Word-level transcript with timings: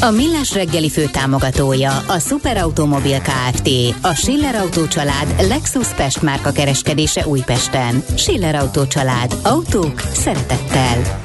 A 0.00 0.10
Millás 0.10 0.54
reggeli 0.54 0.90
fő 0.90 1.06
támogatója 1.12 1.96
a 1.96 2.18
Superautomobil 2.18 3.18
KFT, 3.20 3.68
a 4.02 4.14
Schiller 4.14 4.54
Auto 4.54 4.88
család 4.88 5.34
Lexus 5.48 5.94
Pest 5.94 6.22
márka 6.22 6.52
kereskedése 6.52 7.26
Újpesten. 7.26 8.02
Schiller 8.16 8.54
Auto 8.54 8.86
család. 8.86 9.34
Autók 9.42 10.00
szeretettel. 10.00 11.20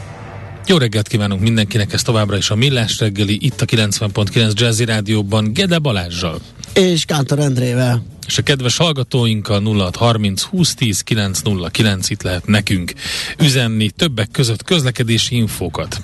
Jó 0.68 0.78
reggelt 0.78 1.08
kívánunk 1.08 1.42
mindenkinek, 1.42 1.94
ez 1.94 2.02
továbbra 2.02 2.38
is 2.38 2.50
a 2.50 2.56
Millás 2.56 3.00
reggeli, 3.00 3.38
itt 3.42 3.62
a 3.62 3.66
90.9 3.66 4.54
Jazzy 4.54 4.86
Rádióban 4.86 5.54
Gede 5.54 5.80
Balázsjal. 5.80 6.40
És 6.74 7.06
Kántor 7.06 7.40
Endrével. 7.40 8.13
És 8.28 8.38
a 8.38 8.42
kedves 8.42 8.78
hallgatóinkkal 8.78 9.62
0630 9.64 10.42
2010 10.42 11.02
909 11.02 12.10
itt 12.10 12.22
lehet 12.22 12.46
nekünk 12.46 12.94
üzenni 13.40 13.90
többek 13.90 14.32
között 14.32 14.64
közlekedési 14.64 15.36
infókat. 15.36 16.02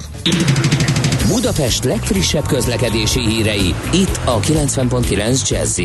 Budapest 1.27 1.83
legfrissebb 1.83 2.45
közlekedési 2.47 3.19
hírei, 3.19 3.73
itt 3.93 4.19
a 4.25 4.39
90.9 4.39 5.49
jazz 5.49 5.81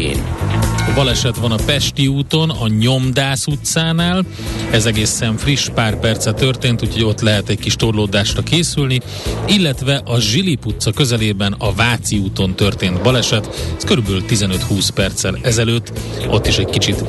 Baleset 0.95 1.37
van 1.37 1.53
a 1.53 1.57
Pesti 1.67 2.07
úton, 2.07 2.51
a 2.51 2.69
Nyomdász 2.69 3.47
utcánál. 3.47 4.25
Ez 4.71 4.87
egészen 4.87 5.37
friss, 5.37 5.69
pár 5.75 5.99
perce 5.99 6.33
történt, 6.33 6.83
úgyhogy 6.83 7.05
ott 7.05 7.21
lehet 7.21 7.49
egy 7.49 7.59
kis 7.59 7.77
torlódásra 7.77 8.43
készülni. 8.43 9.01
Illetve 9.47 10.03
a 10.05 10.21
Zsilip 10.21 10.67
utca 10.67 10.93
közelében 10.93 11.55
a 11.59 11.73
Váci 11.73 12.19
úton 12.19 12.55
történt 12.55 13.03
baleset. 13.03 13.75
Ez 13.77 13.85
körülbelül 13.85 14.23
15-20 14.29 14.89
perccel 14.95 15.39
ezelőtt. 15.43 15.93
Ott 16.31 16.47
is 16.47 16.59
egy 16.59 16.71
kicsit 16.71 17.05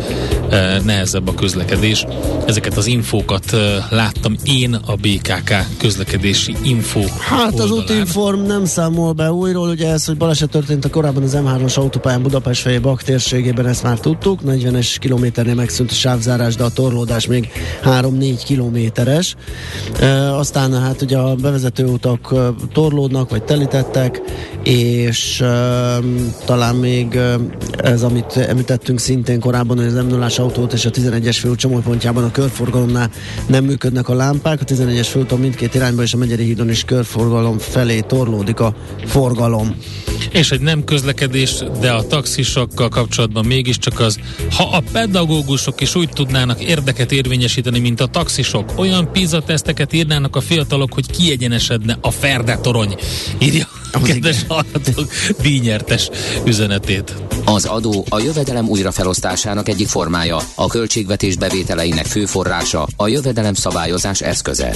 eh, 0.49 0.79
nehezebb 0.83 1.27
a 1.27 1.33
közlekedés. 1.33 2.05
Ezeket 2.45 2.77
az 2.77 2.85
infókat 2.85 3.53
eh, 3.53 3.59
láttam 3.89 4.35
én 4.43 4.73
a 4.85 4.95
BKK 4.95 5.53
közlekedési 5.77 6.55
info 6.63 7.01
Hát 7.19 7.53
az 7.53 7.59
oldalán. 7.59 7.83
útinform 7.83 8.41
nem 8.41 8.65
számol 8.65 9.13
be 9.13 9.31
újról, 9.31 9.69
ugye 9.69 9.89
ez, 9.89 10.05
hogy 10.05 10.17
baleset 10.17 10.49
történt 10.49 10.85
a 10.85 10.89
korábban 10.89 11.23
az 11.23 11.37
M3-as 11.37 11.77
autópályán 11.77 12.21
Budapest 12.21 12.61
felé 12.61 12.77
Bak 12.77 13.01
térségében, 13.01 13.67
ezt 13.67 13.83
már 13.83 13.99
tudtuk, 13.99 14.39
40-es 14.47 14.95
kilométernél 14.99 15.55
megszűnt 15.55 15.91
a 15.91 15.93
sávzárás, 15.93 16.55
de 16.55 16.63
a 16.63 16.69
torlódás 16.69 17.27
még 17.27 17.49
3-4 17.83 18.41
kilométeres. 18.45 19.35
E, 19.99 20.35
aztán 20.35 20.81
hát 20.81 21.01
ugye 21.01 21.17
a 21.17 21.35
bevezető 21.35 21.85
utak 21.85 22.33
torlódnak, 22.73 23.29
vagy 23.29 23.43
telítettek, 23.43 24.21
és 24.63 25.41
e, 25.41 25.97
talán 26.45 26.75
még 26.75 27.15
e, 27.15 27.35
ez, 27.77 28.03
amit 28.03 28.37
említettünk 28.37 28.99
szintén 29.05 29.39
korábban, 29.39 29.77
az 29.77 29.93
m 29.93 30.07
0 30.07 30.27
autót 30.37 30.73
és 30.73 30.85
a 30.85 30.89
11-es 30.89 31.37
fő 31.39 31.55
csomópontjában 31.55 32.23
a 32.23 32.31
körforgalomnál 32.31 33.11
nem 33.47 33.63
működnek 33.63 34.09
a 34.09 34.13
lámpák, 34.13 34.61
a 34.61 34.63
11-es 34.63 35.07
főúton 35.09 35.39
mindkét 35.39 35.75
irányba 35.75 36.01
és 36.01 36.13
a 36.13 36.17
Megyeri 36.17 36.43
hídon 36.43 36.69
is 36.69 36.83
körforgalom 36.83 37.57
felé 37.57 37.99
torlódik 37.99 38.59
a 38.59 38.75
forgalom. 39.05 39.75
És 40.31 40.51
egy 40.51 40.61
nem 40.61 40.83
közlekedés, 40.83 41.63
de 41.79 41.91
a 41.91 42.07
taxisokkal 42.07 42.89
kapcsolatban 42.89 43.45
mégiscsak 43.45 43.99
az, 43.99 44.19
ha 44.51 44.63
a 44.63 44.83
pedagógusok 44.91 45.81
is 45.81 45.95
úgy 45.95 46.09
tudnának 46.09 46.63
érdeket 46.63 47.11
érvényesíteni, 47.11 47.79
mint 47.79 48.01
a 48.01 48.07
taxisok, 48.07 48.73
olyan 48.75 49.11
PISA 49.11 49.41
teszteket 49.41 49.93
írnának 49.93 50.35
a 50.35 50.41
fiatalok, 50.41 50.93
hogy 50.93 51.11
kiegyenesedne 51.11 51.97
a 52.01 52.11
Ferde 52.11 52.57
torony. 52.57 52.95
Írja 53.39 53.74
a 53.95 54.01
kedves 54.01 54.45
hallgatók 54.47 55.11
díjnyertes 55.41 56.09
üzenetét. 56.45 57.15
Az 57.45 57.65
adó 57.65 58.05
a 58.09 58.19
jövedelem 58.19 58.69
újrafelosztásának 58.69 59.69
egyik 59.69 59.87
formája, 59.87 60.39
a 60.55 60.67
költségvetés 60.67 61.35
bevételeinek 61.35 62.05
fő 62.05 62.25
forrása, 62.25 62.87
a 62.95 63.07
jövedelem 63.07 63.53
szabályozás 63.53 64.21
eszköze. 64.21 64.75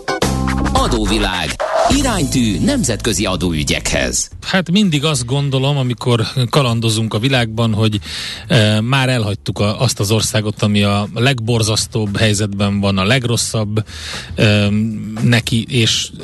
Adóvilág. 0.81 1.55
Iránytű 1.97 2.59
nemzetközi 2.59 3.25
adóügyekhez. 3.25 4.29
Hát 4.41 4.71
mindig 4.71 5.05
azt 5.05 5.25
gondolom, 5.25 5.77
amikor 5.77 6.27
kalandozunk 6.49 7.13
a 7.13 7.19
világban, 7.19 7.73
hogy 7.73 7.99
e, 8.47 8.81
már 8.81 9.09
elhagytuk 9.09 9.59
a, 9.59 9.81
azt 9.81 9.99
az 9.99 10.11
országot, 10.11 10.61
ami 10.61 10.83
a 10.83 11.07
legborzasztóbb 11.13 12.17
helyzetben 12.17 12.79
van, 12.79 12.97
a 12.97 13.03
legrosszabb 13.03 13.85
e, 14.35 14.67
neki, 15.23 15.65
és 15.69 16.09
e, 16.19 16.23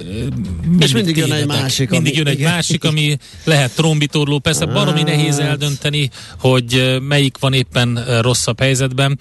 mindig, 0.68 0.88
És 0.88 0.94
mindig 0.94 1.18
jön 1.18 1.32
egy 1.32 1.46
másik, 1.46 1.90
Mindig 1.90 2.12
ami- 2.12 2.18
jön 2.18 2.28
egy 2.28 2.40
igen. 2.40 2.52
másik, 2.52 2.84
ami 2.84 3.18
lehet 3.44 3.76
trombitorló. 3.76 4.40
Persze 4.40 4.66
baromi 4.66 5.04
nehéz 5.04 5.40
eldönteni, 5.40 6.10
hogy 6.40 6.98
melyik 7.08 7.38
van 7.40 7.54
éppen 7.54 8.06
rosszabb 8.22 8.60
helyzetben. 8.60 9.20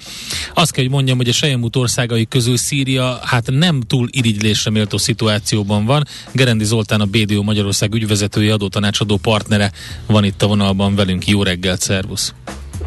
Azt 0.54 0.70
kell, 0.70 0.84
hogy 0.84 0.92
mondjam, 0.92 1.16
hogy 1.16 1.28
a 1.28 1.32
Sejemút 1.32 1.76
országai 1.76 2.26
közül 2.26 2.56
Szíria 2.56 3.20
hát 3.22 3.50
nem 3.50 3.80
túl 3.80 4.08
irigylésre 4.10 4.70
méltó 4.70 4.96
szituációban 5.26 5.84
van. 5.84 6.02
Gerendi 6.32 6.64
Zoltán, 6.64 7.00
a 7.00 7.04
BDO 7.04 7.42
Magyarország 7.42 7.94
ügyvezetője, 7.94 8.52
adótanácsadó 8.52 9.16
partnere 9.22 9.70
van 10.06 10.24
itt 10.24 10.42
a 10.42 10.46
vonalban 10.46 10.94
velünk. 10.94 11.26
Jó 11.26 11.42
reggelt, 11.42 11.80
szervusz! 11.80 12.34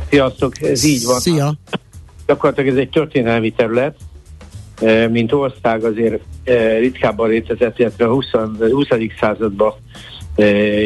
Sziasztok, 0.10 0.62
ez 0.62 0.84
így 0.84 1.04
van. 1.06 1.20
Szia! 1.20 1.54
Gyakorlatilag 2.28 2.70
ez 2.70 2.78
egy 2.78 2.90
történelmi 2.90 3.52
terület, 3.52 3.96
mint 5.10 5.32
ország 5.32 5.84
azért 5.84 6.22
ritkábban 6.80 7.30
létezett, 7.30 7.80
illetve 7.80 8.06
a 8.06 8.12
20. 8.12 8.26
20. 8.72 8.88
században 9.20 9.74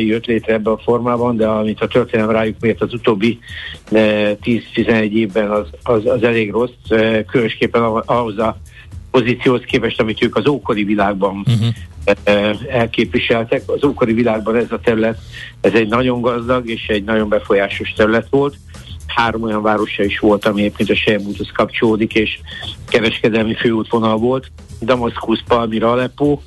jött 0.06 0.26
létre 0.26 0.54
ebben 0.54 0.74
a 0.74 0.78
formában, 0.78 1.38
de 1.38 1.48
amit 1.48 1.82
a 1.82 1.88
történelem 1.88 2.32
rájuk 2.32 2.56
miért 2.60 2.82
az 2.82 2.94
utóbbi 2.94 3.40
eh, 3.92 4.32
10-11 4.44 5.12
évben 5.12 5.52
az, 5.52 5.68
az, 5.84 6.06
az 6.06 6.24
elég 6.24 6.52
rossz, 6.52 6.88
különösképpen 7.28 7.82
ah- 7.82 8.10
ahhoz 8.10 8.38
a 8.38 8.58
pozícióhoz 9.14 9.62
képest, 9.66 10.00
amit 10.00 10.24
ők 10.24 10.36
az 10.36 10.48
ókori 10.48 10.84
világban 10.84 11.46
Uh-huh. 11.46 12.56
elképviseltek. 12.70 13.62
Az 13.66 13.84
ókori 13.84 14.14
világban 14.14 14.56
ez 14.56 14.72
a 14.72 14.80
terület, 14.84 15.20
ez 15.62 15.74
egy 15.74 15.88
nagyon 15.88 16.22
gazdag 16.22 16.70
és 16.70 16.88
egy 16.88 17.04
nagyon 17.04 17.30
befolyásos 17.30 17.94
terület 17.94 18.28
volt. 18.30 18.56
Három 19.08 19.42
olyan 19.44 19.62
városa 19.62 20.04
is 20.04 20.20
volt, 20.20 20.46
ami 20.46 20.62
egyébként 20.62 20.90
a 20.90 20.96
Sejmúthoz 20.96 21.52
kapcsolódik, 21.54 22.14
és 22.14 22.40
kereskedelmi 22.90 23.56
főútvonal 23.56 24.18
volt. 24.18 24.52
Damaszkusz, 24.82 25.42
Palmira, 25.48 25.92
Aleppo. 25.92 26.40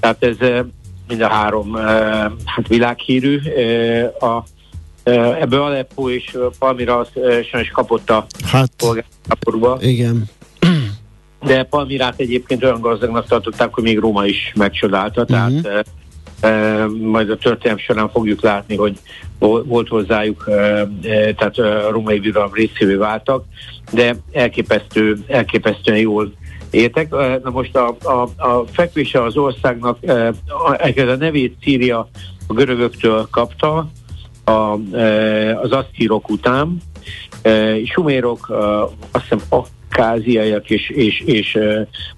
Tehát 0.00 0.24
ez 0.24 0.36
eh, 0.40 0.60
mind 1.08 1.20
a 1.20 1.28
három 1.28 1.76
eh, 1.76 1.84
hát 2.44 2.68
világhírű. 2.68 3.38
A, 4.20 4.42
ebből 5.40 5.62
Aleppo 5.62 6.10
és 6.10 6.36
Palmira 6.58 7.06
sajnos 7.50 7.68
kapott 7.72 8.10
a 8.10 8.26
Hát, 8.44 8.70
polgárháborúba 8.76 9.78
igen. 9.80 10.28
De 11.42 11.62
Palmirát 11.62 12.14
egyébként 12.20 12.64
olyan 12.64 12.80
gazdagnak 12.80 13.26
tartották, 13.26 13.74
hogy 13.74 13.84
még 13.84 13.98
Róma 13.98 14.26
is 14.26 14.52
megcsodálta, 14.56 15.24
tehát 15.24 15.50
Mhm. 15.50 15.58
uh-huh. 15.58 15.80
e, 16.40 16.86
majd 17.02 17.30
a 17.30 17.36
történelem 17.36 17.78
során 17.78 18.10
fogjuk 18.10 18.42
látni, 18.42 18.76
hogy 18.76 18.98
vol- 19.38 19.66
volt 19.66 19.88
hozzájuk, 19.88 20.44
e, 20.48 20.52
e, 20.52 20.88
tehát 21.34 21.58
a 21.58 21.90
római 21.90 22.18
birodalom 22.18 22.52
részévé 22.52 22.94
váltak, 22.94 23.44
de 23.92 24.16
elképesztő, 24.32 25.18
elképesztően 25.26 25.98
jól 25.98 26.32
éltek. 26.70 27.12
E, 27.12 27.40
Na 27.42 27.50
most 27.50 27.76
a, 27.76 27.96
a, 28.02 28.22
a 28.48 28.64
fekvése 28.72 29.22
az 29.22 29.36
országnak, 29.36 29.98
e, 30.06 30.28
a, 30.46 31.16
nevét 31.18 31.56
Szíria 31.62 32.08
a 32.46 32.52
görögöktől 32.52 33.28
kapta, 33.30 33.88
a, 34.44 34.96
e, 34.96 35.58
az 35.60 35.70
asztírok 35.72 36.30
után. 36.30 36.76
E, 37.42 37.74
Sumérok, 37.84 38.48
e, 38.50 38.54
azt 39.10 39.22
hiszem 39.22 39.40
akkáziaiak 39.88 40.70
és, 40.70 40.88
és, 40.88 41.20
és 41.20 41.58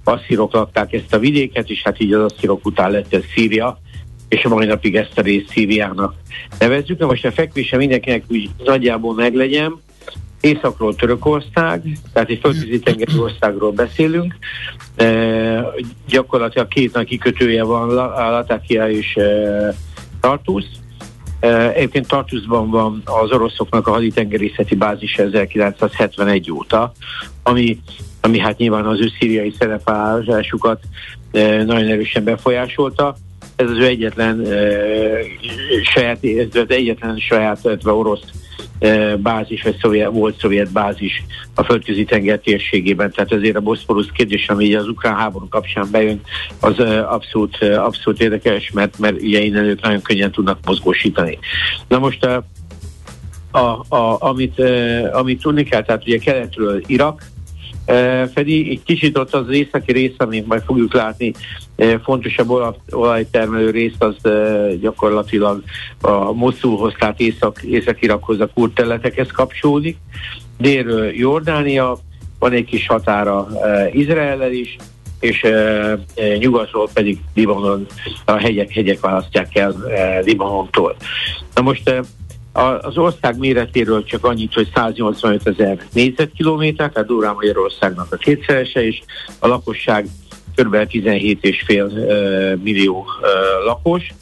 asszírok 0.05 0.53
lakták 0.53 0.93
ezt 0.93 1.15
a 1.15 1.19
vidéket, 1.19 1.71
és 1.71 1.83
hát 1.83 2.01
így 2.01 2.13
az 2.13 2.33
asszírok 2.33 2.67
után 2.67 2.91
lett 2.91 3.15
ez 3.15 3.23
Szíria, 3.35 3.81
és 4.29 4.45
a 4.45 4.49
mai 4.49 4.67
napig 4.67 4.97
ezt 4.97 5.19
a 5.19 5.23
részt 5.23 5.49
Szíriának 5.49 6.15
nevezzük. 6.59 6.99
Na 6.99 7.07
most 7.07 7.25
a 7.25 7.33
fekvése 7.33 7.77
mindenkinek 7.77 8.25
úgy 8.29 8.51
nagyjából 8.65 9.15
meglegyen, 9.15 9.81
Északról 10.41 10.95
Törökország, 10.95 11.83
tehát 12.13 12.31
egy 12.31 12.39
földközi 12.43 12.79
tengeri 12.79 13.19
országról 13.19 13.73
beszélünk. 13.73 14.37
E, 14.97 15.65
gyakorlatilag 16.09 16.69
két 16.69 16.93
nagy 16.93 17.07
kikötője 17.07 17.63
van, 17.63 17.89
La- 17.89 18.31
Latakia 18.31 18.91
és 18.91 19.17
e, 19.17 19.75
Tartus. 20.21 20.65
Egyébként 21.75 22.07
Tartusban 22.07 22.71
van 22.71 23.03
az 23.05 23.33
oroszoknak 23.33 23.87
a 23.87 23.91
haditengerészeti 23.91 24.75
bázis 24.75 25.19
1971 25.19 26.51
óta, 26.51 26.93
ami, 27.43 27.79
ami 28.21 28.39
hát 28.39 28.59
nyilván 28.59 28.87
az 28.87 29.01
ő 29.01 29.11
szíriai 29.19 29.55
szerepállásukat 29.59 30.81
nagyon 31.65 31.87
erősen 31.89 32.25
befolyásolta. 32.25 33.17
Ez 33.57 33.71
az 33.71 33.77
ő 33.77 33.85
egyetlen 33.87 34.47
saját, 35.95 36.19
ez 36.25 36.61
az 36.61 36.71
egyetlen 36.71 37.19
saját 37.19 37.85
orosz 37.85 38.25
bázis, 39.19 39.63
vagy 39.63 39.77
szovjet, 39.81 40.11
volt 40.11 40.39
szovjet 40.39 40.73
bázis 40.73 41.23
a 41.55 41.63
földközi 41.63 42.05
tenger 42.05 42.39
térségében, 42.39 43.13
tehát 43.13 43.33
azért 43.33 43.57
a 43.57 43.61
Boszporusz 43.61 44.09
kérdés, 44.13 44.49
ami 44.49 44.75
az 44.75 44.89
ukrán 44.89 45.17
háború 45.17 45.49
kapcsán 45.49 45.89
bejön, 45.91 46.21
az 46.61 46.79
abszolút, 47.09 47.63
abszolút 47.63 48.21
érdekes, 48.21 48.71
mert, 48.71 48.99
mert 48.99 49.23
ugye 49.23 49.41
innen 49.41 49.65
ők 49.65 49.81
nagyon 49.81 50.03
könnyen 50.03 50.31
tudnak 50.31 50.59
mozgósítani. 50.65 51.39
Na 51.89 51.99
most 51.99 52.25
a, 52.25 52.45
a, 53.51 53.95
a, 53.97 54.17
amit, 54.19 54.63
amit 55.13 55.41
tudni 55.41 55.63
kell, 55.63 55.83
tehát 55.83 56.07
ugye 56.07 56.19
keletről 56.19 56.83
Irak, 56.87 57.30
Fedi, 58.35 58.71
egy 58.71 58.83
kicsit 58.85 59.19
ott 59.19 59.35
az 59.35 59.49
északi 59.51 59.93
rész, 59.93 60.15
amit 60.17 60.47
majd 60.47 60.63
fogjuk 60.63 60.95
látni, 60.95 61.33
fontosabb 62.03 62.75
olajtermelő 62.91 63.71
rész 63.71 63.95
az 63.99 64.17
gyakorlatilag 64.81 65.63
a 66.01 66.33
Moszulhoz, 66.33 66.95
tehát 66.99 67.21
Észak, 67.21 67.63
Észak-Irakhoz, 67.63 68.41
a 68.41 68.51
kurd 68.55 68.73
területekhez 68.73 69.31
kapcsolódik. 69.31 69.97
Délről 70.59 71.15
Jordánia, 71.15 71.99
van 72.39 72.53
egy 72.53 72.65
kis 72.65 72.87
határa 72.87 73.49
Izrael 73.93 74.53
is, 74.53 74.77
és 75.21 75.47
nyugatról 76.39 76.89
pedig 76.93 77.19
Libanon, 77.35 77.87
a 78.25 78.33
hegyek, 78.33 78.73
hegyek 78.73 79.01
választják 79.01 79.57
el 79.57 79.75
Libanontól. 80.25 80.97
Na 81.55 81.63
most 81.63 81.93
az 82.53 82.99
ország 82.99 83.39
méretéről 83.39 84.05
csak 84.05 84.25
annyit, 84.25 84.55
hogy 84.55 84.69
185 84.75 85.47
ezer 85.47 85.79
négyzetkilométer, 85.93 86.91
tehát 86.91 87.09
Durán 87.09 87.35
Magyarországnak 87.35 88.13
a 88.13 88.17
kétszerese, 88.17 88.85
és 88.87 89.01
a 89.39 89.47
lakosság 89.47 90.07
kb. 90.55 90.75
17,5 90.75 92.63
millió 92.63 93.07
lakos. 93.65 94.13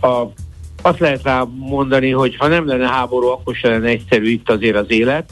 A, 0.00 0.26
azt 0.82 0.98
lehet 0.98 1.22
rá 1.22 1.44
mondani, 1.56 2.10
hogy 2.10 2.36
ha 2.36 2.46
nem 2.46 2.66
lenne 2.66 2.88
háború, 2.88 3.26
akkor 3.26 3.54
se 3.54 3.68
lenne 3.68 3.88
egyszerű 3.88 4.30
itt 4.30 4.50
azért 4.50 4.76
az 4.76 4.86
élet, 4.88 5.30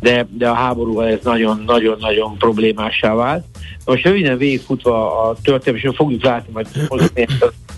de, 0.00 0.26
de 0.30 0.48
a 0.48 0.54
háború 0.54 1.00
ez 1.00 1.18
nagyon-nagyon-nagyon 1.22 2.38
problémássá 2.38 3.14
vált. 3.14 3.44
Most 3.84 4.04
röviden 4.04 4.38
végigfutva 4.38 5.22
a 5.28 5.36
történet, 5.42 5.82
és 5.82 5.90
fogjuk 5.94 6.22
látni 6.22 6.52
majd 6.52 6.68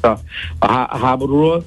a, 0.00 0.08
a 0.58 0.98
háborúról, 0.98 1.64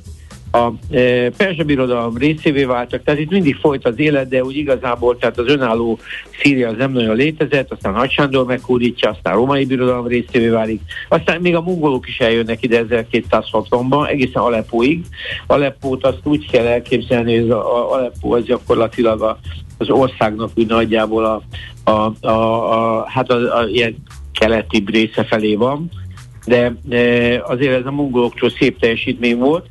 a 0.51 0.95
e, 0.95 1.29
Perzsa 1.29 1.63
Birodalom 1.63 2.17
részévé 2.17 2.63
váltak, 2.63 3.03
tehát 3.03 3.19
itt 3.19 3.29
mindig 3.29 3.55
folyt 3.55 3.85
az 3.85 3.99
élet, 3.99 4.29
de 4.29 4.43
úgy 4.43 4.57
igazából, 4.57 5.17
tehát 5.17 5.37
az 5.37 5.47
önálló 5.47 5.99
Szíria 6.41 6.69
az 6.69 6.75
nem 6.77 6.91
nagyon 6.91 7.15
létezett, 7.15 7.71
aztán 7.71 7.93
Nagy 7.93 8.11
Sándor 8.11 8.45
meghódítja, 8.45 9.09
aztán 9.09 9.33
a 9.33 9.35
Római 9.35 9.65
Birodalom 9.65 10.07
részévé 10.07 10.47
válik, 10.47 10.81
aztán 11.09 11.41
még 11.41 11.55
a 11.55 11.61
mongolok 11.61 12.07
is 12.07 12.19
eljönnek 12.19 12.63
ide 12.63 12.85
1260-ban, 12.89 14.09
egészen 14.09 14.41
Aleppóig. 14.41 15.05
Aleppót 15.47 16.05
azt 16.05 16.19
úgy 16.23 16.49
kell 16.51 16.65
elképzelni, 16.65 17.37
hogy 17.37 17.49
a 17.49 17.93
Aleppó 17.93 18.33
az 18.33 18.43
gyakorlatilag 18.43 19.21
a, 19.21 19.39
az 19.77 19.89
országnak 19.89 20.51
úgy 20.55 20.67
nagyjából 20.67 21.25
a, 21.25 21.41
a, 21.91 22.27
a, 22.27 22.99
a 22.99 23.05
hát 23.09 23.29
a, 23.29 23.59
a, 23.59 23.67
ilyen 23.67 23.95
keleti 24.33 24.83
része 24.85 25.23
felé 25.23 25.55
van, 25.55 25.89
de, 26.45 26.75
de 26.83 27.41
azért 27.45 27.79
ez 27.79 27.85
a 27.85 27.91
mongoloktól 27.91 28.49
szép 28.49 28.79
teljesítmény 28.79 29.37
volt, 29.37 29.65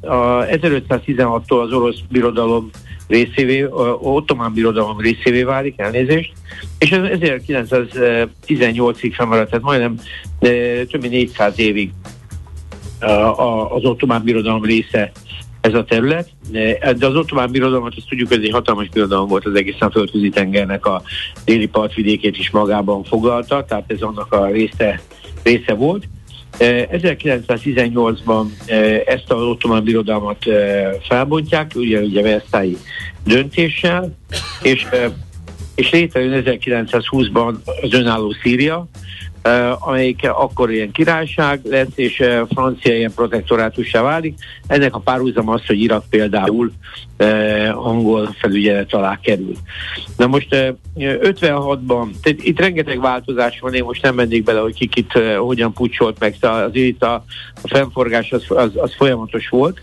a 0.00 0.44
1516-tól 0.46 1.62
az 1.62 1.72
orosz 1.72 1.98
birodalom 2.10 2.70
részévé, 3.08 3.66
ottomán 4.00 4.52
birodalom 4.52 5.00
részévé 5.00 5.42
válik, 5.42 5.74
elnézést, 5.76 6.32
és 6.78 6.90
ez 6.90 7.18
1918-ig 7.20 9.12
fennmaradt, 9.14 9.50
tehát 9.50 9.64
majdnem 9.64 9.98
több 10.90 11.00
mint 11.00 11.12
400 11.12 11.58
évig 11.58 11.92
az 13.74 13.84
ottomán 13.84 14.22
birodalom 14.22 14.64
része 14.64 15.12
ez 15.60 15.74
a 15.74 15.84
terület, 15.84 16.30
de 16.96 17.06
az 17.06 17.16
ottomán 17.16 17.50
birodalmat 17.50 17.94
azt 17.96 18.08
tudjuk, 18.08 18.28
hogy 18.28 18.36
ez 18.36 18.44
egy 18.44 18.52
hatalmas 18.52 18.88
birodalom 18.88 19.28
volt 19.28 19.46
az 19.46 19.54
egészen 19.54 19.90
földközi 19.90 20.28
tengernek 20.28 20.86
a 20.86 21.02
déli 21.44 21.66
partvidékét 21.66 22.38
is 22.38 22.50
magában 22.50 23.04
foglalta, 23.04 23.64
tehát 23.64 23.84
ez 23.86 24.00
annak 24.00 24.32
a 24.32 24.46
része, 24.46 25.00
része 25.42 25.74
volt. 25.74 26.04
1918-ban 26.58 28.46
ezt 29.06 29.30
az 29.30 29.42
ottomán 29.42 29.84
birodalmat 29.84 30.44
felbontják, 31.08 31.72
ugye, 31.74 32.00
ugye 32.00 32.22
Versailles 32.22 32.78
döntéssel, 33.24 34.16
és, 34.62 34.86
és 35.74 35.90
létrejön 35.90 36.42
1920-ban 36.46 37.54
az 37.82 37.92
önálló 37.94 38.34
Szíria, 38.42 38.88
amelyik 39.78 40.28
akkor 40.28 40.70
ilyen 40.70 40.90
királyság 40.90 41.60
lesz, 41.64 41.92
és 41.94 42.22
Francia 42.48 42.96
ilyen 42.96 43.12
protektorátussá 43.14 44.02
válik. 44.02 44.38
Ennek 44.66 44.94
a 44.94 44.98
párhuzam 44.98 45.48
az, 45.48 45.66
hogy 45.66 45.80
Irak 45.80 46.04
például 46.10 46.72
angol 47.74 48.34
felügyelet 48.38 48.94
alá 48.94 49.18
kerül. 49.22 49.52
Na 50.16 50.26
most 50.26 50.74
56-ban, 50.96 52.10
tehát 52.22 52.42
itt 52.42 52.60
rengeteg 52.60 53.00
változás 53.00 53.60
van, 53.60 53.74
én 53.74 53.84
most 53.84 54.02
nem 54.02 54.14
mennék 54.14 54.42
bele, 54.42 54.60
hogy 54.60 54.74
kik 54.74 54.96
itt 54.96 55.12
hogyan 55.38 55.72
pucsolt 55.72 56.18
meg, 56.18 56.36
az 56.40 56.74
itt 56.74 57.02
a, 57.02 57.14
a 57.62 57.68
fennforgás 57.68 58.32
az, 58.32 58.44
az, 58.48 58.70
az 58.74 58.94
folyamatos 58.94 59.48
volt, 59.48 59.80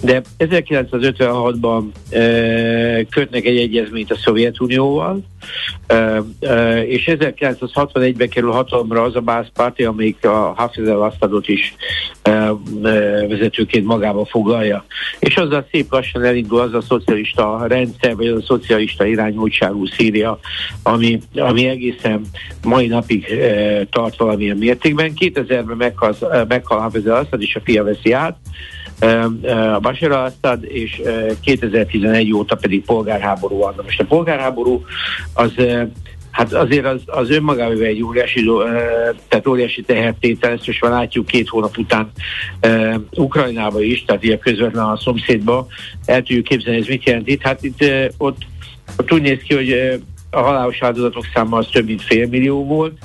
de 0.00 0.22
1956-ban 0.38 1.84
e, 2.10 3.04
kötnek 3.04 3.44
egy 3.44 3.56
egyezményt 3.56 4.10
a 4.10 4.16
Szovjetunióval, 4.16 5.20
e, 5.86 6.22
e, 6.40 6.82
és 6.86 7.10
1961-ben 7.12 8.28
kerül 8.28 8.50
hatalomra 8.50 9.02
az 9.02 9.16
a 9.16 9.20
Bász 9.20 9.48
Párti, 9.54 9.84
amelyik 9.84 10.26
a 10.26 10.52
Hafiz 10.56 10.86
el 10.86 11.14
is 11.44 11.74
vezetőként 13.28 13.86
magába 13.86 14.24
foglalja. 14.24 14.84
És 15.18 15.36
azzal 15.36 15.66
szép 15.70 15.92
lassan 15.92 16.24
elindul 16.24 16.60
az 16.60 16.74
a 16.74 16.80
szocialista 16.80 17.66
rendszer, 17.66 18.16
vagy 18.16 18.26
az 18.26 18.42
a 18.42 18.44
szocialista 18.46 19.06
irányultságú 19.06 19.86
Szíria, 19.86 20.38
ami, 20.82 21.20
ami 21.34 21.66
egészen 21.66 22.20
mai 22.64 22.86
napig 22.86 23.26
tart 23.90 24.16
valamilyen 24.16 24.56
mértékben. 24.56 25.12
2000-ben 25.20 25.76
meghal, 25.76 26.14
meghal 26.48 26.78
Hafiz 26.78 27.06
el 27.06 27.28
és 27.38 27.56
a 27.56 27.60
fia 27.64 27.84
veszi 27.84 28.12
át, 28.12 28.36
a 29.72 29.78
Bashar 29.80 30.10
al-Assad, 30.10 30.64
és 30.64 31.02
2011 31.40 32.32
óta 32.32 32.56
pedig 32.56 32.84
polgárháború 32.84 33.56
van. 33.56 33.74
Most 33.84 34.00
a 34.00 34.04
polgárháború 34.04 34.84
az 35.34 35.52
Hát 36.30 36.52
azért 36.52 36.86
az, 36.86 37.00
az 37.06 37.30
önmagában 37.30 37.82
egy 37.82 38.02
óriási, 38.02 38.50
tehát 39.28 39.46
óriási 39.46 39.82
tehertétel, 39.82 40.52
ezt 40.52 40.66
most 40.66 40.82
már 40.82 40.90
látjuk 40.90 41.26
két 41.26 41.48
hónap 41.48 41.76
után 41.78 42.10
uh, 42.62 42.94
Ukrajnába 43.16 43.82
is, 43.82 44.04
tehát 44.04 44.22
ilyen 44.22 44.38
közvetlen 44.38 44.84
a 44.84 44.96
szomszédba, 44.96 45.66
el 46.04 46.22
tudjuk 46.22 46.44
képzelni, 46.44 46.80
ez 46.80 46.86
mit 46.86 47.04
jelent 47.04 47.28
itt. 47.28 47.42
Hát 47.42 47.62
itt 47.62 47.82
uh, 47.82 48.04
ott, 48.16 48.42
ott 48.96 49.12
úgy 49.12 49.22
néz 49.22 49.38
ki, 49.38 49.54
hogy 49.54 50.00
a 50.30 50.40
halálos 50.40 50.82
áldozatok 50.82 51.24
száma 51.34 51.56
az 51.56 51.66
több 51.72 51.86
mint 51.86 52.02
fél 52.02 52.26
millió 52.28 52.64
volt, 52.64 52.98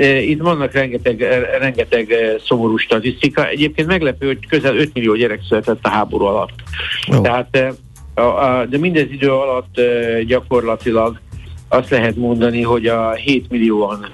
itt 0.00 0.40
vannak 0.40 0.72
rengeteg, 0.72 1.20
rengeteg 1.58 2.14
szomorú 2.44 2.76
statisztika. 2.76 3.48
Egyébként 3.48 3.88
meglepő, 3.88 4.26
hogy 4.26 4.46
közel 4.48 4.76
5 4.76 4.94
millió 4.94 5.14
gyerek 5.14 5.40
született 5.48 5.78
a 5.82 5.88
háború 5.88 6.24
alatt. 6.24 6.54
Oh. 7.12 7.20
Tehát, 7.20 7.50
de 8.68 8.78
mindez 8.78 9.10
idő 9.10 9.32
alatt 9.32 9.80
gyakorlatilag 10.26 11.20
azt 11.68 11.90
lehet 11.90 12.16
mondani, 12.16 12.62
hogy 12.62 12.86
a 12.86 13.12
7 13.12 13.50
millióan 13.50 14.06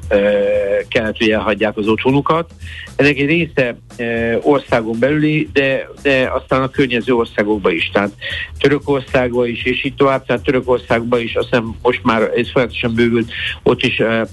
kellett, 0.88 1.16
hogy 1.18 1.30
elhagyják 1.30 1.76
az 1.76 1.88
otthonukat. 1.88 2.50
Ennek 2.96 3.18
egy 3.18 3.26
része 3.26 3.76
e, 3.96 4.38
országon 4.42 4.98
belüli, 4.98 5.48
de, 5.52 5.88
de 6.02 6.30
aztán 6.34 6.62
a 6.62 6.70
környező 6.70 7.14
országokba 7.14 7.70
is. 7.70 7.90
Tehát 7.92 8.12
Törökországba 8.58 9.46
is, 9.46 9.64
és 9.64 9.84
így 9.84 9.94
tovább, 9.94 10.26
tehát 10.26 10.42
Törökországba 10.42 11.18
is, 11.18 11.34
azt 11.34 11.48
hiszem 11.48 11.74
most 11.82 12.00
már 12.02 12.22
ez 12.22 12.50
folyamatosan 12.50 12.94
bővült, 12.94 13.30
ott 13.62 13.82
is 13.82 13.98
e, 13.98 14.26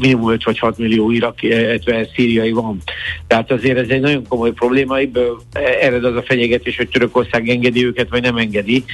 minimum 0.00 0.30
5 0.30 0.44
vagy 0.44 0.58
6 0.58 0.78
millió 0.78 1.10
irak, 1.10 1.42
illetve 1.42 2.08
szíriai 2.14 2.52
van. 2.52 2.82
Tehát 3.26 3.50
azért 3.50 3.78
ez 3.78 3.88
egy 3.88 4.00
nagyon 4.00 4.26
komoly 4.28 4.52
probléma, 4.52 4.98
ebből 4.98 5.40
ered 5.80 6.04
az 6.04 6.16
a 6.16 6.22
fenyegetés, 6.22 6.76
hogy 6.76 6.88
Törökország 6.88 7.48
engedi 7.48 7.84
őket, 7.84 8.08
vagy 8.08 8.22
nem 8.22 8.36
engedi, 8.36 8.84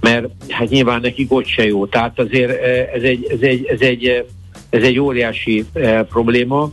mert 0.00 0.26
hát 0.48 0.68
nyilván 0.68 1.00
nekik 1.00 1.32
ott 1.32 1.46
se 1.46 1.64
jó. 1.66 1.86
Tehát 1.86 2.18
azért 2.18 2.62
ez 2.94 3.02
egy, 3.02 3.26
ez 3.30 3.40
egy, 3.40 3.64
ez 3.66 3.80
egy, 3.80 4.24
ez 4.70 4.82
egy 4.82 4.98
óriási 4.98 5.64
probléma. 6.08 6.70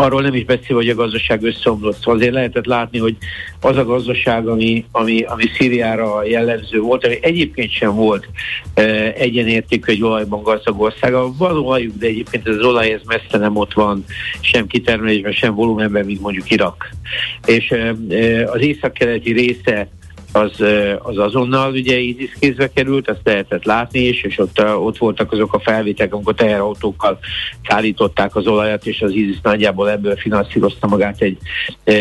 Arról 0.00 0.22
nem 0.22 0.34
is 0.34 0.44
beszél, 0.44 0.76
hogy 0.76 0.88
a 0.88 0.94
gazdaság 0.94 1.42
összeomlott. 1.42 1.96
Szóval 1.96 2.14
azért 2.14 2.32
lehetett 2.32 2.66
látni, 2.66 2.98
hogy 2.98 3.16
az 3.60 3.76
a 3.76 3.84
gazdaság, 3.84 4.46
ami, 4.46 4.84
ami, 4.90 5.22
ami 5.22 5.42
Szíriára 5.58 6.24
jellemző 6.24 6.80
volt, 6.80 7.04
ami 7.04 7.18
egyébként 7.20 7.70
sem 7.70 7.94
volt 7.94 8.28
e, 8.74 8.82
egyenértékű 9.16 9.92
egy 9.92 10.02
olajban 10.02 10.42
gazdag 10.42 10.80
ország. 10.80 11.12
Való 11.38 11.76
de 11.76 12.06
egyébként 12.06 12.48
az 12.48 12.64
olaj 12.64 12.92
ez 12.92 13.00
messze 13.06 13.38
nem 13.38 13.56
ott 13.56 13.72
van, 13.72 14.04
sem 14.40 14.66
kitermelésben, 14.66 15.32
sem 15.32 15.54
volumenben, 15.54 16.04
mint 16.04 16.20
mondjuk 16.20 16.50
Irak. 16.50 16.90
És 17.46 17.70
e, 17.70 17.94
az 18.50 18.60
északkeleti 18.60 19.32
része 19.32 19.88
az, 20.32 20.64
az 20.98 21.18
azonnal 21.18 21.72
ugye 21.72 21.98
ISIS 21.98 22.32
kézbe 22.40 22.70
került, 22.72 23.08
ezt 23.08 23.20
lehetett 23.24 23.64
látni 23.64 23.98
is, 23.98 24.22
és 24.22 24.38
ott, 24.38 24.64
ott 24.64 24.98
voltak 24.98 25.32
azok 25.32 25.54
a 25.54 25.60
felvétek, 25.60 26.14
amikor 26.14 26.34
teherautókkal 26.34 27.18
szállították 27.68 28.36
az 28.36 28.46
olajat, 28.46 28.86
és 28.86 29.00
az 29.00 29.12
ISIS 29.12 29.40
nagyjából 29.42 29.90
ebből 29.90 30.16
finanszírozta 30.16 30.86
magát 30.86 31.20
egy, 31.20 31.38
e, 31.84 31.94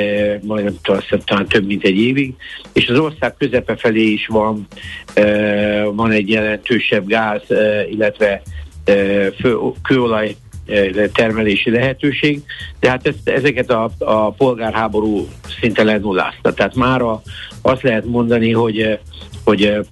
majdnem 0.44 0.76
talán 1.26 1.48
több 1.48 1.66
mint 1.66 1.84
egy 1.84 1.98
évig, 1.98 2.36
és 2.74 2.88
az 2.88 3.00
ország 3.00 3.36
közepe 3.38 3.76
felé 3.76 4.04
is 4.04 4.28
van, 4.28 4.68
e, 5.14 5.84
van 5.84 6.12
egy 6.12 6.30
jelentősebb 6.30 7.08
gáz, 7.08 7.52
e, 7.52 7.88
illetve 7.88 8.42
kőolaj 9.84 10.36
termelési 11.14 11.70
lehetőség, 11.70 12.42
de 12.80 12.90
hát 12.90 13.08
ezt, 13.08 13.30
ezeket 13.30 13.70
a, 13.70 13.90
a 14.00 14.32
polgárháború 14.32 15.28
szinte 15.60 15.84
lenullázta. 15.84 16.54
Tehát 16.54 16.76
már 16.76 17.02
azt 17.62 17.82
lehet 17.82 18.06
mondani, 18.06 18.52
hogy, 18.52 19.00
hogy 19.44 19.88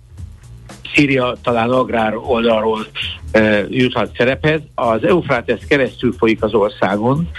Szíria 0.95 1.35
talán 1.41 1.69
agrár 1.69 2.15
oldalról 2.15 2.85
e, 3.31 3.65
juthat 3.69 4.15
szerephez. 4.17 4.61
Az 4.75 5.03
Eufrates 5.03 5.59
keresztül 5.67 6.13
folyik 6.17 6.43
az 6.43 6.53
országon, 6.53 7.29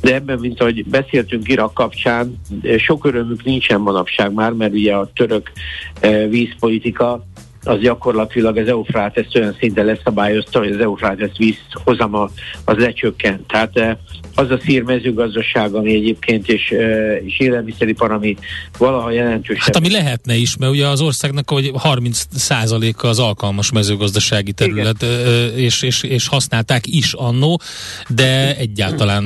de 0.00 0.14
ebben, 0.14 0.38
mint 0.38 0.60
ahogy 0.60 0.86
beszéltünk 0.86 1.48
Irak 1.48 1.74
kapcsán, 1.74 2.40
sok 2.78 3.04
örömük 3.04 3.44
nincsen 3.44 3.80
manapság 3.80 4.32
már, 4.32 4.52
mert 4.52 4.72
ugye 4.72 4.94
a 4.94 5.10
török 5.14 5.52
e, 6.00 6.26
vízpolitika 6.26 7.24
az 7.64 7.80
gyakorlatilag 7.80 8.56
az 8.56 8.68
Eufrates 8.68 9.26
olyan 9.34 9.56
szinten 9.58 9.84
leszabályozta, 9.84 10.58
hogy 10.58 10.70
az 10.70 10.80
Eufrates 10.80 11.30
víz 11.36 11.56
hozama 11.84 12.30
az 12.64 12.76
lecsökkent. 12.76 13.46
Tehát 13.46 13.76
eh, 13.76 13.96
az 14.34 14.50
a 14.50 14.58
szír 14.64 14.82
mezőgazdaság, 14.82 15.74
ami 15.74 15.94
egyébként 15.94 16.48
és, 16.48 16.70
eh, 16.70 17.20
és 17.24 17.38
élelmiszeripar, 17.38 18.12
ami 18.12 18.36
valaha 18.78 19.10
jelentős. 19.10 19.58
Hát 19.58 19.76
ami 19.76 19.90
lehetne 19.90 20.34
is, 20.34 20.56
mert 20.56 20.72
ugye 20.72 20.86
az 20.86 21.00
országnak 21.00 21.50
hogy 21.50 21.72
30%-a 21.74 23.06
az 23.06 23.18
alkalmas 23.18 23.72
mezőgazdasági 23.72 24.52
terület, 24.52 25.02
Igen. 25.02 25.58
és, 25.58 25.82
és, 25.82 26.02
és 26.02 26.28
használták 26.28 26.86
is 26.86 27.12
annó, 27.12 27.60
de 28.08 28.56
egyáltalán 28.56 29.24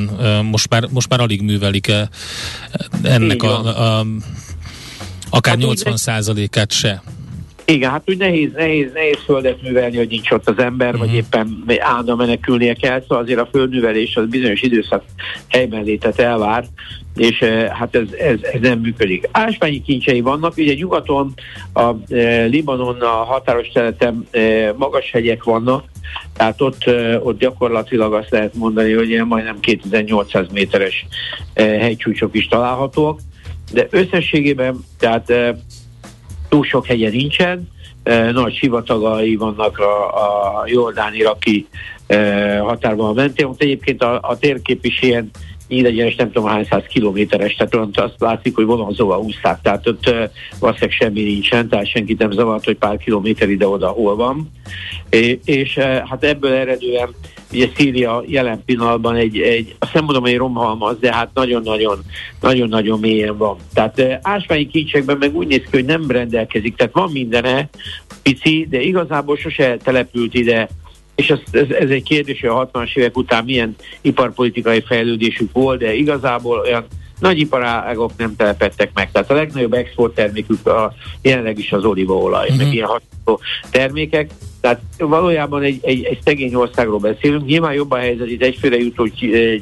most 0.51 0.69
már, 0.69 0.85
most 0.91 1.09
már 1.09 1.21
alig 1.21 1.43
művelik 1.43 1.93
ennek 3.03 3.43
a, 3.43 3.65
a, 3.65 3.99
a 3.99 4.07
akár 5.31 5.59
hát 5.59 5.69
80%-át 5.69 6.73
se. 6.73 7.03
Igen, 7.71 7.91
hát 7.91 8.03
úgy 8.07 8.19
nehéz, 8.19 8.53
nehéz, 8.53 8.93
nehéz 8.93 9.19
földet 9.25 9.63
művelni, 9.63 9.97
hogy 9.97 10.09
nincs 10.09 10.31
ott 10.31 10.49
az 10.49 10.59
ember, 10.59 10.95
mm. 10.95 10.99
vagy 10.99 11.09
mhm. 11.09 11.17
éppen 11.17 11.65
állandóan 11.79 12.19
menekülnie 12.19 12.75
kell, 12.75 13.01
szóval 13.01 13.19
azért 13.19 13.39
a 13.39 13.49
földművelés 13.53 14.17
az 14.17 14.27
bizonyos 14.27 14.63
időszak 14.63 15.05
helyben 15.49 15.83
létet 15.83 16.19
elvár, 16.19 16.65
és 17.17 17.41
eh, 17.41 17.69
hát 17.69 17.95
ez, 17.95 18.13
ez, 18.13 18.39
ez 18.43 18.61
nem 18.61 18.79
működik. 18.79 19.29
Ásványi 19.31 19.83
kincsei 19.83 20.21
vannak, 20.21 20.57
ugye 20.57 20.75
nyugaton 20.75 21.35
a 21.73 22.13
e, 22.15 22.45
Libanon 22.45 23.01
a 23.01 23.25
határos 23.25 23.69
területen 23.69 24.27
e, 24.31 24.73
magas 24.77 25.11
hegyek 25.11 25.45
vannak, 25.45 25.85
tehát 26.37 26.61
ott, 26.61 26.85
e, 26.85 27.19
ott 27.19 27.39
gyakorlatilag 27.39 28.15
azt 28.15 28.31
lehet 28.31 28.55
mondani, 28.55 28.93
hogy 28.93 29.09
ilyen 29.09 29.27
majdnem 29.27 29.61
2800 29.61 30.47
méteres 30.53 31.07
e, 31.55 31.63
hegycsúcsok 31.63 32.35
is 32.35 32.49
találhatóak, 32.49 33.21
de 33.73 33.87
összességében, 33.91 34.85
tehát 34.99 35.33
túl 36.49 36.65
sok 36.65 36.87
hegye 36.87 37.11
nincsen, 37.11 37.69
nagy 38.33 38.57
sivatagai 38.57 39.37
vannak 39.37 39.79
a, 39.79 40.07
a 40.61 40.65
jordán-iraki 40.67 41.67
határban 42.61 43.15
mentén. 43.15 43.47
Ott 43.47 43.63
egyébként 43.63 44.03
a, 44.03 44.19
a 44.23 44.39
térkép 44.39 44.85
is 44.85 45.03
ilyen 45.03 45.31
így 45.69 45.85
egyenes 45.85 46.15
nem 46.15 46.33
tudom 46.33 46.49
hány 46.49 46.67
száz 46.71 46.83
kilométeres, 46.89 47.55
tehát 47.55 47.75
olyan 47.75 47.91
azt 47.95 48.15
látszik, 48.19 48.55
hogy 48.55 48.65
vonalzóval 48.65 49.23
húzták, 49.23 49.61
tehát 49.63 49.87
ott 49.87 50.07
e, 50.07 50.31
valószínűleg 50.59 50.97
semmi 51.01 51.23
nincsen, 51.23 51.69
tehát 51.69 51.91
senkit 51.91 52.19
nem 52.19 52.31
zavart, 52.31 52.65
hogy 52.65 52.77
pár 52.77 52.97
kilométer 52.97 53.49
ide-oda 53.49 53.89
hol 53.89 54.17
van. 54.17 54.51
És, 55.11 55.37
és 55.45 55.79
hát 55.79 56.25
ebből 56.25 56.53
eredően 56.53 57.09
ugye 57.53 57.69
Szíria 57.77 58.23
jelen 58.27 58.63
pillanatban 58.65 59.15
egy, 59.15 59.39
egy 59.39 59.77
azt 59.79 59.95
nem 59.95 60.05
mondom, 60.05 60.23
hogy 60.23 60.37
romhalmaz, 60.37 60.99
de 61.01 61.15
hát 61.15 61.31
nagyon-nagyon 61.35 61.99
nagyon-nagyon 62.41 63.01
mélyen 63.01 63.37
van. 63.37 63.57
Tehát 63.75 64.19
ásványi 64.23 64.67
kincsekben 64.67 65.17
meg 65.17 65.37
úgy 65.37 65.47
néz 65.47 65.63
ki, 65.63 65.69
hogy 65.71 65.85
nem 65.85 66.11
rendelkezik, 66.11 66.77
tehát 66.77 66.93
van 66.93 67.11
mindene, 67.13 67.69
pici, 68.23 68.67
de 68.71 68.81
igazából 68.81 69.37
sose 69.37 69.77
települt 69.77 70.35
ide 70.35 70.69
és 71.15 71.31
ez, 71.31 71.39
ez, 71.51 71.71
ez 71.71 71.91
egy 71.91 72.03
kérdés, 72.03 72.41
hogy 72.41 72.49
a 72.49 72.71
60-as 72.73 72.97
évek 72.97 73.17
után 73.17 73.45
milyen 73.45 73.77
iparpolitikai 74.01 74.81
fejlődésük 74.81 75.53
volt, 75.53 75.79
de 75.79 75.95
igazából 75.95 76.59
olyan 76.59 76.87
nagy 77.19 77.39
iparágok 77.39 78.13
nem 78.17 78.37
telepettek 78.37 78.91
meg. 78.95 79.11
Tehát 79.11 79.31
a 79.31 79.35
legnagyobb 79.35 79.73
exporttermékük 79.73 80.67
a, 80.67 80.93
jelenleg 81.23 81.59
is 81.59 81.73
az 81.73 81.85
olívaolaj, 81.85 82.43
uh-huh. 82.43 82.57
meg 82.57 82.67
mhm. 82.67 82.75
ilyen 82.75 82.87
hasonló 82.87 83.41
termékek. 83.71 84.31
Tehát 84.61 84.81
valójában 84.99 85.63
egy, 85.63 85.79
egy, 85.83 86.05
egy 86.05 86.19
szegény 86.25 86.55
országról 86.55 86.99
beszélünk. 86.99 87.45
Nyilván 87.45 87.73
jobb 87.73 87.91
a 87.91 87.97
helyzet, 87.97 88.31
itt 88.31 88.43
egyfőre 88.43 88.77
jutó 88.77 89.09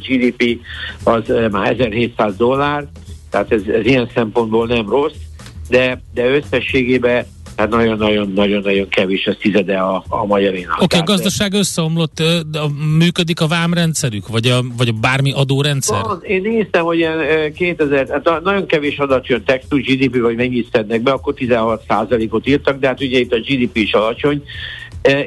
GDP 0.09 0.61
az 1.03 1.31
eh, 1.31 1.51
már 1.51 1.71
1700 1.71 2.37
dollár, 2.37 2.87
tehát 3.31 3.53
ez, 3.53 3.63
ez 3.67 3.85
ilyen 3.85 4.11
szempontból 4.15 4.67
nem 4.67 4.89
rossz, 4.89 5.17
de, 5.69 6.03
de 6.15 6.27
összességében 6.29 7.27
hát 7.57 7.69
nagyon-nagyon-nagyon-nagyon 7.69 8.89
kevés, 8.89 9.25
ez 9.25 9.37
tizede 9.41 9.79
a, 9.79 10.05
a 10.09 10.27
magyarénak. 10.27 10.75
Oké, 10.75 10.85
okay, 10.85 10.99
a 11.01 11.03
gazdaság 11.03 11.53
összeomlott, 11.53 12.23
de 12.51 12.61
működik 12.99 13.41
a 13.41 13.47
vámrendszerük, 13.47 14.29
vagy 14.29 14.47
a, 14.47 14.61
vagy 14.77 14.89
a 14.89 14.93
bármi 15.01 15.33
adórendszer? 15.33 16.03
Van, 16.03 16.23
én 16.23 16.41
néztem, 16.41 16.85
hogy 16.85 16.97
ilyen 16.97 17.53
2000, 17.53 18.09
hát 18.09 18.43
nagyon 18.43 18.67
kevés 18.67 18.99
adat 18.99 19.27
jön 19.27 19.45
text 19.45 19.69
to 19.69 19.77
GDP, 19.77 20.21
vagy 20.21 20.37
mennyit 20.37 20.69
szednek 20.73 21.03
be, 21.03 21.11
akkor 21.11 21.35
16%-ot 21.37 22.47
írtak, 22.47 22.79
de 22.79 22.87
hát 22.87 23.01
ugye 23.01 23.19
itt 23.19 23.33
a 23.33 23.39
GDP 23.39 23.77
is 23.77 23.93
alacsony, 23.93 24.43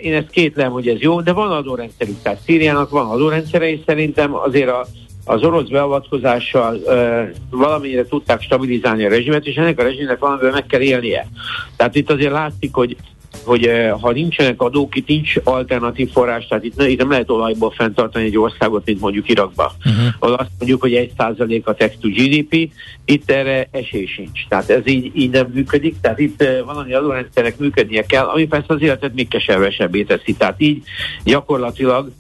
én 0.01 0.13
ezt 0.13 0.29
kétlem, 0.29 0.71
hogy 0.71 0.87
ez 0.87 0.99
jó, 0.99 1.21
de 1.21 1.33
van 1.33 1.51
adórendszerük, 1.51 2.21
tehát 2.21 2.39
Szíriának 2.45 2.89
van 2.89 3.09
adórendszere, 3.09 3.69
és 3.69 3.79
szerintem 3.85 4.35
azért 4.35 4.69
a 4.69 4.85
az 5.25 5.43
orosz 5.43 5.67
beavatkozással 5.67 6.75
uh, 6.75 7.29
valamennyire 7.49 8.05
tudták 8.05 8.41
stabilizálni 8.41 9.05
a 9.05 9.09
rezsimet, 9.09 9.45
és 9.45 9.55
ennek 9.55 9.79
a 9.79 9.83
rezsimnek 9.83 10.19
valamiből 10.19 10.51
meg 10.51 10.65
kell 10.65 10.79
élnie. 10.79 11.27
Tehát 11.75 11.95
itt 11.95 12.11
azért 12.11 12.31
látszik, 12.31 12.73
hogy 12.73 12.95
hogy 13.43 13.67
uh, 13.67 13.89
ha 14.01 14.11
nincsenek 14.11 14.61
adók, 14.61 14.95
itt 14.95 15.07
nincs 15.07 15.33
alternatív 15.43 16.11
forrás, 16.11 16.47
tehát 16.47 16.63
itt, 16.63 16.81
itt 16.81 16.97
nem 16.97 17.09
lehet 17.09 17.29
olajból 17.29 17.71
fenntartani 17.71 18.25
egy 18.25 18.37
országot, 18.37 18.85
mint 18.85 18.99
mondjuk 18.99 19.29
Irakba. 19.29 19.71
Uh-huh. 19.85 20.05
Ahol 20.19 20.35
azt 20.35 20.49
mondjuk, 20.57 20.81
hogy 20.81 20.93
egy 20.93 21.11
százalék 21.17 21.67
a 21.67 21.73
text 21.73 22.01
GDP, 22.01 22.71
itt 23.05 23.31
erre 23.31 23.67
esély 23.71 24.05
sincs. 24.05 24.47
Tehát 24.47 24.69
ez 24.69 24.81
így, 24.87 25.11
így 25.13 25.29
nem 25.29 25.51
működik, 25.53 25.95
tehát 26.01 26.19
itt 26.19 26.41
uh, 26.41 26.65
valami 26.65 26.93
adórendszerek 26.93 27.57
működnie 27.57 28.05
kell, 28.05 28.25
ami 28.25 28.47
persze 28.47 28.73
az 28.73 28.81
életet 28.81 29.13
még 29.13 29.27
keservesebbé 29.27 30.03
teszi. 30.03 30.33
Tehát 30.33 30.61
így 30.61 30.83
gyakorlatilag 31.23 32.11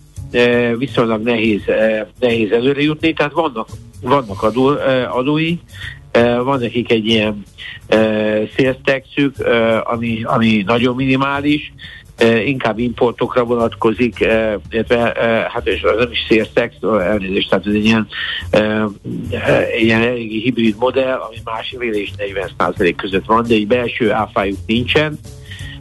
viszonylag 0.77 1.23
nehéz, 1.23 1.61
nehéz 2.19 2.51
előre 2.51 2.81
jutni, 2.81 3.13
tehát 3.13 3.31
vannak, 3.31 3.67
vannak 4.01 4.43
adó, 4.43 4.67
adói, 5.11 5.57
van 6.43 6.59
nekik 6.59 6.91
egy 6.91 7.05
ilyen 7.05 7.43
szélsztexük, 8.55 9.35
ami, 9.83 10.23
ami 10.23 10.63
nagyon 10.65 10.95
minimális, 10.95 11.73
inkább 12.45 12.79
importokra 12.79 13.43
vonatkozik, 13.43 14.19
illetve 14.69 15.13
hát 15.49 15.67
és 15.67 15.83
az 15.83 15.97
nem 15.97 16.11
is 16.11 16.25
szélszex, 16.27 16.75
elnézést, 16.81 17.49
tehát 17.49 17.67
ez 17.67 17.73
egy 17.73 17.85
ilyen, 17.85 18.07
ilyen 19.79 20.01
eléggé 20.01 20.39
hibrid 20.39 20.75
modell, 20.79 21.17
ami 21.17 21.35
más 21.43 21.75
és 21.79 22.11
40 22.17 22.95
között 22.95 23.25
van, 23.25 23.45
de 23.47 23.53
egy 23.53 23.67
belső 23.67 24.11
áfájuk 24.11 24.57
nincsen, 24.65 25.19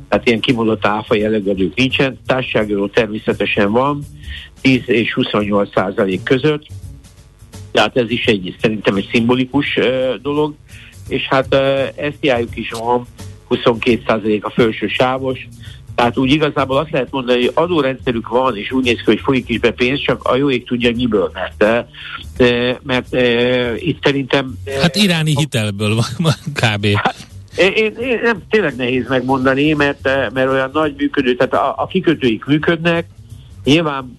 tehát 0.09 0.27
ilyen 0.27 0.41
kimondott 0.41 0.87
áfa 0.87 1.15
jellegedők 1.15 1.75
nincsen, 1.75 2.19
társaságról 2.27 2.91
természetesen 2.91 3.73
van, 3.73 4.03
10 4.61 4.83
és 4.87 5.15
28 5.15 5.69
százalék 5.75 6.23
között, 6.23 6.67
tehát 7.71 7.97
ez 7.97 8.11
is 8.11 8.25
egy, 8.25 8.57
szerintem 8.61 8.95
egy 8.95 9.09
szimbolikus 9.13 9.79
dolog, 10.23 10.55
és 11.09 11.23
hát 11.29 11.55
uh, 11.55 12.13
SZIA-juk 12.21 12.57
is 12.57 12.71
van, 12.71 13.07
22 13.49 14.03
százalék 14.07 14.45
a 14.45 14.51
felső 14.51 14.89
sávos, 14.89 15.49
tehát 15.99 16.19
úgy 16.19 16.31
igazából 16.31 16.77
azt 16.77 16.91
lehet 16.91 17.11
mondani, 17.11 17.39
hogy 17.41 17.51
adórendszerük 17.55 18.29
van, 18.29 18.57
és 18.57 18.73
úgy 18.73 18.85
néz 18.85 18.97
ki, 18.97 19.03
hogy 19.05 19.21
folyik 19.21 19.49
is 19.49 19.59
be 19.59 19.71
pénz, 19.71 20.01
csak 20.01 20.25
a 20.25 20.37
jó 20.37 20.51
ég 20.51 20.65
tudja 20.65 20.91
miből, 20.95 21.31
mert, 21.33 21.65
mert 22.83 23.15
e, 23.15 23.77
itt 23.77 24.05
szerintem... 24.05 24.59
Hát 24.81 24.97
iráni 24.97 25.35
hitelből 25.37 25.95
van 25.95 26.33
kb. 26.53 26.87
Hát, 26.95 27.27
én, 27.57 27.73
én, 27.73 27.93
én 28.01 28.21
nem, 28.23 28.43
tényleg 28.51 28.77
nehéz 28.77 29.09
megmondani, 29.09 29.73
mert, 29.73 30.03
mert 30.33 30.51
olyan 30.51 30.71
nagy 30.73 30.95
működő, 30.97 31.35
tehát 31.35 31.55
a, 31.55 31.75
a 31.83 31.87
kikötőik 31.87 32.45
működnek, 32.45 33.07
nyilván 33.65 34.19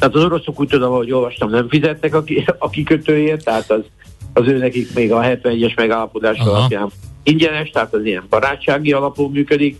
Tehát 0.00 0.14
az 0.14 0.24
oroszok 0.24 0.60
úgy 0.60 0.68
tudom, 0.68 0.92
hogy 0.92 1.12
olvastam, 1.12 1.50
nem 1.50 1.68
fizettek 1.68 2.14
a, 2.14 2.24
a 2.58 2.70
kikötőért, 2.70 3.44
tehát 3.44 3.70
az, 3.70 3.80
az 4.32 4.46
ő 4.48 4.58
nekik 4.58 4.94
még 4.94 5.12
a 5.12 5.20
71-es 5.20 5.76
megállapodás 5.76 6.38
alapján 6.38 6.90
ingyenes, 7.22 7.70
tehát 7.70 7.94
az 7.94 8.04
ilyen 8.04 8.26
barátsági 8.28 8.92
alapon 8.92 9.30
működik. 9.30 9.78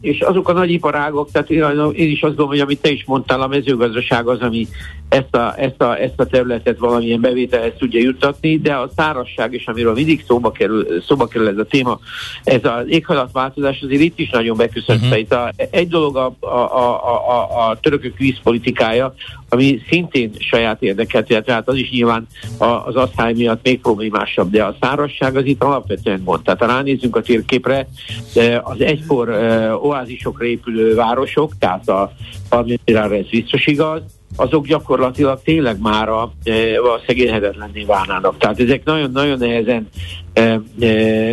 És 0.00 0.20
azok 0.20 0.48
a 0.48 0.52
nagy 0.52 0.70
iparágok, 0.70 1.30
tehát 1.30 1.50
én 1.50 2.10
is 2.10 2.22
azt 2.22 2.36
gondolom, 2.36 2.50
hogy 2.50 2.60
amit 2.60 2.80
te 2.80 2.90
is 2.90 3.04
mondtál, 3.06 3.40
a 3.40 3.46
mezőgazdaság 3.46 4.26
az, 4.26 4.40
ami 4.40 4.68
ezt 5.08 5.34
a, 5.34 5.54
ezt 5.56 5.82
a, 5.82 6.00
ezt 6.00 6.20
a 6.20 6.26
területet 6.26 6.78
valamilyen 6.78 7.20
bevételhez 7.20 7.72
tudja 7.78 8.00
juttatni, 8.00 8.58
de 8.58 8.74
a 8.74 8.90
szárasság 8.96 9.54
is, 9.54 9.66
amiről 9.66 9.92
mindig 9.92 10.24
szóba 10.26 10.52
kerül, 10.52 10.86
szóba 11.06 11.26
kerül 11.26 11.48
ez 11.48 11.58
a 11.58 11.64
téma, 11.64 11.98
ez 12.44 12.64
az 12.64 12.84
éghajlatváltozás 12.86 13.80
azért 13.82 14.02
itt 14.02 14.18
is 14.18 14.30
nagyon 14.30 14.56
beküszönt. 14.56 15.02
Uh-huh. 15.02 15.18
Itt 15.18 15.32
a, 15.32 15.52
egy 15.70 15.88
dolog 15.88 16.16
a, 16.16 16.34
a, 16.40 16.46
a, 16.46 17.28
a, 17.28 17.68
a 17.68 17.78
törökök 17.80 18.16
vízpolitikája, 18.16 19.14
ami 19.52 19.82
szintén 19.88 20.32
saját 20.38 20.82
érdeket, 20.82 21.42
tehát 21.44 21.68
az 21.68 21.76
is 21.76 21.90
nyilván 21.90 22.26
az 22.58 22.94
asszály 22.94 23.32
miatt 23.32 23.60
még 23.62 23.80
problémásabb, 23.80 24.50
de 24.50 24.64
a 24.64 24.76
szárasság 24.80 25.36
az 25.36 25.44
itt 25.44 25.62
alapvetően 25.62 26.24
gond. 26.24 26.42
Tehát 26.42 26.60
ha 26.60 26.66
ránézzünk 26.66 27.16
a 27.16 27.20
térképre, 27.20 27.86
az 28.62 28.80
egykor 28.80 29.28
oázisokra 29.82 30.44
épülő 30.44 30.94
városok, 30.94 31.52
tehát 31.58 31.88
a 31.88 32.12
Palmyrára 32.48 33.14
ez 33.14 33.28
biztos 33.30 33.66
igaz, 33.66 34.02
azok 34.36 34.66
gyakorlatilag 34.66 35.40
tényleg 35.44 35.80
már 35.80 36.08
a, 36.08 36.22
a 36.22 37.00
szegényhetetlenné 37.06 37.84
válnának. 37.84 38.38
Tehát 38.38 38.60
ezek 38.60 38.84
nagyon-nagyon 38.84 39.38
nehezen, 39.38 39.88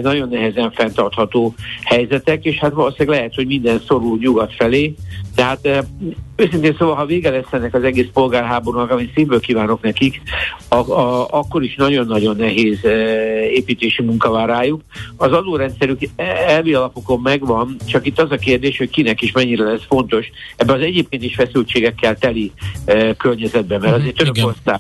nagyon 0.02 0.30
nehezen 0.30 0.72
fenntartható 0.72 1.54
helyzetek, 1.84 2.46
és 2.46 2.58
hát 2.58 2.74
valószínűleg 2.74 3.18
lehet, 3.18 3.36
hogy 3.36 3.48
minden 3.48 3.82
szorul 3.88 4.18
nyugat 4.22 4.54
felé, 4.54 4.96
tehát 5.38 5.66
e, 5.66 5.84
őszintén 6.36 6.76
szóval, 6.78 6.96
ha 6.96 7.06
vége 7.06 7.30
lesz 7.30 7.52
ennek 7.52 7.74
az 7.74 7.84
egész 7.84 8.08
polgárháborúnak, 8.14 8.92
amit 8.92 9.14
szívből 9.16 9.40
kívánok 9.40 9.82
nekik, 9.82 10.22
a, 10.68 10.76
a, 10.76 11.28
akkor 11.30 11.64
is 11.64 11.76
nagyon-nagyon 11.76 12.36
nehéz 12.36 12.86
e, 12.86 12.90
építési 13.50 14.04
munka 14.04 14.32
vár 14.32 14.48
rájuk. 14.48 14.82
Az 15.18 15.32
adórendszerük 15.32 16.00
elvi 16.48 16.74
alapokon 16.74 17.20
megvan, 17.20 17.76
csak 17.86 18.06
itt 18.06 18.20
az 18.20 18.32
a 18.32 18.36
kérdés, 18.36 18.78
hogy 18.78 18.90
kinek 18.90 19.22
is 19.22 19.32
mennyire 19.32 19.64
lesz 19.64 19.86
fontos 19.88 20.30
ebben 20.56 20.76
az 20.76 20.82
egyébként 20.82 21.24
is 21.24 21.36
feszültségekkel 21.36 22.16
teli 22.16 22.52
e, 22.86 23.16
környezetben, 23.16 23.80
mert 23.80 23.96
azért 23.96 24.16
Törökország 24.16 24.80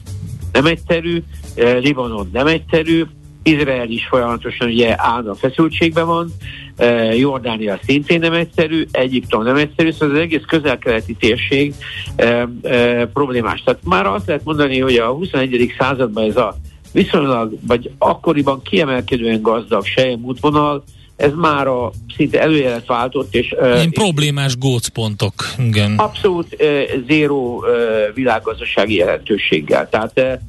nem 0.51 0.65
egyszerű, 0.65 1.23
e, 1.55 1.71
Libanon 1.71 2.29
nem 2.33 2.47
egyszerű, 2.47 3.03
Izrael 3.47 3.89
is 3.89 4.07
folyamatosan 4.07 4.67
ugye 4.67 4.95
állna 4.97 5.35
feszültségben 5.35 6.05
van, 6.05 6.33
e, 6.77 7.15
Jordánia 7.15 7.79
szintén 7.85 8.19
nem 8.19 8.33
egyszerű, 8.33 8.85
Egyiptom 8.91 9.43
nem 9.43 9.55
egyszerű, 9.55 9.91
szóval 9.91 10.15
az 10.15 10.21
egész 10.21 10.43
közel-keleti 10.47 11.13
térség 11.13 11.73
e, 12.15 12.47
e, 12.61 13.05
problémás. 13.05 13.63
Tehát 13.63 13.79
már 13.83 14.05
azt 14.05 14.27
lehet 14.27 14.43
mondani, 14.43 14.79
hogy 14.79 14.95
a 14.95 15.07
21. 15.07 15.73
században 15.79 16.29
ez 16.29 16.37
a 16.37 16.55
viszonylag, 16.91 17.53
vagy 17.67 17.91
akkoriban 17.97 18.61
kiemelkedően 18.61 19.41
gazdag 19.41 19.85
sejem 19.85 20.23
útvonal, 20.23 20.83
ez 21.15 21.31
már 21.35 21.67
a 21.67 21.91
szinte 22.15 22.41
előjelet 22.41 22.85
váltott. 22.85 23.35
És, 23.35 23.55
Ilyen 23.61 23.91
problémás 23.91 24.57
gócpontok, 24.57 25.33
igen. 25.57 25.93
Abszolút 25.95 26.57
zéró 27.07 27.65
világgazdasági 28.13 28.95
jelentőséggel. 28.95 29.89
Tehát 29.89 30.39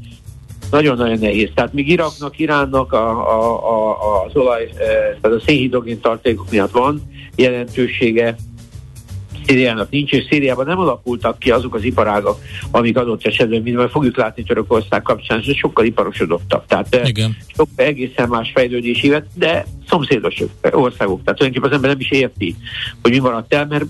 nagyon-nagyon 0.71 1.19
nehéz. 1.19 1.51
Tehát 1.55 1.73
míg 1.73 1.89
Iraknak, 1.89 2.39
Iránnak 2.39 2.93
a, 2.93 3.09
a, 3.09 3.69
a, 3.71 4.25
az 4.25 4.37
olaj, 4.37 4.71
tehát 5.21 5.37
a 5.37 5.41
szénhidrogén 5.47 6.01
tartékok 6.01 6.51
miatt 6.51 6.71
van 6.71 7.03
jelentősége, 7.37 8.37
Szíriának 9.49 9.91
nincs, 9.91 10.13
és 10.13 10.25
Szíriában 10.31 10.67
nem 10.67 10.79
alakultak 10.79 11.39
ki 11.39 11.51
azok 11.51 11.75
az 11.75 11.85
iparágak, 11.85 12.39
amik 12.71 12.97
adott 12.97 13.27
esetben, 13.27 13.63
mint 13.63 13.77
majd 13.77 13.91
fogjuk 13.91 14.17
látni 14.17 14.43
Törökország 14.43 15.03
kapcsán, 15.03 15.43
és 15.43 15.59
sokkal 15.59 15.85
iparosodottak. 15.85 16.67
Tehát 16.67 17.09
Igen. 17.09 17.37
sok 17.57 17.69
egészen 17.77 18.29
más 18.29 18.51
fejlődés 18.55 19.03
évet, 19.03 19.27
de 19.35 19.67
szomszédos 19.89 20.43
országok. 20.63 21.23
Tehát 21.25 21.39
tulajdonképpen 21.39 21.69
az 21.69 21.75
ember 21.75 21.91
nem 21.91 22.01
is 22.01 22.11
érti, 22.11 22.57
hogy 23.03 23.11
mi 23.11 23.19
maradt 23.19 23.55
el, 23.55 23.67
mert 23.67 23.85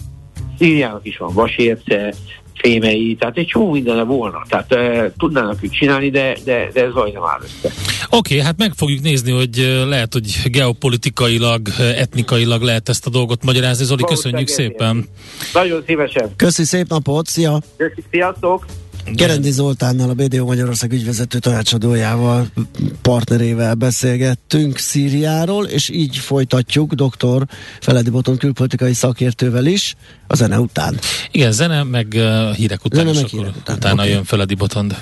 Szíriának 0.58 1.06
is 1.06 1.16
van 1.16 1.34
vasérce, 1.34 2.14
fémei, 2.58 3.16
tehát 3.18 3.36
egy 3.36 3.46
csomó 3.46 3.70
mindene 3.70 4.02
volna, 4.02 4.42
tehát 4.48 4.72
e, 4.72 5.12
tudnának 5.18 5.58
ők 5.62 5.70
csinálni, 5.70 6.10
de, 6.10 6.36
de, 6.44 6.68
de 6.72 6.84
ez 6.84 6.92
zaj 6.92 7.10
nem 7.10 7.22
áll 7.22 7.40
össze. 7.42 7.74
Oké, 8.10 8.34
okay, 8.34 8.46
hát 8.46 8.58
meg 8.58 8.72
fogjuk 8.76 9.02
nézni, 9.02 9.30
hogy 9.30 9.84
lehet, 9.88 10.12
hogy 10.12 10.40
geopolitikailag, 10.44 11.68
etnikailag 11.78 12.62
lehet 12.62 12.88
ezt 12.88 13.06
a 13.06 13.10
dolgot 13.10 13.44
magyarázni. 13.44 13.84
Zoli, 13.84 14.04
köszönjük 14.04 14.48
szépen. 14.48 15.08
Nagyon 15.52 15.82
szívesen. 15.86 16.30
Köszi, 16.36 16.64
szép 16.64 16.88
napot, 16.88 17.26
szia! 17.26 17.60
Köszi, 17.76 18.02
sziasztok! 18.10 18.64
Gerendi 19.14 19.50
Zoltánnal, 19.50 20.10
a 20.10 20.14
BDO 20.14 20.44
Magyarország 20.44 20.92
ügyvezető 20.92 21.38
tanácsadójával, 21.38 22.46
partnerével 23.02 23.74
beszélgettünk 23.74 24.78
Szíriáról, 24.78 25.64
és 25.64 25.88
így 25.88 26.16
folytatjuk 26.16 26.92
dr. 26.92 27.46
Feledi 27.80 28.10
Boton 28.10 28.36
külpolitikai 28.36 28.92
szakértővel 28.92 29.66
is 29.66 29.94
a 30.26 30.36
zene 30.36 30.58
után. 30.58 30.98
Igen, 31.30 31.52
zene, 31.52 31.82
meg 31.82 32.12
uh, 32.16 32.54
hírek 32.54 32.84
után, 32.84 33.06
zene, 33.06 33.20
meg 33.20 33.30
hírek 33.30 33.56
után. 33.56 33.76
utána 33.76 33.94
okay. 33.94 34.08
jön 34.08 34.24
Feledi 34.24 34.54
Botond. 34.54 34.96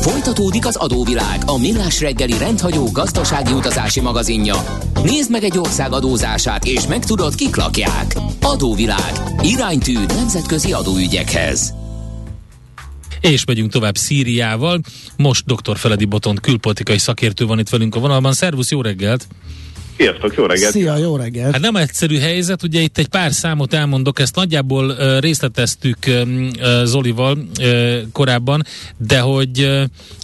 Folytatódik 0.00 0.66
az 0.66 0.76
adóvilág, 0.76 1.42
a 1.46 1.58
millás 1.58 2.00
reggeli 2.00 2.38
rendhagyó 2.38 2.90
gazdasági 2.90 3.52
utazási 3.52 4.00
magazinja. 4.00 4.54
Nézd 5.02 5.30
meg 5.30 5.44
egy 5.44 5.58
ország 5.58 5.92
adózását, 5.92 6.64
és 6.64 6.86
megtudod, 6.86 7.34
kik 7.34 7.56
lakják. 7.56 8.16
Adóvilág. 8.40 9.12
Iránytű 9.42 9.98
nemzetközi 10.06 10.72
adóügyekhez. 10.72 11.74
És 13.22 13.44
megyünk 13.44 13.70
tovább 13.70 13.96
Szíriával. 13.96 14.80
Most 15.16 15.44
dr. 15.44 15.78
Feledi 15.78 16.04
Botont 16.04 16.40
külpolitikai 16.40 16.98
szakértő 16.98 17.46
van 17.46 17.58
itt 17.58 17.68
velünk 17.68 17.94
a 17.94 18.00
vonalban. 18.00 18.32
Szervusz, 18.32 18.70
jó 18.70 18.82
reggelt! 18.82 19.26
Sziasztok, 19.96 20.34
jó 20.36 20.46
reggelt! 20.46 20.72
Szia, 20.72 20.96
jó 20.96 21.16
reggelt! 21.16 21.52
Hát 21.52 21.60
nem 21.60 21.76
egyszerű 21.76 22.18
helyzet, 22.18 22.62
ugye 22.62 22.80
itt 22.80 22.98
egy 22.98 23.08
pár 23.08 23.32
számot 23.32 23.74
elmondok, 23.74 24.18
ezt 24.18 24.34
nagyjából 24.34 24.94
részleteztük 25.20 25.96
Zolival 26.84 27.38
korábban, 28.12 28.62
de 28.96 29.20
hogy 29.20 29.70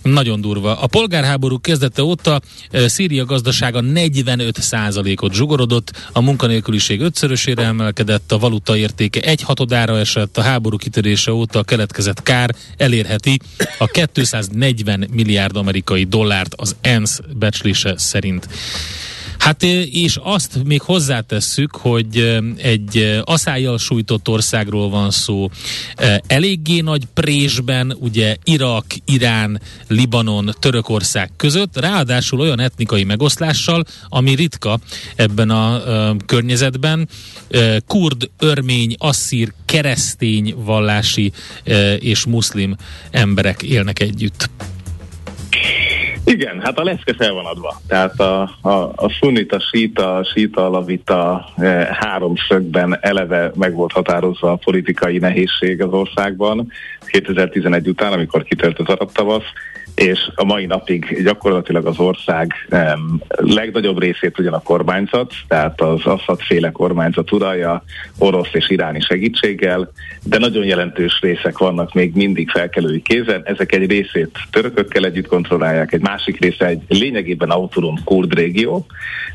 nagyon 0.03 0.41
durva. 0.41 0.81
A 0.81 0.87
polgárháború 0.87 1.61
kezdete 1.61 2.03
óta 2.03 2.41
Szíria 2.73 3.25
gazdasága 3.25 3.81
45%-ot 3.85 5.33
zsugorodott, 5.35 5.93
a 6.13 6.21
munkanélküliség 6.21 7.01
ötszörösére 7.01 7.63
emelkedett, 7.63 8.33
a 8.33 8.39
valuta 8.39 8.77
értéke 8.77 9.21
egy 9.21 9.43
hatodára 9.43 9.99
esett, 9.99 10.39
a 10.39 10.43
háború 10.43 10.77
kitörése 10.77 11.33
óta 11.33 11.59
a 11.59 11.63
keletkezett 11.63 12.23
kár 12.23 12.55
elérheti 12.77 13.39
a 13.79 13.87
240 13.87 15.09
milliárd 15.13 15.57
amerikai 15.57 16.05
dollárt 16.05 16.55
az 16.57 16.77
ENSZ 16.81 17.21
becslése 17.39 17.95
szerint. 17.97 18.49
Hát 19.39 19.63
és 19.63 20.19
azt 20.23 20.65
még 20.65 20.81
hozzátesszük, 20.81 21.77
hogy 21.77 22.41
egy 22.57 23.21
aszályjal 23.25 23.79
sújtott 23.79 24.29
országról 24.29 24.91
van 24.91 25.11
szó, 25.11 25.51
eléggé 26.27 26.81
nagy 26.81 27.05
présben, 27.15 27.97
ugye 28.01 28.37
Irak, 28.45 28.85
Irán, 29.05 29.61
Libanon, 29.87 30.55
Törökország 30.59 31.31
között, 31.37 31.81
ráadásul 31.81 32.41
olyan 32.41 32.61
etnikai 32.61 33.05
megoszlással, 33.05 33.85
ami 34.09 34.35
ritka 34.35 34.79
ebben 35.17 35.51
a 35.51 35.83
környezetben, 36.27 37.09
kurd, 37.87 38.31
örmény, 38.39 38.95
asszír, 38.99 39.53
keresztény 39.65 40.55
vallási 40.57 41.33
és 41.99 42.25
muszlim 42.25 42.77
emberek 43.11 43.63
élnek 43.63 44.01
együtt. 44.01 44.51
Igen, 46.29 46.61
hát 46.61 46.79
a 46.79 46.85
leszke 46.85 47.15
fel 47.15 47.33
van 47.33 47.47
adva. 47.47 47.81
Tehát 47.87 48.21
a, 48.21 48.41
a, 48.61 48.71
a 48.97 49.11
szunita, 49.21 49.61
síta, 49.61 50.27
síta, 50.35 50.67
alavita 50.67 51.49
e, 51.57 51.67
háromszögben 52.01 52.99
eleve 53.01 53.51
meg 53.55 53.75
volt 53.75 53.93
határozva 53.93 54.53
a 54.53 54.57
politikai 54.65 55.19
nehézség 55.19 55.83
az 55.83 55.93
országban 55.93 56.73
2011 57.07 57.89
után, 57.89 58.13
amikor 58.13 58.43
kitört 58.43 58.79
az 58.79 58.89
arab 58.89 59.11
és 59.99 60.31
a 60.35 60.45
mai 60.45 60.67
napig 60.67 61.23
gyakorlatilag 61.23 61.87
az 61.87 61.99
ország 61.99 62.53
um, 62.71 63.21
legnagyobb 63.29 64.01
részét 64.01 64.39
ugyan 64.39 64.53
a 64.53 64.63
kormányzat, 64.63 65.33
tehát 65.49 65.81
az 65.81 66.07
Assad 66.07 66.41
féle 66.41 66.71
kormányzat 66.71 67.33
uralja 67.33 67.83
orosz 68.19 68.49
és 68.53 68.71
iráni 68.71 69.01
segítséggel, 69.01 69.91
de 70.23 70.39
nagyon 70.39 70.65
jelentős 70.65 71.21
részek 71.21 71.59
vannak 71.59 71.95
még 71.95 72.15
mindig 72.15 72.51
felkelői 72.51 73.03
kézen. 73.03 73.43
Ezek 73.45 73.73
egy 73.73 73.91
részét 73.91 74.39
törökökkel 74.51 75.05
együtt 75.05 75.27
kontrollálják, 75.27 75.93
egy 75.93 76.03
másik 76.03 76.41
része 76.41 76.67
egy 76.67 76.83
lényegében 76.89 77.51
autonóm 77.51 77.97
kurd 78.05 78.35
régió, 78.35 78.87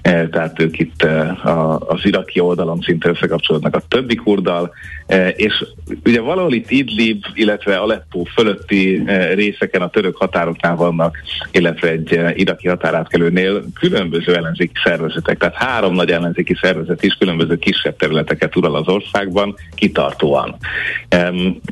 e, 0.01 0.27
tehát 0.27 0.59
ők 0.59 0.79
itt 0.79 1.03
e, 1.03 1.37
az 1.79 1.99
iraki 2.03 2.39
oldalon 2.39 2.79
szinte 2.81 3.09
összekapcsolódnak 3.09 3.75
a 3.75 3.83
többi 3.87 4.15
kurddal, 4.15 4.73
e, 5.07 5.27
és 5.29 5.65
ugye 6.05 6.21
valahol 6.21 6.53
itt 6.53 6.71
Idlib, 6.71 7.23
illetve 7.33 7.77
Aleppo 7.77 8.23
fölötti 8.23 9.03
részeken 9.33 9.81
a 9.81 9.89
török 9.89 10.17
határon 10.17 10.52
határoknál 10.53 10.75
vannak, 10.75 11.17
illetve 11.51 11.89
egy 11.89 12.19
iraki 12.35 12.67
határátkelőnél 12.67 13.63
különböző 13.79 14.35
ellenzéki 14.35 14.73
szervezetek, 14.83 15.37
tehát 15.37 15.55
három 15.55 15.93
nagy 15.93 16.09
ellenzéki 16.09 16.55
szervezet 16.61 17.03
is 17.03 17.13
különböző 17.13 17.57
kisebb 17.57 17.95
területeket 17.95 18.55
ural 18.55 18.75
az 18.75 18.87
országban, 18.87 19.55
kitartóan. 19.75 20.55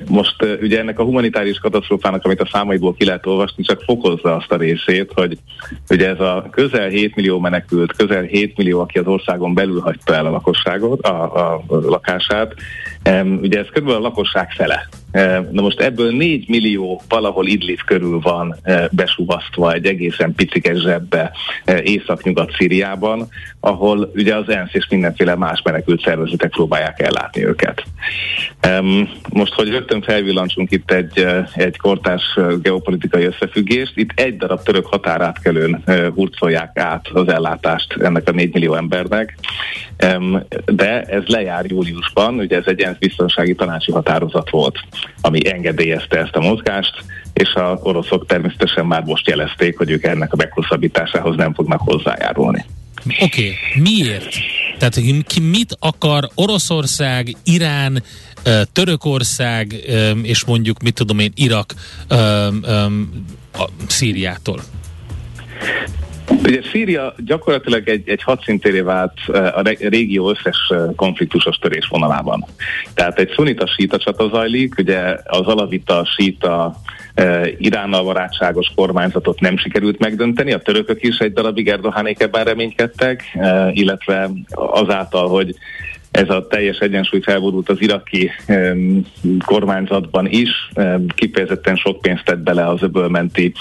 Most 0.08 0.36
ugye 0.62 0.80
ennek 0.80 1.00
a 1.00 1.04
humanitárius 1.04 1.58
katasztrófának, 1.58 2.26
amit 2.26 2.42
a 2.42 2.50
számaiból 2.52 2.94
ki 2.94 3.06
lehet 3.06 3.26
olvasni, 3.26 3.64
csak 3.64 3.82
fokozza 3.82 4.36
azt 4.36 4.52
a 4.52 4.58
részét, 4.58 5.12
hogy 5.16 5.38
ugye 5.90 6.10
ez 6.10 6.20
a 6.20 6.48
közel 6.52 6.88
7 6.88 7.16
millió 7.16 7.40
menekült, 7.40 7.96
közel 7.96 8.22
7 8.22 8.58
millió, 8.58 8.80
aki 8.80 9.00
az 9.00 9.08
országon 9.08 9.54
belül 9.54 9.80
hagyta 9.80 10.16
el 10.16 10.26
a 10.26 10.30
lakosságot, 10.30 11.02
a, 11.02 11.36
a, 11.36 11.64
a 11.68 11.76
lakását, 11.76 12.54
ugye 13.42 13.60
ez 13.60 13.68
kb. 13.74 13.90
a 13.90 14.00
lakosság 14.00 14.52
fele. 14.52 14.90
Na 15.52 15.62
most 15.62 15.80
ebből 15.80 16.12
4 16.12 16.50
millió 16.50 17.02
valahol 17.10 17.48
Idlib 17.48 17.82
körül 17.86 18.20
van 18.20 18.56
besuvasztva 18.92 19.74
egy 19.74 19.86
egészen 19.86 20.34
picike 20.34 20.74
zsebbe 20.74 21.32
észak-nyugat 21.84 22.56
Szíriában, 22.58 23.28
ahol 23.60 24.12
ugye 24.16 24.36
az 24.36 24.50
ENSZ 24.50 24.74
és 24.74 24.88
mindenféle 24.90 25.36
más 25.36 25.62
menekült 25.64 26.02
szervezetek 26.04 26.50
próbálják 26.50 27.00
ellátni 27.00 27.46
őket. 27.46 27.84
Most, 29.30 29.54
hogy 29.54 29.70
rögtön 29.70 30.02
felvillancsunk 30.02 30.72
itt 30.72 30.92
egy, 30.92 31.26
egy 31.54 31.78
kortárs 31.78 32.40
geopolitikai 32.62 33.26
összefüggést, 33.26 33.92
itt 33.96 34.12
egy 34.16 34.38
darab 34.38 34.64
török 34.64 34.86
határátkelőn 34.86 35.84
hurcolják 36.16 36.80
át 36.80 37.08
az 37.14 37.28
ellátást 37.28 37.96
ennek 38.00 38.28
a 38.28 38.32
4 38.32 38.54
millió 38.54 38.76
embernek, 38.76 39.38
de 40.66 41.02
ez 41.02 41.24
lejár 41.26 41.66
júliusban, 41.66 42.36
ugye 42.36 42.58
ez 42.58 42.64
egy 42.66 42.82
ENSZ 42.82 42.98
biztonsági 42.98 43.56
tanácsi 43.56 43.92
határozat 43.92 44.50
volt 44.50 44.80
ami 45.22 45.50
engedélyezte 45.52 46.18
ezt 46.18 46.36
a 46.36 46.40
mozgást, 46.40 47.04
és 47.34 47.54
a 47.54 47.80
oroszok 47.84 48.26
természetesen 48.26 48.86
már 48.86 49.04
most 49.04 49.28
jelezték, 49.28 49.78
hogy 49.78 49.90
ők 49.90 50.04
ennek 50.04 50.34
a 50.34 50.36
meghosszabbításához 50.36 51.36
nem 51.36 51.54
fognak 51.54 51.82
hozzájárulni. 51.84 52.66
Oké, 53.06 53.24
okay. 53.24 53.82
miért? 53.82 54.36
Tehát 54.78 55.00
ki 55.28 55.40
mit 55.40 55.76
akar 55.80 56.30
Oroszország, 56.36 57.36
Irán, 57.44 58.04
Törökország 58.72 59.74
és 60.22 60.46
mondjuk, 60.46 60.82
mit 60.82 60.94
tudom 60.94 61.20
én, 61.20 61.32
Irak 61.36 61.74
Szíriától? 63.88 64.62
Ugye 66.46 66.62
Szíria 66.72 67.14
gyakorlatilag 67.18 67.90
egy, 67.90 68.10
egy 68.10 68.24
hadszintéré 68.24 68.80
vált 68.80 69.14
a 69.30 69.62
régió 69.80 70.30
összes 70.30 70.74
konfliktusos 70.96 71.58
törésvonalában. 71.58 72.46
Tehát 72.94 73.20
egy 73.20 73.32
szunita 73.36 73.68
síta 73.68 73.98
csata 73.98 74.30
zajlik, 74.30 74.78
ugye 74.78 75.16
az 75.24 75.46
alavita 75.46 76.06
síta 76.18 76.76
Iránnal 77.58 78.04
barátságos 78.04 78.72
kormányzatot 78.76 79.40
nem 79.40 79.58
sikerült 79.58 80.00
megdönteni, 80.00 80.54
a 80.54 80.60
törökök 80.60 81.04
is 81.04 81.18
egy 81.18 81.34
darabig 81.34 81.70
Erdoganék 81.70 82.22
ebben 82.22 82.44
reménykedtek, 82.44 83.24
illetve 83.72 84.30
azáltal, 84.52 85.28
hogy 85.28 85.56
ez 86.12 86.30
a 86.30 86.48
teljes 86.48 86.78
egyensúly 86.78 87.22
felborult 87.22 87.70
az 87.70 87.82
iraki 87.82 88.32
kormányzatban 89.46 90.28
is. 90.28 90.50
Kifejezetten 91.16 91.76
sok 91.76 92.02
pénzt 92.02 92.26
tett 92.26 92.40
bele 92.40 92.68
az 92.68 92.82
öbölmenti 92.82 93.54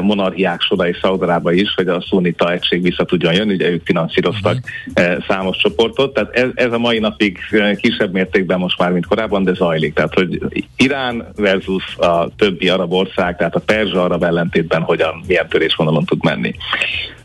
monarchiák 0.00 0.60
soda 0.60 0.88
és 0.88 0.98
Szaudarába 1.02 1.52
is, 1.52 1.74
hogy 1.74 1.88
a 1.88 2.00
szunita 2.00 2.52
egység 2.52 2.82
vissza 2.82 3.04
tudjon 3.04 3.34
jönni, 3.34 3.54
ugye 3.54 3.70
ők 3.70 3.84
finanszíroztak 3.84 4.58
uh-huh. 4.94 5.16
uh, 5.16 5.24
számos 5.28 5.56
csoportot, 5.56 6.14
tehát 6.14 6.34
ez, 6.34 6.48
ez 6.54 6.72
a 6.72 6.78
mai 6.78 6.98
napig 6.98 7.38
uh, 7.52 7.76
kisebb 7.76 8.12
mértékben 8.12 8.58
most 8.58 8.78
már, 8.78 8.92
mint 8.92 9.06
korábban, 9.06 9.44
de 9.44 9.52
zajlik. 9.52 9.94
Tehát, 9.94 10.14
hogy 10.14 10.40
Irán 10.76 11.26
versus 11.36 11.96
a 11.96 12.28
többi 12.36 12.68
arab 12.68 12.92
ország, 12.92 13.36
tehát 13.36 13.54
a 13.54 13.60
perzsa 13.60 14.02
arab 14.04 14.22
ellentétben 14.22 14.82
hogyan, 14.82 15.22
milyen 15.26 15.48
törésvonalon 15.48 16.04
tud 16.04 16.24
menni. 16.24 16.54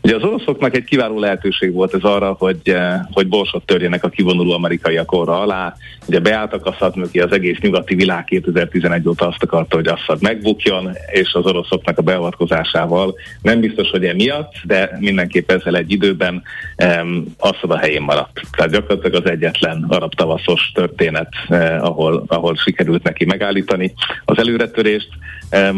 Ugye 0.02 0.16
az 0.16 0.22
oroszoknak 0.22 0.76
egy 0.76 0.84
kiváló 0.84 1.18
lehetőség 1.18 1.72
volt 1.72 1.94
ez 1.94 2.02
arra, 2.02 2.36
hogy, 2.38 2.60
eh, 2.64 3.00
hogy 3.12 3.28
borsot 3.28 3.66
törjenek 3.66 4.04
a 4.04 4.08
kivonuló 4.08 4.52
amerikaiak 4.52 5.12
orra 5.12 5.40
alá. 5.40 5.74
Ugye 6.06 6.18
beálltak 6.18 6.66
Assad 6.66 6.96
mögé, 6.96 7.20
az 7.20 7.32
egész 7.32 7.58
nyugati 7.60 7.94
világ 7.94 8.24
2011 8.24 9.08
óta 9.08 9.26
azt 9.26 9.42
akarta, 9.42 9.76
hogy 9.76 9.86
Assad 9.86 10.22
megbukjon, 10.22 10.90
és 11.12 11.32
az 11.32 11.46
oroszoknak 11.46 11.98
a 11.98 12.02
beavatkozásával 12.02 13.14
nem 13.42 13.60
biztos, 13.60 13.90
hogy 13.90 14.04
emiatt, 14.04 14.52
de 14.64 14.96
mindenképp 14.98 15.50
ezzel 15.50 15.76
egy 15.76 15.92
időben 15.92 16.42
um, 16.84 17.24
Assad 17.38 17.70
a 17.70 17.78
helyén 17.78 18.02
maradt. 18.02 18.40
Tehát 18.56 18.72
gyakorlatilag 18.72 19.24
az 19.24 19.30
egyetlen 19.30 19.86
arab 19.88 20.14
tavaszos 20.14 20.70
történet, 20.74 21.28
eh, 21.48 21.84
ahol, 21.84 22.24
ahol 22.26 22.56
sikerült 22.56 23.02
neki 23.02 23.24
megállítani 23.24 23.92
az 24.24 24.38
előretörést. 24.38 25.08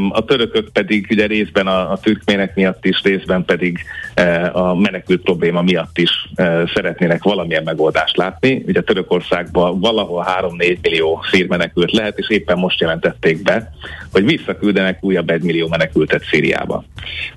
A 0.09 0.25
törökök 0.25 0.69
pedig 0.69 1.07
ugye 1.11 1.27
részben 1.27 1.67
a, 1.67 1.93
a 1.93 1.99
türkmének 1.99 2.55
miatt 2.55 2.85
is, 2.85 3.03
részben 3.03 3.45
pedig 3.45 3.79
E, 4.21 4.51
a 4.53 4.75
menekült 4.75 5.23
probléma 5.23 5.63
miatt 5.63 5.99
is 5.99 6.11
e, 6.35 6.71
szeretnének 6.75 7.23
valamilyen 7.23 7.63
megoldást 7.63 8.17
látni. 8.17 8.65
Ugye 8.67 8.81
Törökországban 8.81 9.81
valahol 9.81 10.27
3-4 10.41 10.79
millió 10.83 11.25
szír 11.31 11.49
menekült 11.49 11.93
lehet, 11.93 12.19
és 12.19 12.31
éppen 12.31 12.59
most 12.59 12.81
jelentették 12.81 13.43
be, 13.43 13.73
hogy 14.13 14.25
visszaküldenek 14.25 15.05
újabb 15.05 15.31
1 15.31 15.43
millió 15.43 15.69
menekültet 15.69 16.25
Szíriába. 16.31 16.85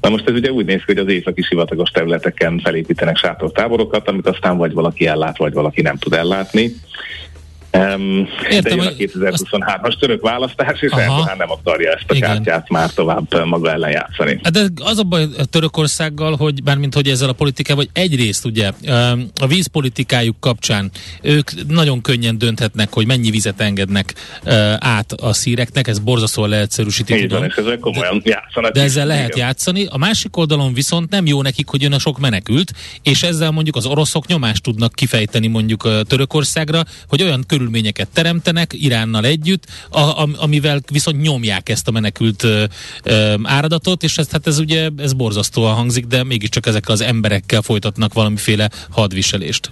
Na 0.02 0.10
most 0.10 0.30
ez 0.30 0.36
ugye 0.36 0.52
úgy 0.52 0.65
néz 0.65 0.78
ki, 0.78 0.84
hogy 0.86 0.98
az 0.98 1.12
északi 1.12 1.41
sivatagos 1.41 1.89
területeken 1.89 2.60
felépítenek 2.60 3.17
sátortáborokat, 3.17 4.08
amit 4.08 4.28
aztán 4.28 4.58
vagy 4.58 4.74
valaki 4.74 5.08
ellát, 5.08 5.38
vagy 5.38 5.54
valaki 5.54 5.82
nem 5.82 5.98
tud 5.98 6.13
ellátni. 6.13 6.72
Um, 7.77 8.27
Értem, 8.49 8.77
de 8.77 8.83
jön 8.83 8.93
a 8.93 9.19
2023-as 9.19 9.99
török 9.99 10.21
választás, 10.21 10.81
és 10.81 10.91
Erdogan 10.91 11.38
nem 11.38 11.51
akarja 11.51 11.91
ezt 11.91 12.03
a 12.07 12.15
Igen. 12.15 12.29
kártyát 12.29 12.69
már 12.69 12.89
tovább 12.89 13.45
maga 13.45 13.71
ellen 13.71 13.91
játszani. 13.91 14.39
Hát 14.43 14.53
de 14.53 14.67
az 14.75 14.99
a 14.99 15.03
baj 15.03 15.23
a 15.38 15.45
Törökországgal, 15.45 16.36
hogy 16.36 16.63
bármint 16.63 16.93
hogy 16.93 17.07
ezzel 17.07 17.29
a 17.29 17.33
politikával, 17.33 17.83
hogy 17.83 18.03
egyrészt 18.03 18.45
ugye 18.45 18.71
a 19.41 19.47
vízpolitikájuk 19.47 20.36
kapcsán 20.39 20.91
ők 21.21 21.67
nagyon 21.67 22.01
könnyen 22.01 22.38
dönthetnek, 22.38 22.93
hogy 22.93 23.05
mennyi 23.05 23.29
vizet 23.29 23.62
engednek 23.62 24.13
át 24.77 25.12
a 25.12 25.33
szíreknek, 25.33 25.88
ez 25.88 25.99
borzasztóan 25.99 26.49
leegyszerűsíti. 26.49 27.15
Így 27.15 27.29
van, 27.31 27.43
és 27.43 27.55
ezzel 27.55 27.79
komolyan 27.79 28.21
de, 28.23 28.29
játszanak. 28.29 28.71
De 28.71 28.81
ezzel 28.81 29.05
lehet 29.05 29.27
igen. 29.27 29.45
játszani. 29.45 29.86
A 29.89 29.97
másik 29.97 30.38
oldalon 30.38 30.73
viszont 30.73 31.09
nem 31.09 31.25
jó 31.25 31.41
nekik, 31.41 31.67
hogy 31.67 31.81
jön 31.81 31.93
a 31.93 31.99
sok 31.99 32.19
menekült, 32.19 32.71
és 33.03 33.23
ezzel 33.23 33.51
mondjuk 33.51 33.75
az 33.75 33.86
oroszok 33.86 34.27
nyomást 34.27 34.63
tudnak 34.63 34.93
kifejteni 34.93 35.47
mondjuk 35.47 35.88
Törökországra, 36.07 36.83
hogy 37.07 37.23
olyan 37.23 37.43
körül 37.47 37.62
körülményeket 37.63 38.08
teremtenek 38.13 38.73
Iránnal 38.73 39.26
együtt, 39.26 39.63
a, 39.89 40.28
amivel 40.38 40.80
viszont 40.91 41.21
nyomják 41.21 41.69
ezt 41.69 41.88
a 41.88 41.91
menekült 41.91 42.43
ö, 42.43 42.63
ö, 43.04 43.34
áradatot, 43.43 44.04
és 44.04 44.17
ez, 44.17 44.32
hát 44.32 44.47
ez 44.47 44.60
ugye 44.60 44.89
ez 44.97 45.13
borzasztóan 45.13 45.73
hangzik, 45.73 46.06
de 46.06 46.23
mégiscsak 46.23 46.65
ezekkel 46.65 46.93
az 46.93 47.02
emberekkel 47.02 47.62
folytatnak 47.62 48.13
valamiféle 48.13 48.69
hadviselést. 48.89 49.71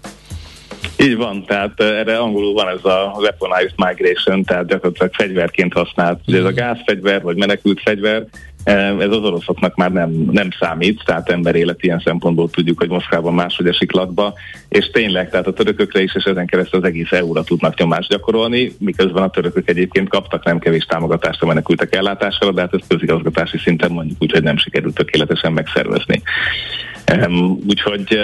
Így 0.97 1.15
van, 1.15 1.45
tehát 1.45 1.80
erre 1.80 2.17
angolul 2.17 2.54
van 2.54 2.67
ez 2.67 2.86
a 2.86 3.15
weaponized 3.17 3.73
migration, 3.75 4.43
tehát 4.43 4.67
gyakorlatilag 4.67 5.13
fegyverként 5.13 5.73
használt. 5.73 6.19
Ugye 6.27 6.38
ez 6.38 6.45
a 6.45 6.54
gázfegyver, 6.54 7.21
vagy 7.21 7.38
menekült 7.38 7.82
fegyver, 7.82 8.25
ez 8.63 9.10
az 9.10 9.24
oroszoknak 9.24 9.76
már 9.76 9.91
nem, 9.91 10.10
nem 10.32 10.47
számít, 10.60 11.04
tehát 11.06 11.30
emberélet 11.30 11.84
ilyen 11.84 12.02
szempontból 12.06 12.50
tudjuk, 12.50 12.80
hogy 12.80 12.89
Moszkvában 12.89 13.34
máshogy 13.34 13.67
esik 13.67 13.91
latba, 13.91 14.34
és 14.69 14.89
tényleg, 14.89 15.30
tehát 15.30 15.47
a 15.47 15.54
törökökre 15.54 16.02
is, 16.02 16.15
és 16.15 16.24
ezen 16.24 16.45
keresztül 16.45 16.80
az 16.80 16.86
egész 16.86 17.12
EU-ra 17.12 17.43
tudnak 17.43 17.78
nyomást 17.78 18.10
gyakorolni, 18.10 18.71
miközben 18.80 19.24
a 19.24 19.30
törökök 19.30 19.69
egyébként 19.69 20.10
kaptak 20.10 20.45
nem 20.45 20.60
kevés 20.60 20.86
támogatást 20.86 21.41
a 21.41 21.45
menekültek 21.45 21.95
ellátására, 21.95 22.52
de 22.52 22.62
hát 22.62 22.74
ezt 22.74 22.88
közigazgatási 22.88 23.58
szinten 23.58 23.91
mondjuk 23.91 24.17
úgy, 24.21 24.32
hogy 24.32 24.43
nem 24.43 24.58
sikerült 24.58 24.95
tökéletesen 24.95 25.54
megszervezni. 25.54 26.21
Úgyhogy 27.67 28.19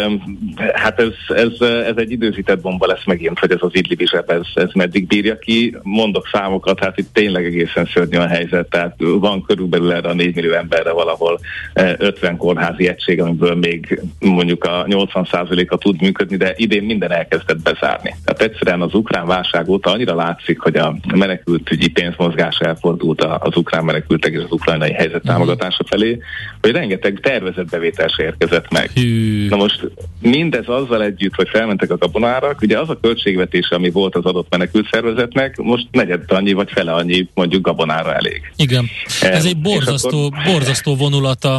hát 0.74 1.00
ez, 1.00 1.36
ez, 1.36 1.62
ez 1.62 1.96
egy 1.96 2.12
időzített 2.12 2.62
bomba 2.62 2.88
lesz 2.88 3.06
megint, 3.06 3.40
hogy 3.40 3.52
ez 3.52 3.58
az 3.62 3.76
Idlib 3.76 4.02
is 4.02 4.12
ez, 4.12 4.42
ez 4.54 4.70
meddig 4.74 5.08
bírja 5.08 5.40
ki. 5.40 5.78
Mondok 5.82 6.30
számokat, 6.32 6.80
hát 6.80 6.98
itt 6.98 7.14
tényleg 7.14 7.46
egészen 7.46 7.86
szörnyű 7.94 8.18
a 8.18 8.28
helyzet, 8.28 8.70
tehát 8.70 8.96
van 8.98 9.44
körülbelül 9.44 9.92
erre 9.92 10.10
a 10.10 10.14
4 10.14 10.36
millió 10.36 10.54
emberre 10.54 10.92
valahol 10.92 11.40
50 11.74 12.38
kórházi 12.38 12.88
egység, 12.88 13.22
amiből 13.22 13.56
még 13.56 14.02
mondjuk 14.20 14.64
a 14.64 14.86
80%-a 14.86 15.78
tud 15.78 16.02
működni, 16.02 16.38
de 16.38 16.54
idén 16.56 16.84
minden 16.84 17.12
elkezdett 17.12 17.62
bezárni. 17.62 18.16
Tehát 18.26 18.42
egyszerűen 18.42 18.82
az 18.82 18.94
ukrán 18.94 19.26
válság 19.26 19.70
óta 19.70 19.92
annyira 19.92 20.16
látszik, 20.16 20.60
hogy 20.60 20.76
a 20.76 20.96
menekültügyi 21.16 21.90
pénzmozgás 21.90 22.60
elfordult 22.60 23.24
az 23.24 23.58
ukrán 23.58 23.84
menekültek 23.84 24.34
és 24.34 24.44
az 24.44 24.52
ukrajnai 24.52 24.92
helyzet 24.92 25.22
támogatása 25.22 25.84
felé, 25.88 26.20
hogy 26.62 26.72
rengeteg 26.72 27.20
tervezett 27.20 27.70
bevétel 27.70 28.08
érkezett 28.18 28.72
meg. 28.78 28.92
Hű. 28.94 29.48
Na 29.48 29.56
most 29.56 29.92
mindez 30.22 30.68
azzal 30.68 31.04
együtt, 31.04 31.36
hogy 31.36 31.48
felmentek 31.50 31.92
a 31.92 31.98
gabonárak, 31.98 32.62
ugye 32.62 32.80
az 32.80 32.90
a 32.90 33.00
költségvetése, 33.02 33.76
ami 33.76 33.90
volt 33.90 34.16
az 34.16 34.26
adott 34.26 34.48
menekült 34.50 34.88
szervezetnek, 34.92 35.58
most 35.58 35.88
negyed 35.92 36.22
annyi 36.28 36.54
vagy 36.54 36.72
fele 36.72 36.94
annyi 36.94 37.28
mondjuk 37.34 37.66
gabonára 37.66 38.14
elég. 38.14 38.42
Igen. 38.56 38.90
Ez 39.22 39.46
egy 39.46 39.58
borzasztó, 39.58 40.26
akkor- 40.26 40.44
borzasztó 40.46 40.96
vonulata 40.96 41.56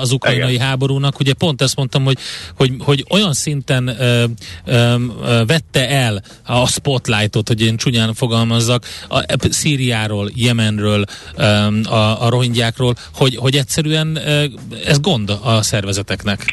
az 0.00 0.12
ukrajnai 0.12 0.52
Igen. 0.54 0.66
háborúnak. 0.66 1.20
Ugye 1.20 1.32
pont 1.32 1.62
ezt 1.62 1.76
mondtam, 1.76 2.04
hogy, 2.04 2.18
hogy, 2.56 2.72
hogy 2.78 3.04
olyan 3.10 3.32
szinten 3.32 3.88
ö, 3.88 4.24
ö, 4.64 4.94
ö, 5.24 5.42
vette 5.46 5.88
el 5.88 6.22
a 6.46 6.66
spotlightot, 6.66 7.48
hogy 7.48 7.60
én 7.62 7.76
csúnyán 7.76 8.14
fogalmazzak, 8.14 8.84
a, 9.08 9.24
Szíriáról, 9.50 10.30
Jemenről, 10.34 11.04
ö, 11.36 11.42
a, 11.82 12.24
a 12.24 12.28
rohingyákról, 12.28 12.94
hogy, 13.14 13.36
hogy 13.36 13.56
egyszerűen 13.56 14.16
ö, 14.16 14.44
ez 14.84 15.00
gond 15.00 15.30
a 15.42 15.62
szervezeteknek. 15.62 16.44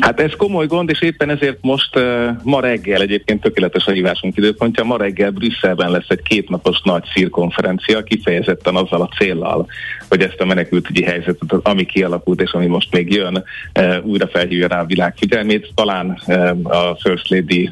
Hát 0.00 0.20
ez 0.20 0.32
komoly 0.36 0.66
gond, 0.66 0.90
és 0.90 1.00
éppen 1.00 1.30
ezért 1.30 1.58
most 1.60 1.96
uh, 1.96 2.28
ma 2.42 2.60
reggel 2.60 3.00
egyébként 3.00 3.40
tökéletes 3.40 3.86
a 3.86 3.90
hívásunk 3.90 4.36
időpontja, 4.36 4.84
ma 4.84 4.96
reggel 4.96 5.30
Brüsszelben 5.30 5.90
lesz 5.90 6.08
egy 6.08 6.22
kétnapos 6.22 6.80
nagy 6.84 7.04
szírkonferencia, 7.14 8.02
kifejezetten 8.02 8.76
azzal 8.76 9.00
a 9.00 9.14
céllal, 9.18 9.66
hogy 10.08 10.22
ezt 10.22 10.40
a 10.40 10.44
menekültügyi 10.44 11.02
helyzetet, 11.02 11.52
ami 11.62 11.84
kialakult 11.84 12.40
és 12.40 12.52
ami 12.52 12.66
most 12.66 12.92
még 12.92 13.12
jön, 13.12 13.44
uh, 13.78 13.96
újra 14.04 14.28
felhívja 14.28 14.68
rá 14.68 14.80
a 14.80 14.86
világ 14.86 15.14
figyelmét. 15.16 15.72
Talán 15.74 16.18
uh, 16.26 16.58
a 16.62 16.96
First 17.02 17.30
Lady 17.30 17.70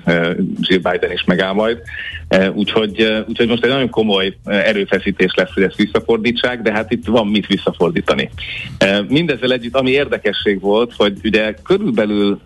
Jill 0.61 0.81
Biden 0.90 1.12
is 1.12 1.24
megáll 1.24 1.53
majd. 1.53 1.79
Uh, 2.37 2.57
úgyhogy, 2.57 3.03
uh, 3.03 3.29
úgyhogy 3.29 3.49
most 3.49 3.64
egy 3.64 3.71
nagyon 3.71 3.90
komoly 3.90 4.37
uh, 4.45 4.69
erőfeszítés 4.69 5.35
lesz, 5.35 5.53
hogy 5.55 5.62
ezt 5.62 5.77
visszafordítsák, 5.77 6.62
de 6.62 6.73
hát 6.73 6.93
itt 6.93 7.07
van 7.07 7.27
mit 7.27 7.47
visszafordítani. 7.47 8.31
Mindezzel 9.09 9.53
együtt, 9.53 9.77
ami 9.77 9.90
érdekesség 9.90 10.61
volt, 10.61 10.93
hogy 10.97 11.19
ugye 11.25 11.55
körülbelül 11.62 12.40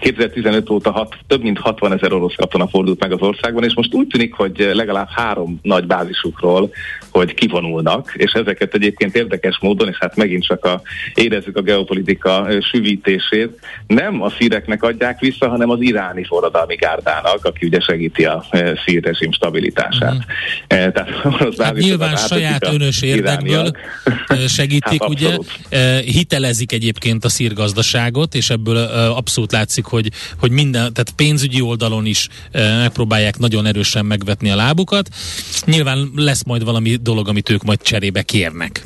2015 0.00 0.70
óta 0.70 0.90
hat, 0.90 1.16
több 1.26 1.42
mint 1.42 1.58
60 1.58 1.92
ezer 1.92 2.12
orosz 2.12 2.34
katona 2.34 2.68
fordult 2.68 3.00
meg 3.00 3.12
az 3.12 3.20
országban, 3.20 3.64
és 3.64 3.74
most 3.74 3.94
úgy 3.94 4.06
tűnik, 4.06 4.34
hogy 4.34 4.70
legalább 4.72 5.08
három 5.10 5.58
nagy 5.62 5.86
bázisukról, 5.86 6.70
hogy 7.10 7.34
kivonulnak, 7.34 8.12
és 8.16 8.32
ezeket 8.32 8.74
egyébként 8.74 9.14
érdekes 9.16 9.58
módon, 9.60 9.88
és 9.88 9.96
hát 10.00 10.16
megint 10.16 10.44
csak 10.46 10.64
a, 10.64 10.82
érezzük 11.14 11.56
a 11.56 11.62
geopolitika 11.62 12.44
ö, 12.48 12.60
süvítését, 12.60 13.58
nem 13.86 14.22
a 14.22 14.30
szíreknek 14.30 14.82
adják 14.82 15.20
vissza, 15.20 15.48
hanem 15.48 15.70
az 15.70 15.80
iráni 15.80 16.24
forradalmi 16.24 16.74
gárdának, 16.74 17.44
aki 17.44 17.66
ugye 17.66 17.80
segíti 17.80 18.24
a 18.24 18.44
ö, 18.50 18.72
szír 18.86 19.02
rezsim 19.02 19.32
stabilitását. 19.32 20.24
E, 20.66 20.90
Tehát 20.90 21.10
orosz 21.24 21.58
Hát 21.60 21.74
nyilván 21.74 22.16
saját 22.16 22.66
önös 22.66 23.02
érdekből 23.02 23.48
irániak. 23.48 23.78
segítik, 24.48 25.00
Hát 25.02 25.10
ugye, 25.10 25.26
abszolút. 25.34 26.04
hitelezik 26.04 26.72
egyébként 26.72 27.24
a 27.24 27.28
szírgazdaságot, 27.28 28.34
és 28.34 28.50
ebből 28.50 28.76
ö, 28.76 29.08
abszolút 29.30 29.52
látszik, 29.52 29.84
hogy, 29.84 30.10
hogy 30.38 30.50
minden, 30.50 30.92
tehát 30.92 31.12
pénzügyi 31.16 31.60
oldalon 31.60 32.06
is 32.06 32.28
ö, 32.52 32.78
megpróbálják 32.78 33.38
nagyon 33.38 33.66
erősen 33.66 34.06
megvetni 34.06 34.50
a 34.50 34.56
lábukat. 34.56 35.08
Nyilván 35.64 36.10
lesz 36.16 36.44
majd 36.44 36.64
valami 36.64 36.96
dolog, 36.96 37.28
amit 37.28 37.50
ők 37.50 37.62
majd 37.62 37.82
cserébe 37.82 38.22
kérnek. 38.22 38.82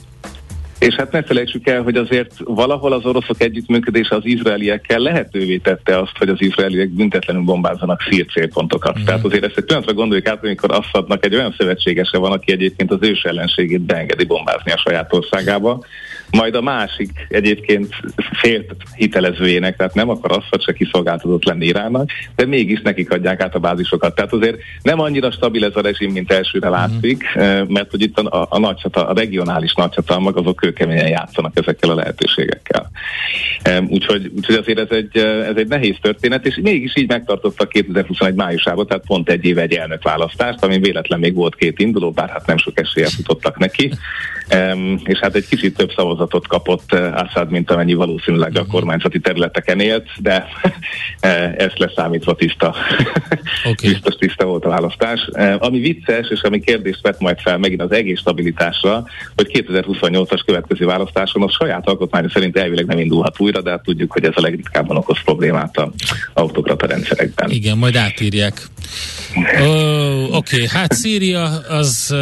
És 0.79 0.95
hát 0.95 1.13
ne 1.13 1.23
felejtsük 1.23 1.69
el, 1.69 1.83
hogy 1.83 1.97
azért 1.97 2.33
valahol 2.45 2.93
az 2.93 3.05
oroszok 3.05 3.43
együttműködése 3.43 4.17
az 4.17 4.25
izraeliekkel 4.25 4.99
lehetővé 4.99 5.57
tette 5.57 5.99
azt, 5.99 6.19
hogy 6.19 6.29
az 6.29 6.41
izraeliek 6.41 6.89
büntetlenül 6.89 7.43
bombázzanak 7.43 8.01
szír 8.11 8.27
célpontokat. 8.27 8.99
Mm. 8.99 9.05
Tehát 9.05 9.25
azért 9.25 9.45
ezt 9.45 9.57
egy 9.57 9.65
pillanatra 9.65 9.93
gondoljuk 9.95 10.29
át, 10.29 10.45
amikor 10.45 10.73
Assadnak 10.73 11.25
egy 11.25 11.35
olyan 11.35 11.55
szövetségese 11.59 12.19
van, 12.19 12.33
aki 12.33 12.53
egyébként 12.53 12.91
az 12.91 12.99
ős 13.01 13.23
ellenségét 13.23 13.81
beengedi 13.81 14.25
bombázni 14.25 14.73
a 14.73 14.83
saját 14.87 15.13
országába, 15.13 15.85
majd 16.31 16.55
a 16.55 16.63
másik 16.63 17.11
egyébként 17.29 17.95
félt 18.41 18.75
hitelezőjének, 18.95 19.77
tehát 19.77 19.95
nem 19.95 20.09
akar 20.09 20.31
Assad 20.31 20.63
se 20.63 20.73
kiszolgáltatott 20.73 21.45
lenni 21.45 21.67
Iránnak, 21.67 22.11
de 22.37 22.47
mégis 22.47 22.81
nekik 22.83 23.13
adják 23.13 23.41
át 23.41 23.55
a 23.55 23.59
bázisokat. 23.59 24.15
Tehát 24.15 24.33
azért 24.33 24.57
nem 24.83 25.01
annyira 25.01 25.31
stabil 25.31 25.65
ez 25.65 25.77
a 25.77 25.81
rezsim, 25.81 26.13
mint 26.13 26.33
elsőre 26.33 26.69
látszik, 26.69 27.25
eh, 27.35 27.67
mert 27.67 27.91
hogy 27.91 28.03
itt 28.03 28.19
a, 28.19 28.41
a, 28.41 28.47
a, 28.51 28.59
nagyhatal, 28.59 29.07
a 29.07 29.15
regionális 29.15 29.75
nagyhatalmak 29.75 30.37
azok 30.37 30.57
kőkeményen 30.57 31.09
játszanak 31.09 31.59
ezekkel 31.59 31.91
a 31.91 31.95
lehetőségekkel. 31.95 32.91
Em, 33.63 33.87
Úgyhogy, 33.91 34.31
úgyhogy 34.37 34.55
azért 34.55 34.79
ez 34.79 34.97
egy, 34.97 35.17
eh, 35.17 35.49
ez 35.49 35.57
egy 35.57 35.69
nehéz 35.69 35.97
történet, 36.01 36.47
és 36.47 36.59
mégis 36.63 36.97
így 36.97 37.09
megtartottak 37.09 37.69
2021 37.69 38.35
májusában, 38.35 38.87
tehát 38.87 39.07
pont 39.07 39.29
egy 39.29 39.45
éve 39.45 39.63
egy 39.63 39.75
elnökválasztást, 39.75 40.63
ami 40.65 40.79
véletlen 40.79 41.19
még 41.19 41.35
volt 41.35 41.55
két 41.55 41.79
induló, 41.79 42.11
bár 42.11 42.29
hát 42.29 42.47
nem 42.47 42.57
sok 42.57 42.81
eséllyel 42.81 43.11
futottak 43.11 43.59
neki, 43.59 43.93
és 45.05 45.19
hát 45.19 45.35
egy 45.35 45.49
kicsit 45.49 45.77
több 45.77 45.91
szavazatot 46.15 46.47
kapott 46.47 46.93
eh, 46.93 47.23
Assad, 47.23 47.51
mint 47.51 47.71
amennyi 47.71 47.95
valószínűleg 47.95 48.59
a 48.59 48.67
kormányzati 48.67 49.21
területeken 49.21 49.81
élt, 49.81 50.09
de 50.19 50.47
eh, 51.21 51.53
ezt 51.57 51.79
leszámítva 51.79 52.35
tiszta, 52.35 52.75
Oké. 53.71 53.89
biztos 53.89 54.15
tiszta 54.15 54.45
volt 54.45 54.65
a 54.65 54.69
választás. 54.69 55.29
Eh, 55.33 55.55
Ami 55.59 55.81
vicces, 55.81 56.29
és 56.31 56.41
ami 56.43 56.61
kérdést 56.61 57.01
vett 57.03 57.21
majd 57.21 57.41
fel 57.41 57.59
megint 57.59 57.83
az 57.83 57.93
egész 57.93 58.19
stabilitásra, 58.19 59.05
hogy 59.37 59.65
2028-as 59.69 60.43
következő 60.47 60.87
választáson 60.87 61.43
a 61.43 61.51
saját 61.51 61.89
alkotmánya 61.89 62.31
szerint 62.31 62.57
elvileg 62.57 62.87
nem 62.87 62.99
indulhat 62.99 63.41
újra, 63.41 63.63
de 63.63 63.71
hát 63.71 63.83
tudjuk, 63.83 64.13
hogy 64.13 64.25
ez 64.25 64.33
a 64.35 64.41
legritkábban 64.41 64.97
okoz 64.97 65.23
problémát 65.25 65.77
a 65.77 65.93
autokrata 66.33 66.87
rendszerekben. 66.87 67.51
Igen, 67.51 67.79
majd 67.79 67.97
átírják. 67.97 68.63
Oké, 70.31 70.67
hát 70.67 70.93
Szíria 70.93 71.45
az 71.69 72.15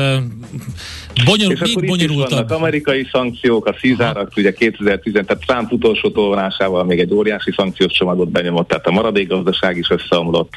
bonyolult, 1.25 1.61
És 1.61 1.71
akkor 1.71 1.83
itt 1.83 1.91
is 1.91 1.97
bonyolultabb. 1.97 2.31
vannak 2.31 2.51
amerikai 2.51 3.09
szankciók, 3.13 3.67
a 3.67 3.73
Cizárak 3.73 4.33
ugye 4.37 4.53
2010, 4.53 5.13
tehát 5.13 5.45
Trump 5.47 5.73
utolsó 5.73 6.11
tolvonásával 6.11 6.85
még 6.85 6.99
egy 6.99 7.13
óriási 7.15 7.53
szankciós 7.57 7.93
csomagot 7.93 8.31
benyomott, 8.31 8.69
tehát 8.69 8.87
a 8.87 8.91
maradék 8.91 9.29
gazdaság 9.29 9.77
is 9.77 9.91
összeomlott. 9.91 10.53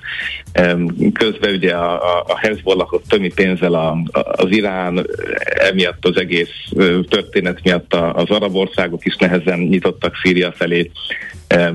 Közben 1.14 1.54
ugye 1.54 1.74
a, 1.74 1.94
a, 1.94 2.24
a 2.28 2.38
Hezbollahot 2.38 3.04
tömi 3.08 3.32
pénzzel 3.34 3.74
a, 3.74 3.90
a, 4.12 4.20
az 4.44 4.52
Irán, 4.52 5.08
emiatt 5.44 6.06
az 6.06 6.18
egész 6.18 6.70
történet 7.10 7.64
miatt 7.64 7.94
az 7.94 8.30
arab 8.30 8.56
országok 8.56 9.06
is 9.06 9.16
nehezen 9.16 9.60
nyitottak 9.60 10.16
Szíria 10.24 10.52
felé. 10.52 10.92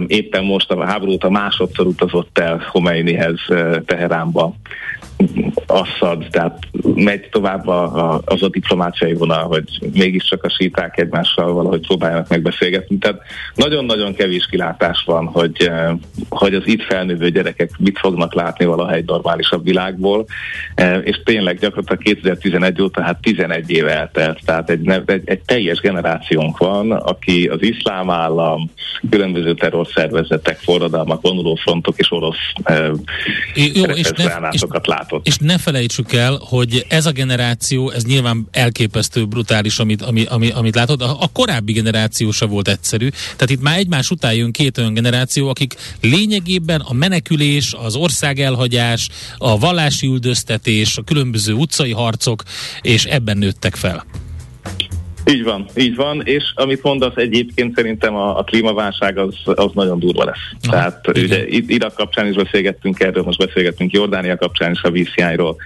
Éppen 0.07 0.45
most 0.45 0.71
a 0.71 0.85
háború 0.85 1.13
óta 1.13 1.31
másodszor 1.31 1.87
utazott 1.87 2.39
el 2.39 2.59
Khomeinihez 2.59 3.39
ö, 3.49 3.77
Teheránba. 3.87 4.55
Assad, 5.67 6.27
tehát 6.31 6.59
megy 6.95 7.29
tovább 7.31 7.67
a, 7.67 8.13
a, 8.13 8.21
az 8.25 8.43
a 8.43 8.49
diplomáciai 8.49 9.15
vonal, 9.15 9.43
hogy 9.43 9.65
mégiscsak 9.93 10.45
a 10.45 10.51
síták 10.51 10.99
egymással 10.99 11.53
valahogy 11.53 11.87
próbáljanak 11.87 12.29
megbeszélgetni. 12.29 12.99
Tehát 12.99 13.21
nagyon-nagyon 13.55 14.15
kevés 14.15 14.47
kilátás 14.51 15.03
van, 15.07 15.27
hogy, 15.27 15.57
eh, 15.59 15.91
hogy 16.29 16.55
az 16.55 16.63
itt 16.67 16.83
felnővő 16.83 17.31
gyerekek 17.31 17.71
mit 17.79 17.99
fognak 17.99 18.35
látni 18.35 18.65
valaha 18.65 18.93
egy 18.93 19.07
normálisabb 19.07 19.65
világból, 19.65 20.27
Eh, 20.81 21.01
és 21.05 21.21
tényleg 21.25 21.59
gyakorlatilag 21.59 22.03
2011 22.03 22.83
óta 22.83 23.03
hát 23.03 23.21
11 23.21 23.71
éve 23.71 23.97
eltelt, 23.97 24.41
tehát 24.45 24.71
egy, 24.71 24.89
egy, 25.07 25.23
egy 25.25 25.41
teljes 25.41 25.81
generációnk 25.81 26.59
van, 26.59 26.93
aki 26.93 27.47
az 27.47 27.63
iszlám 27.63 28.11
állam, 28.11 28.71
különböző 29.11 29.55
terrorszervezetek, 29.61 30.59
forradalmak, 30.59 31.21
vonulófrontok 31.21 31.99
és 31.99 32.13
orosz 32.13 32.37
É, 33.55 33.71
Jó, 33.75 33.85
és 33.85 34.11
ne, 34.17 34.49
és, 34.51 34.65
látott. 34.83 35.27
és 35.27 35.37
ne 35.37 35.59
felejtsük 35.59 36.13
el, 36.13 36.39
hogy 36.41 36.85
ez 36.89 37.07
a 37.07 37.11
generáció, 37.11 37.91
ez 37.91 38.05
nyilván 38.05 38.49
elképesztő 38.51 39.25
brutális, 39.25 39.79
amit, 39.79 40.03
ami, 40.03 40.25
ami, 40.25 40.51
amit 40.51 40.75
látod, 40.75 41.03
a, 41.03 41.17
a 41.21 41.29
korábbi 41.33 41.73
generáció 41.73 42.31
se 42.31 42.47
volt 42.47 42.69
egyszerű. 42.69 43.09
Tehát 43.09 43.51
itt 43.51 43.63
már 43.63 43.79
egymás 43.79 44.11
után 44.11 44.35
jön 44.35 44.53
két 44.53 44.79
olyan 44.79 44.95
generáció, 44.95 45.49
akik 45.49 45.75
lényegében 46.01 46.81
a 46.81 46.93
menekülés, 46.93 47.75
az 47.85 47.97
ország 47.97 48.41
elhagyás, 48.41 49.09
a 49.39 49.59
vallási 49.59 50.07
üldöztetés, 50.07 50.97
a 50.97 51.03
különböző 51.03 51.53
utcai 51.53 51.93
harcok, 51.93 52.43
és 52.81 53.05
ebben 53.05 53.39
nőttek 53.39 53.75
fel. 53.75 54.05
Így 55.31 55.43
van, 55.45 55.65
így 55.77 55.97
van, 55.97 56.21
és 56.25 56.45
amit 56.55 56.83
mondasz 56.83 57.17
egyébként 57.17 57.75
szerintem 57.77 58.15
a, 58.15 58.39
a 58.39 58.43
klímaválság 58.45 59.19
az, 59.19 59.35
az 59.45 59.71
nagyon 59.75 59.99
durva 59.99 60.25
lesz. 60.25 60.39
Aha, 60.63 60.73
Tehát 60.73 61.07
igen. 61.13 61.25
ugye 61.25 61.47
itt 61.49 61.71
Irak 61.71 61.95
kapcsán 61.95 62.27
is 62.29 62.35
beszélgettünk 62.35 63.01
erről, 63.01 63.23
most 63.23 63.39
beszélgettünk 63.39 63.93
Jordánia 63.93 64.37
kapcsán 64.37 64.71
is 64.71 64.83
a 64.83 64.91
vízhiányról. 64.91 65.57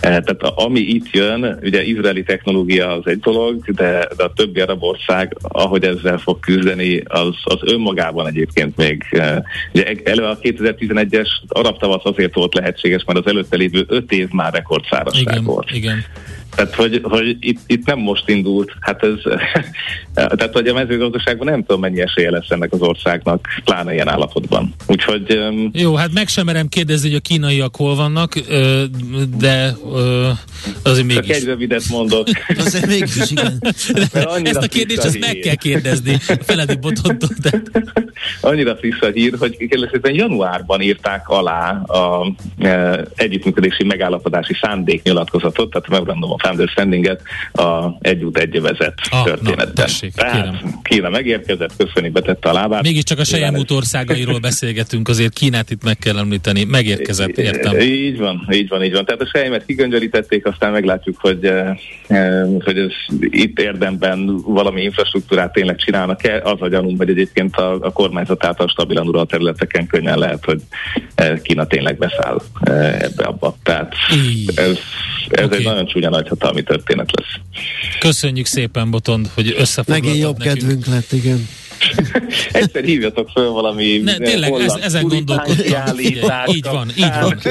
Eh, 0.00 0.10
Tehát 0.10 0.42
ami 0.42 0.80
itt 0.80 1.10
jön, 1.10 1.58
ugye 1.62 1.82
izraeli 1.84 2.22
technológia 2.22 2.90
az 2.92 3.02
egy 3.06 3.18
dolog, 3.20 3.64
de, 3.70 4.08
de 4.16 4.24
a 4.24 4.32
többi 4.32 4.60
arab 4.60 4.82
ország, 4.82 5.36
ahogy 5.42 5.84
ezzel 5.84 6.18
fog 6.18 6.40
küzdeni, 6.40 7.02
az, 7.06 7.34
az 7.44 7.58
önmagában 7.72 8.26
egyébként 8.26 8.76
még. 8.76 9.04
eh, 9.10 9.36
Ugye 9.72 9.84
e- 9.86 10.10
elő 10.10 10.22
a 10.24 10.38
2011-es 10.38 11.28
arab 11.48 11.78
tavasz 11.78 12.04
azért 12.04 12.34
volt 12.34 12.54
lehetséges, 12.54 13.04
mert 13.04 13.18
az 13.18 13.26
előtte 13.26 13.56
lévő 13.56 13.84
öt 13.88 14.12
év 14.12 14.28
már 14.28 14.52
rekordszárazság 14.52 15.22
Igen, 15.32 15.44
volt. 15.44 15.70
igen. 15.70 16.04
Tehát, 16.54 16.74
hogy, 16.74 17.00
hogy 17.02 17.36
itt, 17.40 17.58
itt 17.66 17.86
nem 17.86 17.98
most 17.98 18.28
indult, 18.28 18.72
hát 18.80 19.02
ez, 19.02 19.18
tehát, 20.36 20.52
hogy 20.52 20.68
a 20.68 20.74
mezőgazdaságban 20.74 21.46
nem 21.46 21.60
tudom, 21.64 21.80
mennyi 21.80 22.00
esélye 22.00 22.30
lesz 22.30 22.50
ennek 22.50 22.72
az 22.72 22.80
országnak, 22.80 23.46
pláne 23.64 23.92
ilyen 23.92 24.08
állapotban. 24.08 24.74
Úgyhogy... 24.86 25.38
Jó, 25.72 25.94
hát 25.94 26.12
meg 26.12 26.28
sem 26.28 26.44
merem 26.44 26.68
kérdezni, 26.68 27.08
hogy 27.08 27.16
a 27.16 27.20
kínaiak 27.20 27.76
hol 27.76 27.94
vannak, 27.94 28.34
de 29.38 29.74
azért 30.82 31.06
mégis. 31.06 31.26
Csak 31.26 31.36
egy 31.36 31.44
rövidet 31.44 31.88
mondok. 31.90 32.28
azért 32.64 32.86
mégis, 32.86 33.30
igen. 33.30 33.58
Ezt 34.42 34.62
a 34.62 34.68
kérdést 34.68 35.04
ezt 35.04 35.18
meg 35.18 35.38
kell 35.38 35.54
kérdezni 35.54 36.16
Feledi 36.40 36.76
Botontól. 36.76 37.28
De... 37.42 37.62
Annyira 38.40 38.76
friss 38.76 39.00
a 39.00 39.06
hír, 39.06 39.34
hogy 39.38 39.56
kérdezően 39.56 40.14
januárban 40.14 40.80
írták 40.80 41.28
alá 41.28 41.70
a 41.70 42.32
e, 42.58 43.04
együttműködési 43.14 43.84
megállapodási 43.84 44.54
szándéknyilatkozatot, 44.60 45.70
tehát 45.70 45.88
a 45.88 45.90
Memorandum 45.90 46.30
of 46.30 46.50
Understanding-et 46.50 47.22
a 47.52 47.96
egy 48.00 48.24
út 48.24 48.38
egy 48.38 48.60
vezet 48.60 48.94
ah, 49.10 49.24
történetben. 49.24 49.66
Na, 49.66 49.72
tessék, 49.72 50.12
tehát 50.12 50.34
kérem. 50.34 50.80
Kína 50.82 51.08
megérkezett, 51.08 51.76
köszöni, 51.76 52.08
betette 52.08 52.48
a 52.48 52.52
lábát. 52.52 52.82
Mégiscsak 52.82 53.18
a 53.18 53.24
Sejem 53.24 53.56
út 53.56 53.70
országairól 53.70 54.38
beszélgetünk, 54.38 55.08
azért 55.08 55.32
Kínát 55.32 55.70
itt 55.70 55.84
meg 55.84 55.98
kell 55.98 56.18
említeni. 56.18 56.64
Megérkezett, 56.64 57.38
értem. 57.38 57.78
Így 57.80 58.18
van, 58.18 58.48
így 58.52 58.68
van, 58.68 58.84
így 58.84 58.92
van. 58.92 59.04
Tehát 59.04 59.20
a 59.20 59.28
Sejemet 59.32 59.64
kigöngyölítették, 59.66 60.46
aztán 60.54 60.72
meglátjuk, 60.72 61.16
hogy, 61.20 61.44
e, 61.44 61.78
e, 62.06 62.44
hogy 62.64 62.78
ez 62.78 62.90
itt 63.18 63.58
érdemben 63.58 64.40
valami 64.42 64.82
infrastruktúrát 64.82 65.52
tényleg 65.52 65.76
csinálnak-e. 65.76 66.40
Az 66.44 66.60
a 66.60 66.68
gyanúm, 66.68 66.96
hogy 66.96 67.08
egyébként 67.08 67.56
a, 67.56 67.72
a 67.80 67.92
kormányzat 67.92 68.44
által 68.44 68.68
stabilan 68.68 69.08
uralt 69.08 69.28
területeken 69.28 69.86
könnyen 69.86 70.18
lehet, 70.18 70.44
hogy 70.44 70.60
Kína 71.42 71.66
tényleg 71.66 71.98
beszáll 71.98 72.42
ebbe-abba. 72.98 73.56
Tehát 73.62 73.94
ez, 74.54 74.78
ez 75.28 75.44
okay. 75.44 75.58
egy 75.58 75.64
nagyon 75.64 75.86
csúnya 75.86 76.10
nagyhatalmi 76.10 76.62
történet 76.62 77.10
lesz. 77.16 77.62
Köszönjük 78.00 78.46
szépen, 78.46 78.90
Botond, 78.90 79.30
hogy 79.34 79.54
összefoglaltad 79.58 80.06
Megint 80.06 80.24
jobb 80.24 80.38
nekünk. 80.38 80.58
kedvünk 80.58 80.86
lett, 80.86 81.12
igen. 81.12 81.48
Egyszer 82.52 82.84
hívjatok 82.84 83.28
föl 83.28 83.50
valami 83.50 84.00
ne, 84.04 84.16
tényleg, 84.16 84.52
ez, 84.52 84.74
ezen 84.80 85.08
gondolkodtam. 85.08 85.98
Így 85.98 86.20
van, 86.20 86.48
így 86.48 86.64
van, 86.64 86.90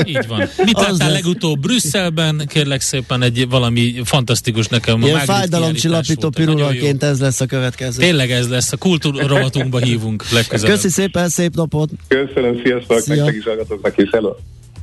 így 0.06 0.28
van. 0.28 0.50
Mit 0.66 0.80
láttál 0.80 1.12
legutóbb 1.12 1.60
Brüsszelben? 1.60 2.42
Kérlek 2.48 2.82
szépen 2.82 3.22
egy 3.22 3.50
valami 3.50 4.02
fantasztikus 4.04 4.68
nekem. 4.68 5.02
Ilyen 5.02 5.20
fájdalomcsillapító 5.20 6.30
pirulaként 6.30 7.04
ez 7.04 7.20
lesz 7.20 7.42
a 7.42 7.46
következő. 7.46 8.00
Tényleg 8.00 8.32
ez 8.32 8.50
lesz. 8.50 8.72
A 8.72 8.78
kultúrrovatunkba 8.78 9.78
hívunk 9.80 10.30
legközelebb. 10.30 10.76
Köszi 10.76 10.90
szépen, 10.90 11.30
szép 11.30 11.56
napot! 11.56 11.90
Köszönöm, 12.08 12.62
sziasztok! 12.64 13.00
Szia. 13.00 13.16
Nektek 13.16 13.36
is 13.36 13.44
hallgatóknak 13.44 13.98
is, 13.98 14.10
hello! 14.12 14.36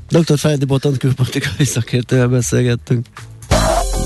Dr. 0.08 0.38
Fejdi 0.38 0.64
Botont 0.64 0.96
külpolitikai 0.98 1.64
szakértővel 1.64 2.28
beszélgettünk. 2.28 3.06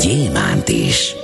gyémánt 0.00 0.68
is. 0.68 1.19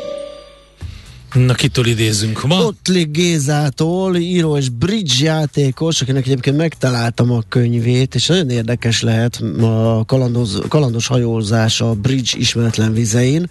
Na, 1.36 1.54
kitől 1.54 1.86
idézünk 1.86 2.46
ma? 2.46 2.64
Ottlik 2.64 3.10
Gézától, 3.10 4.16
író 4.16 4.56
és 4.56 4.68
bridge 4.68 5.24
játékos, 5.24 6.00
akinek 6.00 6.26
egyébként 6.26 6.56
megtaláltam 6.56 7.30
a 7.30 7.42
könyvét, 7.48 8.14
és 8.14 8.26
nagyon 8.26 8.50
érdekes 8.50 9.02
lehet 9.02 9.36
a 9.60 10.04
kalandoz, 10.06 10.62
kalandos 10.68 11.06
hajózás 11.06 11.80
a 11.80 11.94
bridge 11.94 12.30
ismeretlen 12.38 12.92
vizein. 12.92 13.50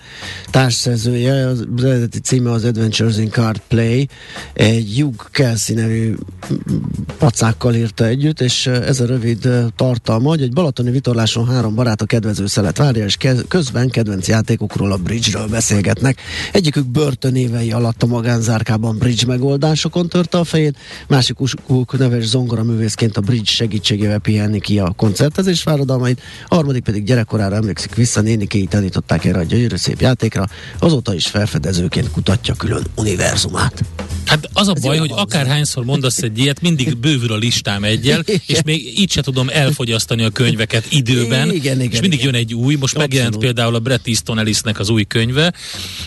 Társszerzője, 0.50 1.48
az 1.48 1.66
eredeti 1.78 2.20
címe 2.20 2.52
az 2.52 2.64
Adventures 2.64 3.18
in 3.18 3.30
Card 3.30 3.62
Play, 3.68 4.08
egy 4.54 4.94
Hugh 5.00 5.30
Kelsey 5.32 5.76
nevű 5.76 6.16
pacákkal 7.18 7.76
írta 7.76 8.06
együtt, 8.06 8.42
és 8.42 8.68
ez 8.68 9.00
a 9.00 9.06
rövid 9.06 9.50
tartalma, 9.76 10.30
hogy 10.30 10.42
egy 10.42 10.54
balatoni 10.54 10.92
vitorláson 10.92 11.48
három 11.48 11.76
barát 11.76 12.02
a 12.02 12.06
kedvező 12.06 12.46
szelet 12.46 12.78
várja, 12.78 13.06
és 13.06 13.18
közben 13.48 13.90
kedvenc 13.90 14.28
játékokról 14.28 14.92
a 14.92 14.98
bridge-ről 14.98 15.48
beszélgetnek. 15.48 16.22
Egyikük 16.52 16.86
börtönévei 16.86 17.74
alatt 17.76 18.04
a 18.04 18.06
magánzárkában 18.06 18.98
bridge 18.98 19.26
megoldásokon 19.26 20.10
törte 20.10 20.38
a 20.38 20.44
fejét, 20.44 20.78
másik 21.08 21.36
másikuk 21.40 21.98
neves 21.98 22.24
zongora 22.24 22.64
művészként 22.64 23.18
a 23.18 23.22
bridge 23.22 23.52
segítségével 23.52 24.20
pihenni 24.20 24.60
ki 24.60 24.80
a 24.80 24.94
koncertezés 24.98 25.62
fáradalmait, 25.62 26.22
a 26.48 26.56
harmadik 26.56 26.84
pedig 26.84 27.04
gyerekkorára 27.04 27.56
emlékszik 27.56 27.96
vissza, 27.96 28.22
nénikéi 28.22 28.66
tanították 28.66 29.26
erre 29.26 29.40
a 29.40 29.44
gyönyörű 29.44 29.76
szép 29.76 30.02
játékra, 30.02 30.48
azóta 30.80 31.14
is 31.14 31.28
felfedezőként 31.28 32.12
kutatja 32.12 32.54
külön 32.54 32.84
univerzumát. 32.96 33.84
Hát 34.26 34.50
az 34.54 34.68
a 34.68 34.74
Ez 34.76 34.82
baj, 34.82 34.98
hogy 34.98 35.10
van. 35.10 35.18
akárhányszor 35.18 35.86
mondasz 35.86 36.22
egy 36.22 36.38
ilyet, 36.38 36.62
mindig 36.62 36.98
bővül 36.98 37.32
a 37.32 37.38
listám 37.38 37.84
egyel, 37.84 38.24
és 38.48 38.62
még 38.66 39.00
így 39.00 39.12
se 39.12 39.22
tudom 39.22 39.50
elfogyasztani 39.50 40.24
a 40.24 40.30
könyveket 40.30 40.86
időben, 40.90 41.52
igen, 41.52 41.82
igen, 41.82 41.92
és 41.92 42.00
mindig 42.00 42.20
igen. 42.20 42.34
jön 42.34 42.42
egy 42.42 42.54
új, 42.54 42.76
most 42.76 42.96
Abszolút. 42.96 43.08
megjelent 43.08 43.38
például 43.38 43.76
a 43.76 43.80
Bret 43.80 44.08
Easton 44.08 44.40
Ellisnek 44.40 44.80
az 44.80 44.90
új 44.90 45.04
könyve, 45.04 45.54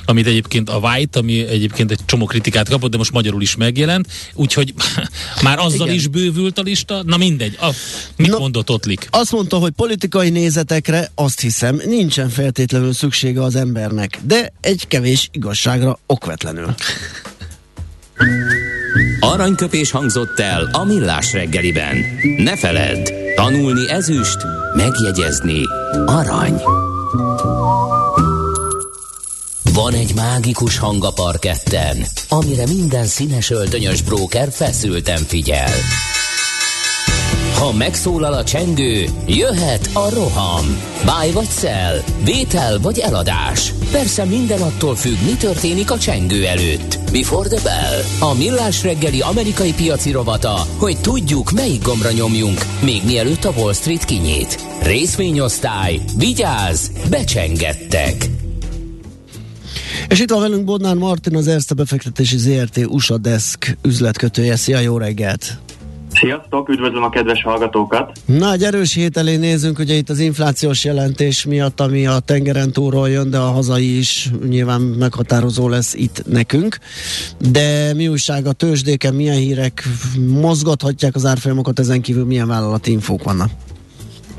amit 0.04 0.26
egyébként 0.26 0.68
a 0.68 0.76
White, 0.76 1.18
ami 1.18 1.46
egyébként 1.48 1.90
egy 1.90 1.98
csomó 2.04 2.24
kritikát 2.24 2.68
kapott, 2.68 2.90
de 2.90 2.96
most 2.96 3.12
magyarul 3.12 3.42
is 3.42 3.56
megjelent, 3.56 4.06
úgyhogy 4.34 4.74
már 5.42 5.58
azzal 5.58 5.86
Igen. 5.86 5.94
is 5.94 6.06
bővült 6.06 6.58
a 6.58 6.62
lista. 6.62 7.02
Na 7.06 7.16
mindegy, 7.16 7.56
a, 7.60 7.70
mit 8.16 8.30
Na, 8.30 8.38
mondott 8.38 8.70
Ottlik? 8.70 9.06
Azt 9.10 9.32
mondta, 9.32 9.56
hogy 9.56 9.72
politikai 9.72 10.30
nézetekre 10.30 11.10
azt 11.14 11.40
hiszem 11.40 11.80
nincsen 11.84 12.28
feltétlenül 12.28 12.92
szüksége 12.92 13.42
az 13.42 13.56
embernek, 13.56 14.18
de 14.22 14.52
egy 14.60 14.84
kevés 14.88 15.28
igazságra 15.32 15.98
okvetlenül. 16.06 16.74
Aranyköpés 19.20 19.90
hangzott 19.90 20.38
el 20.38 20.68
a 20.72 20.84
millás 20.84 21.32
reggeliben. 21.32 21.96
Ne 22.36 22.56
feledd, 22.56 23.08
tanulni 23.36 23.90
ezüst, 23.90 24.38
megjegyezni 24.76 25.62
arany. 26.06 26.60
Van 29.78 29.94
egy 29.94 30.14
mágikus 30.14 30.78
hang 30.78 31.04
a 31.04 31.10
parketten, 31.10 32.06
amire 32.28 32.66
minden 32.66 33.06
színes 33.06 33.50
öltönyös 33.50 34.02
bróker 34.02 34.48
feszülten 34.50 35.18
figyel. 35.18 35.70
Ha 37.54 37.72
megszólal 37.72 38.32
a 38.32 38.44
csengő, 38.44 39.08
jöhet 39.26 39.90
a 39.92 40.10
roham. 40.10 40.82
Báj 41.04 41.30
vagy 41.30 41.48
szel, 41.48 42.04
vétel 42.24 42.78
vagy 42.78 42.98
eladás. 42.98 43.72
Persze 43.90 44.24
minden 44.24 44.60
attól 44.60 44.96
függ, 44.96 45.16
mi 45.24 45.36
történik 45.36 45.90
a 45.90 45.98
csengő 45.98 46.46
előtt. 46.46 46.98
Before 47.12 47.48
the 47.48 47.60
bell. 47.62 48.28
A 48.30 48.34
millás 48.34 48.82
reggeli 48.82 49.20
amerikai 49.20 49.74
piaci 49.74 50.10
rovata, 50.10 50.66
hogy 50.76 51.00
tudjuk, 51.00 51.50
melyik 51.50 51.82
gombra 51.82 52.10
nyomjunk, 52.10 52.64
még 52.80 53.02
mielőtt 53.04 53.44
a 53.44 53.52
Wall 53.56 53.72
Street 53.72 54.04
kinyit. 54.04 54.64
Részvényosztály, 54.82 56.00
vigyáz, 56.16 56.90
becsengettek. 57.10 58.28
És 60.08 60.20
itt 60.20 60.30
van 60.30 60.40
velünk 60.40 60.64
Bodnár 60.64 60.94
Martin, 60.94 61.36
az 61.36 61.48
Erste 61.48 61.74
befektetési 61.74 62.38
ZRT 62.38 62.76
USA 62.86 63.18
Desk 63.18 63.76
üzletkötője. 63.82 64.56
Szia, 64.56 64.78
jó 64.78 64.98
reggelt! 64.98 65.58
Sziasztok, 66.12 66.68
üdvözlöm 66.68 67.02
a 67.02 67.08
kedves 67.08 67.42
hallgatókat! 67.42 68.12
Na, 68.24 68.52
egy 68.52 68.62
erős 68.62 68.94
hét 68.94 69.16
elé 69.16 69.36
nézünk, 69.36 69.78
ugye 69.78 69.94
itt 69.94 70.08
az 70.08 70.18
inflációs 70.18 70.84
jelentés 70.84 71.44
miatt, 71.44 71.80
ami 71.80 72.06
a 72.06 72.18
tengeren 72.18 72.72
túlról 72.72 73.08
jön, 73.08 73.30
de 73.30 73.38
a 73.38 73.50
hazai 73.50 73.98
is 73.98 74.30
nyilván 74.48 74.80
meghatározó 74.80 75.68
lesz 75.68 75.94
itt 75.94 76.22
nekünk. 76.26 76.78
De 77.50 77.94
mi 77.94 78.08
újság 78.08 78.46
a 78.46 78.52
tőzsdéken, 78.52 79.14
milyen 79.14 79.36
hírek 79.36 79.84
mozgathatják 80.40 81.14
az 81.14 81.26
árfolyamokat, 81.26 81.78
ezen 81.78 82.00
kívül 82.00 82.24
milyen 82.24 82.48
vállalati 82.48 82.90
infók 82.90 83.22
vannak? 83.22 83.50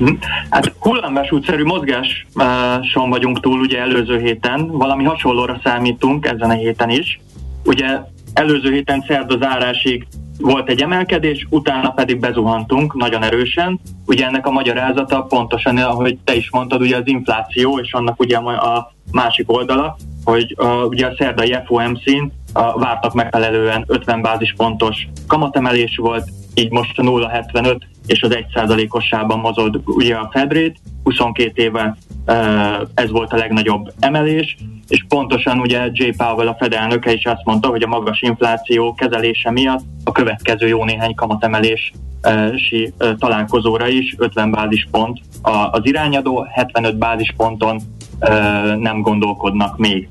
Hm? 0.00 0.14
Hát 0.50 0.72
hullámvasútszerű 0.78 1.64
mozgáson 1.64 3.10
vagyunk 3.10 3.40
túl 3.40 3.60
ugye 3.60 3.78
előző 3.78 4.18
héten, 4.18 4.66
valami 4.66 5.04
hasonlóra 5.04 5.60
számítunk 5.64 6.26
ezen 6.26 6.50
a 6.50 6.54
héten 6.54 6.90
is. 6.90 7.20
Ugye 7.64 7.98
előző 8.32 8.72
héten 8.72 9.04
szerda 9.08 9.38
zárásig 9.38 10.06
volt 10.38 10.68
egy 10.68 10.82
emelkedés, 10.82 11.46
utána 11.50 11.90
pedig 11.90 12.20
bezuhantunk 12.20 12.94
nagyon 12.94 13.22
erősen. 13.22 13.80
Ugye 14.06 14.26
ennek 14.26 14.46
a 14.46 14.50
magyarázata 14.50 15.22
pontosan, 15.22 15.76
ahogy 15.76 16.18
te 16.24 16.34
is 16.34 16.50
mondtad, 16.50 16.80
ugye 16.80 16.96
az 16.96 17.06
infláció, 17.06 17.78
és 17.78 17.92
annak 17.92 18.20
ugye 18.20 18.36
a 18.36 18.92
másik 19.12 19.52
oldala, 19.52 19.96
hogy 20.24 20.54
a, 20.58 20.66
ugye 20.66 21.06
a 21.06 21.14
szerdai 21.18 21.56
FOMC-n 21.64 22.32
a 22.52 22.78
vártak 22.78 23.14
megfelelően 23.14 23.84
50 23.86 24.22
bázispontos 24.22 25.08
kamatemelés 25.26 25.96
volt, 25.96 26.28
így 26.54 26.70
most 26.70 26.98
a 26.98 27.02
0,75 27.02 27.76
és 28.06 28.22
az 28.22 28.36
1%-osában 28.54 29.38
mozog 29.38 29.80
ugye 29.84 30.14
a 30.14 30.28
Fedrét, 30.32 30.78
22 31.02 31.62
éve 31.62 31.96
ez 32.94 33.10
volt 33.10 33.32
a 33.32 33.36
legnagyobb 33.36 33.92
emelés, 33.98 34.56
és 34.88 35.04
pontosan 35.08 35.58
ugye 35.58 35.88
J. 35.92 36.10
Powell 36.16 36.48
a 36.48 36.56
Fed 36.58 36.72
elnöke 36.72 37.12
is 37.12 37.24
azt 37.24 37.44
mondta, 37.44 37.68
hogy 37.68 37.82
a 37.82 37.86
magas 37.86 38.22
infláció 38.22 38.94
kezelése 38.94 39.50
miatt 39.50 39.84
a 40.04 40.12
következő 40.12 40.68
jó 40.68 40.84
néhány 40.84 41.14
kamatemelési 41.14 42.92
találkozóra 43.18 43.88
is 43.88 44.14
50 44.18 44.50
bázispont 44.50 45.20
az 45.70 45.80
irányadó, 45.82 46.46
75 46.52 46.98
bázisponton 46.98 47.80
nem 48.78 49.00
gondolkodnak 49.00 49.78
még. 49.78 50.08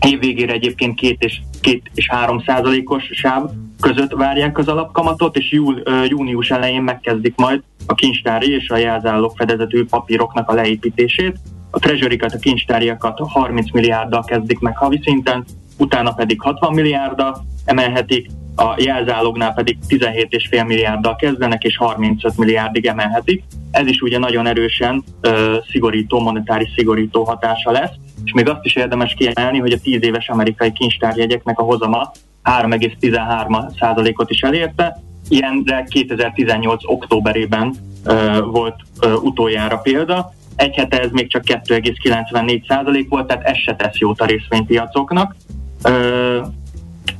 Évvégére 0.00 0.52
egyébként 0.52 0.94
két 0.94 1.22
és, 1.22 1.40
két 1.60 1.90
és 1.94 2.08
három 2.08 2.42
százalékos 2.46 3.04
sáv 3.12 3.50
között 3.80 4.12
várják 4.12 4.58
az 4.58 4.68
alapkamatot, 4.68 5.36
és 5.36 5.52
jú, 5.52 5.72
június 6.08 6.50
elején 6.50 6.82
megkezdik 6.82 7.36
majd 7.36 7.62
a 7.86 7.94
kincstári 7.94 8.54
és 8.54 8.70
a 8.70 8.76
jelzálók 8.76 9.36
fedezetű 9.36 9.84
papíroknak 9.84 10.50
a 10.50 10.54
leépítését. 10.54 11.38
A 11.70 11.78
treasury 11.78 12.16
a 12.16 12.38
kincstáriakat 12.40 13.20
30 13.26 13.72
milliárddal 13.72 14.24
kezdik 14.24 14.58
meg 14.58 14.76
havi 14.76 15.00
szinten, 15.02 15.44
utána 15.78 16.12
pedig 16.12 16.40
60 16.40 16.74
milliárddal 16.74 17.44
emelhetik, 17.64 18.30
a 18.56 18.74
jelzálognál 18.78 19.54
pedig 19.54 19.78
17,5 19.88 20.66
milliárddal 20.66 21.16
kezdenek, 21.16 21.64
és 21.64 21.76
35 21.76 22.36
milliárdig 22.36 22.86
emelhetik. 22.86 23.44
Ez 23.70 23.86
is 23.86 24.00
ugye 24.00 24.18
nagyon 24.18 24.46
erősen 24.46 25.04
ö, 25.20 25.56
szigorító, 25.70 26.20
monetáris 26.20 26.72
szigorító 26.76 27.24
hatása 27.24 27.70
lesz, 27.70 27.92
és 28.24 28.32
még 28.32 28.48
azt 28.48 28.64
is 28.64 28.76
érdemes 28.76 29.14
kiemelni, 29.14 29.58
hogy 29.58 29.72
a 29.72 29.80
10 29.82 30.02
éves 30.02 30.28
amerikai 30.28 30.72
kincstárjegyeknek 30.72 31.58
a 31.58 31.62
hozama 31.62 32.10
3,13%-ot 32.46 34.30
is 34.30 34.40
elérte, 34.40 35.02
ilyenre 35.28 35.84
2018. 35.88 36.82
októberében 36.84 37.74
ö, 38.04 38.40
volt 38.44 38.74
ö, 39.00 39.12
utoljára 39.12 39.76
példa, 39.76 40.34
egy 40.56 40.74
hete 40.74 41.00
ez 41.00 41.10
még 41.10 41.30
csak 41.30 41.42
2,94% 41.46 43.06
volt, 43.08 43.26
tehát 43.26 43.44
ez 43.44 43.56
se 43.56 43.74
tesz 43.74 43.98
jót 43.98 44.20
a 44.20 44.24
részvénypiacoknak. 44.24 45.36
Ö, 45.82 46.40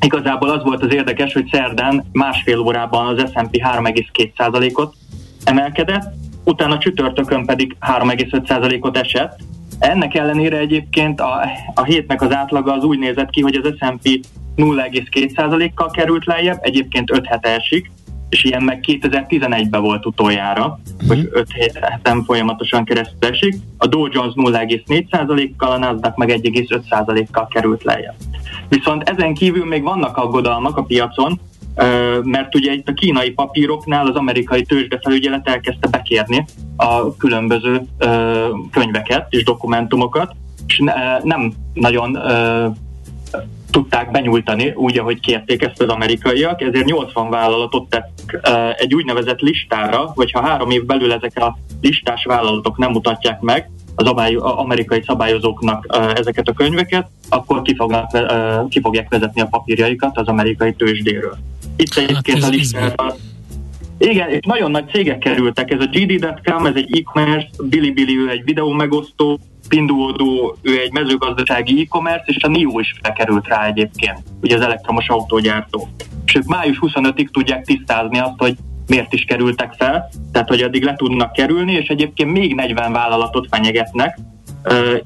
igazából 0.01 0.51
az 0.51 0.63
volt 0.63 0.83
az 0.83 0.95
érdekes, 0.95 1.33
hogy 1.33 1.49
szerdán 1.53 2.05
másfél 2.13 2.59
órában 2.59 3.07
az 3.07 3.31
S&P 3.31 3.57
3,2%-ot 3.57 4.95
emelkedett, 5.45 6.13
utána 6.45 6.79
csütörtökön 6.79 7.47
pedig 7.47 7.77
3,5%-ot 7.81 8.97
esett. 8.97 9.39
Ennek 9.79 10.15
ellenére 10.15 10.59
egyébként 10.59 11.21
a, 11.21 11.41
a 11.75 11.85
hétnek 11.85 12.23
az 12.23 12.35
átlaga 12.35 12.73
az 12.73 12.85
úgy 12.85 12.99
nézett 12.99 13.31
ki, 13.31 13.41
hogy 13.41 13.55
az 13.55 13.75
S&P 13.79 14.25
0,2%-kal 14.57 15.91
került 15.91 16.25
lejjebb, 16.25 16.59
egyébként 16.61 17.11
5 17.11 17.27
hete 17.27 17.49
esik, 17.49 17.91
és 18.29 18.45
ilyen 18.45 18.63
meg 18.63 18.85
2011-ben 18.87 19.83
volt 19.83 20.07
utoljára, 20.07 20.79
uh-huh. 20.95 21.09
hogy 21.09 21.29
5 21.33 21.53
héten 21.53 22.25
folyamatosan 22.25 22.85
keresztül 22.85 23.31
esik. 23.31 23.55
A 23.79 23.87
Dow 23.87 24.07
Jones 24.13 24.33
0,4%-kal, 24.37 25.71
a 25.71 25.79
Nasdaq 25.79 26.17
meg 26.17 26.29
1,5%-kal 26.29 27.47
került 27.47 27.83
lejjebb. 27.83 28.15
Viszont 28.69 29.09
ezen 29.09 29.35
kívül 29.35 29.65
még 29.65 29.83
vannak 29.83 30.17
aggodalmak 30.17 30.77
a 30.77 30.83
piacon, 30.83 31.41
mert 32.23 32.55
ugye 32.55 32.73
itt 32.73 32.89
a 32.89 32.93
kínai 32.93 33.31
papíroknál 33.31 34.07
az 34.07 34.15
amerikai 34.15 34.63
tőzsdefelügyelet 34.63 35.49
elkezdte 35.49 35.89
bekérni 35.89 36.45
a 36.77 37.17
különböző 37.17 37.83
könyveket 38.71 39.27
és 39.31 39.45
dokumentumokat, 39.45 40.35
és 40.67 40.83
nem 41.23 41.53
nagyon 41.75 42.19
tudták 43.71 44.11
benyújtani 44.11 44.73
úgy, 44.75 44.99
ahogy 44.99 45.21
kérték 45.21 45.63
ezt 45.63 45.83
az 45.83 45.89
amerikaiak, 45.89 46.61
ezért 46.61 46.85
80 46.85 47.31
vállalatot 47.31 47.89
tett 47.89 48.21
egy 48.77 48.95
úgynevezett 48.95 49.41
listára, 49.41 50.13
hogyha 50.15 50.41
három 50.41 50.71
év 50.71 50.85
belül 50.85 51.13
ezek 51.13 51.43
a 51.43 51.59
listás 51.81 52.25
vállalatok 52.25 52.79
nem 52.79 52.91
mutatják 52.91 53.41
meg, 53.41 53.71
az 53.95 54.07
amerikai 54.41 55.03
szabályozóknak 55.07 55.99
ezeket 56.15 56.49
a 56.49 56.53
könyveket, 56.53 57.09
akkor 57.29 57.63
ki, 57.63 57.75
fognak, 57.75 58.11
ki 58.69 58.81
fogják 58.81 59.09
vezetni 59.09 59.41
a 59.41 59.47
papírjaikat 59.47 60.19
az 60.19 60.27
amerikai 60.27 60.75
tőzsdéről. 60.75 61.37
Itt 61.77 61.95
hát 61.95 62.05
egyébként 62.05 62.43
a 62.43 62.49
listára 62.49 63.17
igen, 63.99 64.31
és 64.31 64.39
nagyon 64.47 64.71
nagy 64.71 64.89
cégek 64.89 65.19
kerültek. 65.19 65.71
Ez 65.71 65.81
a 65.81 65.87
GD.com, 65.87 66.67
ez 66.67 66.75
egy 66.75 66.99
e-commerce, 66.99 67.49
Bilibili, 67.63 68.19
ő 68.19 68.31
egy 68.31 68.45
videó 68.45 68.71
megosztó, 68.71 69.39
Pinduoduo, 69.69 70.55
ő 70.63 70.81
egy 70.81 70.93
mezőgazdasági 70.93 71.81
e-commerce, 71.81 72.25
és 72.27 72.43
a 72.43 72.49
NIO 72.49 72.79
is 72.79 72.95
felkerült 73.03 73.47
rá 73.49 73.67
egyébként, 73.67 74.19
ugye 74.43 74.57
az 74.57 74.61
elektromos 74.61 75.09
autógyártó. 75.09 75.89
És 76.27 76.35
ők 76.35 76.45
május 76.45 76.79
25-ig 76.81 77.29
tudják 77.31 77.65
tisztázni 77.65 78.19
azt, 78.19 78.39
hogy 78.39 78.57
miért 78.87 79.13
is 79.13 79.25
kerültek 79.25 79.75
fel, 79.79 80.09
tehát 80.33 80.49
hogy 80.49 80.63
addig 80.63 80.83
le 80.83 80.95
tudnak 80.95 81.33
kerülni, 81.33 81.73
és 81.73 81.89
egyébként 81.89 82.33
még 82.33 82.55
40 82.55 82.93
vállalatot 82.93 83.47
fenyegetnek. 83.51 84.19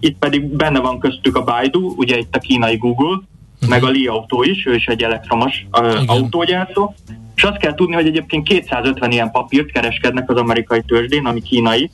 Itt 0.01 0.19
pedig 0.19 0.43
benne 0.43 0.81
van 0.81 0.99
köztük 0.99 1.37
a 1.37 1.45
Baidu, 1.45 1.95
ugye 1.97 2.19
itt 2.19 2.35
a 2.37 2.39
kínai 2.39 2.77
Google, 2.77 3.21
uh-huh. 3.63 3.69
meg 3.69 3.85
a 3.85 3.89
Li 3.89 4.07
Auto 4.07 4.43
is, 4.43 4.67
ő 4.67 4.75
is 4.75 4.87
egy 4.87 5.03
elektromos 5.03 5.67
uh, 5.73 6.03
autógyártó, 6.07 6.95
és 7.35 7.43
azt 7.43 7.59
kell 7.59 7.75
tudni, 7.75 7.95
hogy 7.95 8.07
egyébként 8.07 8.49
250 8.49 9.11
ilyen 9.11 9.31
papírt 9.31 9.73
kereskednek 9.73 10.31
az 10.31 10.37
amerikai 10.37 10.83
tőzsdén, 10.87 11.27
ami 11.27 11.43
kínai, 11.43 11.91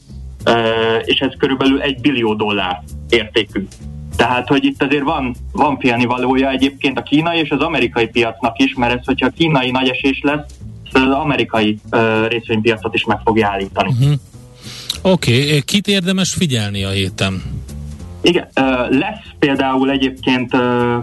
és 1.05 1.19
ez 1.19 1.33
körülbelül 1.39 1.81
egy 1.81 2.01
billió 2.01 2.35
dollár 2.35 2.83
értékű. 3.09 3.67
Tehát, 4.17 4.49
hogy 4.49 4.64
itt 4.64 4.83
azért 4.83 5.03
van, 5.03 5.37
van 5.53 5.79
félni 5.79 6.05
valója 6.05 6.51
egyébként 6.51 6.99
a 6.99 7.03
kínai 7.03 7.39
és 7.39 7.51
az 7.51 7.61
amerikai 7.61 8.07
piacnak 8.07 8.59
is, 8.59 8.75
mert 8.75 8.99
ez, 8.99 9.05
hogyha 9.05 9.27
a 9.27 9.33
kínai 9.37 9.71
nagy 9.71 9.89
esés 9.89 10.21
lesz, 10.23 10.45
az 10.93 11.03
amerikai 11.03 11.79
uh, 11.91 12.29
részvénypiacot 12.29 12.95
is 12.95 13.05
meg 13.05 13.19
fogja 13.25 13.49
állítani. 13.49 13.91
Uh-huh. 13.91 14.12
Oké, 15.03 15.45
okay. 15.45 15.62
kit 15.62 15.89
érdemes 15.89 16.33
figyelni 16.33 16.85
a 16.85 16.91
héten? 16.91 17.43
Igen, 18.27 18.49
lesz 18.91 19.24
például 19.39 19.91
egyébként 19.91 20.51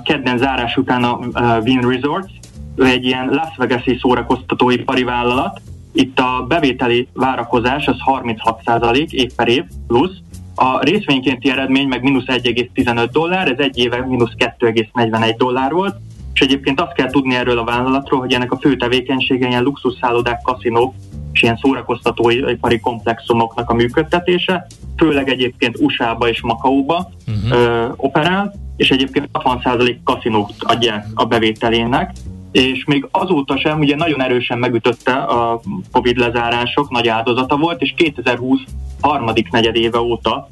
kedden 0.04 0.38
zárás 0.38 0.78
után 0.78 1.04
a 1.04 1.20
Win 1.60 1.80
Resorts, 1.80 2.32
ő 2.76 2.86
egy 2.86 3.06
ilyen 3.06 3.30
Las 3.30 3.58
Vegas-i 3.58 3.98
szórakoztatóipari 4.02 5.04
vállalat. 5.04 5.62
Itt 5.92 6.20
a 6.20 6.46
bevételi 6.48 7.08
várakozás 7.14 7.88
az 7.88 7.96
36% 8.06 9.10
év 9.10 9.34
per 9.36 9.48
év 9.48 9.64
plusz, 9.88 10.18
a 10.56 10.84
részvénykénti 10.84 11.50
eredmény 11.50 11.88
meg 11.88 12.04
mínusz 12.04 12.26
1,15 12.28 13.10
dollár, 13.12 13.48
ez 13.48 13.60
egy 13.60 13.78
éve 13.78 14.06
mínusz 14.06 14.34
2,41 14.38 15.34
dollár 15.38 15.72
volt, 15.72 15.96
és 16.34 16.42
egyébként 16.42 16.82
azt 16.82 16.94
kell 16.94 17.10
tudni 17.10 17.36
erről 17.36 17.58
a 17.58 17.64
vállalatról, 17.64 18.20
hogy 18.20 18.34
ennek 18.34 18.52
a 18.52 18.58
fő 18.58 18.76
tevékenysége 18.76 19.48
ilyen 19.48 19.64
luxusszállodák, 19.64 20.42
kaszinók 20.42 20.94
és 21.34 21.42
ilyen 21.42 21.58
szórakoztatóipari 21.62 22.80
komplexumoknak 22.80 23.70
a 23.70 23.74
működtetése, 23.74 24.68
főleg 24.98 25.30
egyébként 25.30 25.78
USA-ba 25.80 26.30
és 26.30 26.42
Makaóba 26.42 27.10
uh-huh. 27.28 27.60
ö, 27.60 27.88
operál, 27.96 28.54
és 28.78 28.90
egyébként 28.90 29.30
60% 29.34 29.96
kaszinót 30.04 30.54
adják 30.60 31.06
a 31.14 31.26
bevételének, 31.26 32.12
és 32.52 32.86
még 32.86 33.08
azóta 33.12 33.58
sem, 33.58 33.80
ugye 33.80 33.96
nagyon 33.96 34.22
erősen 34.22 34.60
megütötte 34.60 35.14
a 35.14 35.62
Covid 35.92 36.18
lezárások, 36.18 36.90
nagy 36.90 37.08
áldozata 37.08 37.58
volt, 37.58 37.82
és 37.82 37.94
2020 37.98 38.60
harmadik 39.02 39.52
negyedéve 39.52 40.00
óta 40.00 40.50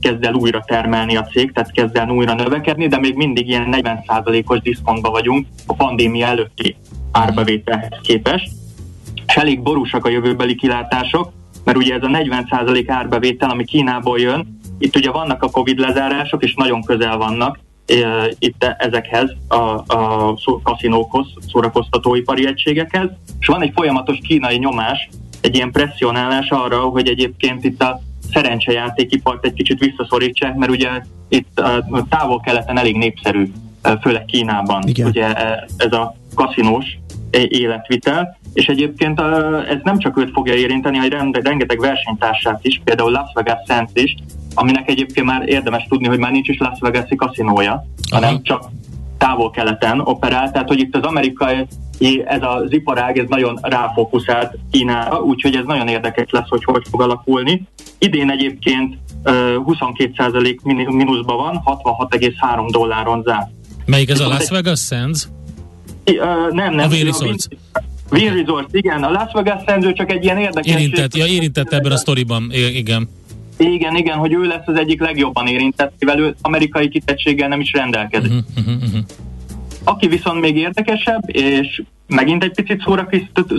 kezd 0.00 0.24
el 0.24 0.34
újra 0.34 0.64
termelni 0.66 1.16
a 1.16 1.22
cég, 1.22 1.52
tehát 1.52 1.72
kezd 1.72 1.96
el 1.96 2.08
újra 2.08 2.34
növekedni, 2.34 2.86
de 2.86 2.98
még 2.98 3.14
mindig 3.14 3.48
ilyen 3.48 3.68
40%-os 3.70 4.60
diszkontban 4.60 5.12
vagyunk 5.12 5.46
a 5.66 5.74
pandémia 5.74 6.26
előtti 6.26 6.76
árbevételhez 7.12 7.98
képest. 8.02 8.50
És 9.26 9.34
elég 9.34 9.62
borúsak 9.62 10.04
a 10.04 10.10
jövőbeli 10.10 10.54
kilátások, 10.54 11.32
mert 11.64 11.78
ugye 11.78 11.94
ez 11.94 12.02
a 12.02 12.08
40% 12.08 12.84
árbevétel, 12.86 13.50
ami 13.50 13.64
Kínából 13.64 14.20
jön, 14.20 14.58
itt 14.78 14.96
ugye 14.96 15.10
vannak 15.10 15.42
a 15.42 15.50
Covid 15.50 15.78
lezárások, 15.78 16.42
és 16.42 16.54
nagyon 16.54 16.82
közel 16.82 17.16
vannak, 17.16 17.58
itt 18.38 18.64
ezekhez 18.78 19.30
a, 19.48 19.56
a 19.56 20.34
kaszinókhoz, 20.62 21.26
szórakoztatóipari 21.52 22.46
egységekhez, 22.46 23.08
és 23.40 23.46
van 23.46 23.62
egy 23.62 23.72
folyamatos 23.74 24.18
kínai 24.22 24.56
nyomás, 24.56 25.08
egy 25.40 25.54
ilyen 25.54 25.70
presszionálás 25.70 26.50
arra, 26.50 26.80
hogy 26.80 27.08
egyébként 27.08 27.64
itt 27.64 27.82
a 27.82 28.00
szerencsejátékipart 28.32 29.44
egy 29.44 29.52
kicsit 29.52 29.78
visszaszorítsák, 29.78 30.54
mert 30.54 30.70
ugye 30.70 30.88
itt 31.28 31.60
a 31.60 32.06
távol-keleten 32.08 32.78
elég 32.78 32.96
népszerű, 32.96 33.52
főleg 34.00 34.24
Kínában, 34.24 34.82
Igen. 34.86 35.06
ugye 35.06 35.32
ez 35.76 35.92
a 35.92 36.16
kaszinós 36.34 36.98
életvitel, 37.48 38.38
és 38.52 38.66
egyébként 38.66 39.20
ez 39.68 39.78
nem 39.82 39.98
csak 39.98 40.18
őt 40.18 40.30
fogja 40.32 40.54
érinteni, 40.54 40.96
hanem 40.96 41.30
rengeteg 41.32 41.80
versenytársát 41.80 42.58
is, 42.62 42.80
például 42.84 43.10
Las 43.10 43.30
Vegas 43.34 43.58
Sands 43.66 43.90
is, 43.94 44.14
aminek 44.54 44.90
egyébként 44.90 45.26
már 45.26 45.48
érdemes 45.48 45.86
tudni, 45.88 46.06
hogy 46.06 46.18
már 46.18 46.30
nincs 46.30 46.48
is 46.48 46.58
Las 46.58 46.78
Vegas-i 46.80 47.14
kaszinója, 47.14 47.86
hanem 48.10 48.42
csak 48.42 48.64
távol-keleten 49.18 50.00
operál, 50.00 50.50
tehát 50.50 50.68
hogy 50.68 50.78
itt 50.78 50.96
az 50.96 51.02
amerikai 51.02 51.66
ez 52.24 52.42
az 52.42 52.72
iparág, 52.72 53.18
ez 53.18 53.26
nagyon 53.28 53.58
ráfókuszált 53.62 54.58
Kínára, 54.70 55.20
úgyhogy 55.20 55.54
ez 55.54 55.64
nagyon 55.66 55.88
érdekes 55.88 56.30
lesz, 56.30 56.48
hogy 56.48 56.64
hogy 56.64 56.82
fog 56.90 57.02
alakulni. 57.02 57.62
Idén 57.98 58.30
egyébként 58.30 58.98
22% 59.24 60.62
mínuszban 60.86 61.36
van, 61.36 61.62
66,3 61.64 62.68
dolláron 62.70 63.22
zárt. 63.22 63.50
Melyik 63.86 64.10
ez 64.10 64.20
a 64.20 64.28
Las 64.28 64.48
Vegas 64.48 64.80
Sands? 64.80 65.28
Nem, 66.50 66.74
nem. 66.74 66.90
A 66.90 66.94
Resorts. 66.94 67.44
Win 68.10 68.34
Resort, 68.34 68.74
igen. 68.74 69.02
A 69.02 69.10
Las 69.10 69.32
Vegas 69.32 69.62
Sands 69.66 69.92
csak 69.92 70.12
egy 70.12 70.24
ilyen 70.24 70.38
érdekes... 70.38 70.72
Érintett, 70.72 71.16
ja, 71.16 71.26
érintett 71.26 71.72
ebben 71.72 71.92
a 71.92 71.96
sztoriban, 71.96 72.50
igen. 72.74 73.08
Igen, 73.58 73.96
igen, 73.96 74.16
hogy 74.18 74.32
ő 74.32 74.42
lesz 74.42 74.66
az 74.66 74.78
egyik 74.78 75.00
legjobban 75.00 75.46
érintett, 75.46 75.92
mivel 75.98 76.18
ő 76.18 76.34
amerikai 76.40 76.88
kitettséggel 76.88 77.48
nem 77.48 77.60
is 77.60 77.72
rendelkezik. 77.72 78.32
Uh-huh, 78.32 78.74
uh-huh. 78.82 79.00
Aki 79.88 80.06
viszont 80.06 80.40
még 80.40 80.56
érdekesebb, 80.56 81.22
és 81.26 81.82
megint 82.06 82.42
egy 82.42 82.54
picit 82.54 82.82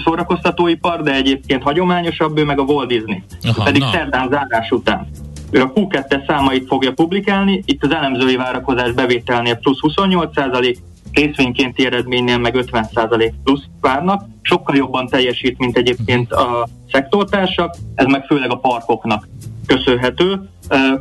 szórakoztatóipar, 0.03 1.01
de 1.01 1.13
egyébként 1.13 1.63
hagyományosabb, 1.63 2.37
ő 2.37 2.43
meg 2.43 2.59
a 2.59 2.63
Walt 2.63 2.87
Disney. 2.87 3.23
Aha, 3.43 3.63
pedig 3.63 3.81
na. 3.81 3.91
szerdán 3.91 4.29
zárás 4.29 4.71
után. 4.71 5.07
Ő 5.51 5.61
a 5.61 5.71
Q2 5.73 6.27
számait 6.27 6.67
fogja 6.67 6.91
publikálni, 6.93 7.63
itt 7.65 7.83
az 7.83 7.91
elemzői 7.91 8.35
várakozás 8.35 8.91
bevételnél 8.91 9.55
plusz 9.55 9.79
28%, 9.81 10.77
részvénykénti 11.13 11.85
eredménynél 11.85 12.37
meg 12.37 12.55
50% 12.71 13.31
plusz 13.43 13.63
várnak, 13.81 14.25
sokkal 14.41 14.75
jobban 14.75 15.07
teljesít, 15.07 15.57
mint 15.57 15.77
egyébként 15.77 16.31
a 16.31 16.67
szektortársak, 16.91 17.75
ez 17.95 18.05
meg 18.05 18.25
főleg 18.25 18.51
a 18.51 18.57
parkoknak 18.57 19.27
köszönhető. 19.67 20.49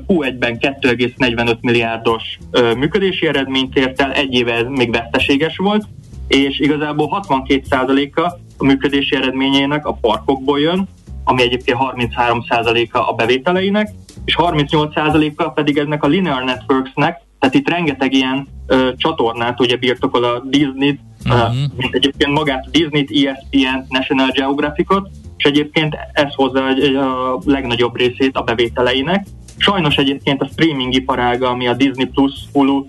Q1-ben 0.07 0.59
2,45 0.61 1.61
milliárdos 1.61 2.39
működési 2.77 3.27
eredményt 3.27 3.77
ért 3.77 4.01
el, 4.01 4.13
egy 4.13 4.35
éve 4.35 4.53
ez 4.53 4.67
még 4.69 4.93
veszteséges 4.93 5.57
volt, 5.57 5.85
és 6.29 6.61
igazából 6.61 7.25
62%-a 7.29 8.21
a 8.59 8.65
működési 8.65 9.17
eredményének 9.17 9.87
a 9.87 9.93
parkokból 9.93 10.61
jön, 10.61 10.89
ami 11.25 11.43
egyébként 11.43 11.79
33%-a 11.81 12.99
a 12.99 13.13
bevételeinek, 13.13 13.91
és 14.25 14.37
38%-a 14.39 15.51
pedig 15.51 15.79
ennek 15.79 16.05
a 16.05 16.07
linear 16.07 16.45
networksnek, 16.45 17.21
tehát 17.39 17.55
itt 17.55 17.69
rengeteg 17.69 18.13
ilyen 18.13 18.47
ö, 18.67 18.91
csatornát 18.97 19.61
ugye 19.61 19.77
birtokol 19.77 20.25
a 20.25 20.43
Disney, 20.45 20.99
uh-huh. 21.25 21.51
uh, 21.51 21.57
mint 21.77 21.95
egyébként 21.95 22.33
magát 22.33 22.71
Disney-t, 22.71 23.11
ESPN, 23.11 23.85
National 23.89 24.29
Geographicot, 24.31 25.11
és 25.37 25.45
egyébként 25.45 25.97
ez 26.13 26.35
hozza 26.35 26.65
a 26.65 27.41
legnagyobb 27.45 27.97
részét 27.97 28.37
a 28.37 28.43
bevételeinek. 28.43 29.27
Sajnos 29.59 29.97
egyébként 29.97 30.43
a 30.43 30.49
streaming 30.53 30.95
iparága, 30.95 31.49
ami 31.49 31.67
a 31.67 31.75
Disney 31.75 32.07
Plus, 32.07 32.33
Hulu 32.53 32.87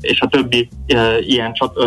és 0.00 0.20
a 0.20 0.28
többi 0.28 0.68
ilyen 1.20 1.52
csat, 1.52 1.78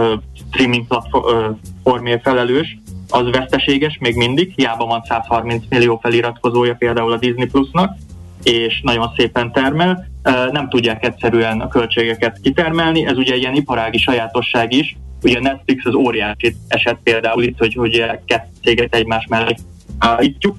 streaming 0.51 0.87
platformért 0.87 2.21
felelős, 2.21 2.77
az 3.09 3.29
veszteséges 3.31 3.97
még 3.99 4.15
mindig, 4.15 4.53
hiába 4.55 4.85
van 4.85 5.01
130 5.03 5.63
millió 5.69 5.99
feliratkozója 6.01 6.75
például 6.75 7.11
a 7.11 7.17
Disney 7.17 7.45
Plusnak, 7.45 7.97
és 8.43 8.81
nagyon 8.83 9.11
szépen 9.17 9.51
termel, 9.51 10.07
nem 10.51 10.69
tudják 10.69 11.05
egyszerűen 11.05 11.61
a 11.61 11.67
költségeket 11.67 12.39
kitermelni, 12.41 13.05
ez 13.05 13.17
ugye 13.17 13.35
ilyen 13.35 13.55
iparági 13.55 13.97
sajátosság 13.97 14.73
is, 14.73 14.97
ugye 15.21 15.37
a 15.37 15.41
Netflix 15.41 15.85
az 15.85 15.93
óriási 15.93 16.55
eset 16.67 16.97
például 17.03 17.43
itt, 17.43 17.57
hogy, 17.57 17.73
hogy 17.73 18.05
kettő 18.25 18.49
céget 18.63 18.95
egymás 18.95 19.25
mellé 19.29 19.55
állítjuk, 19.97 20.55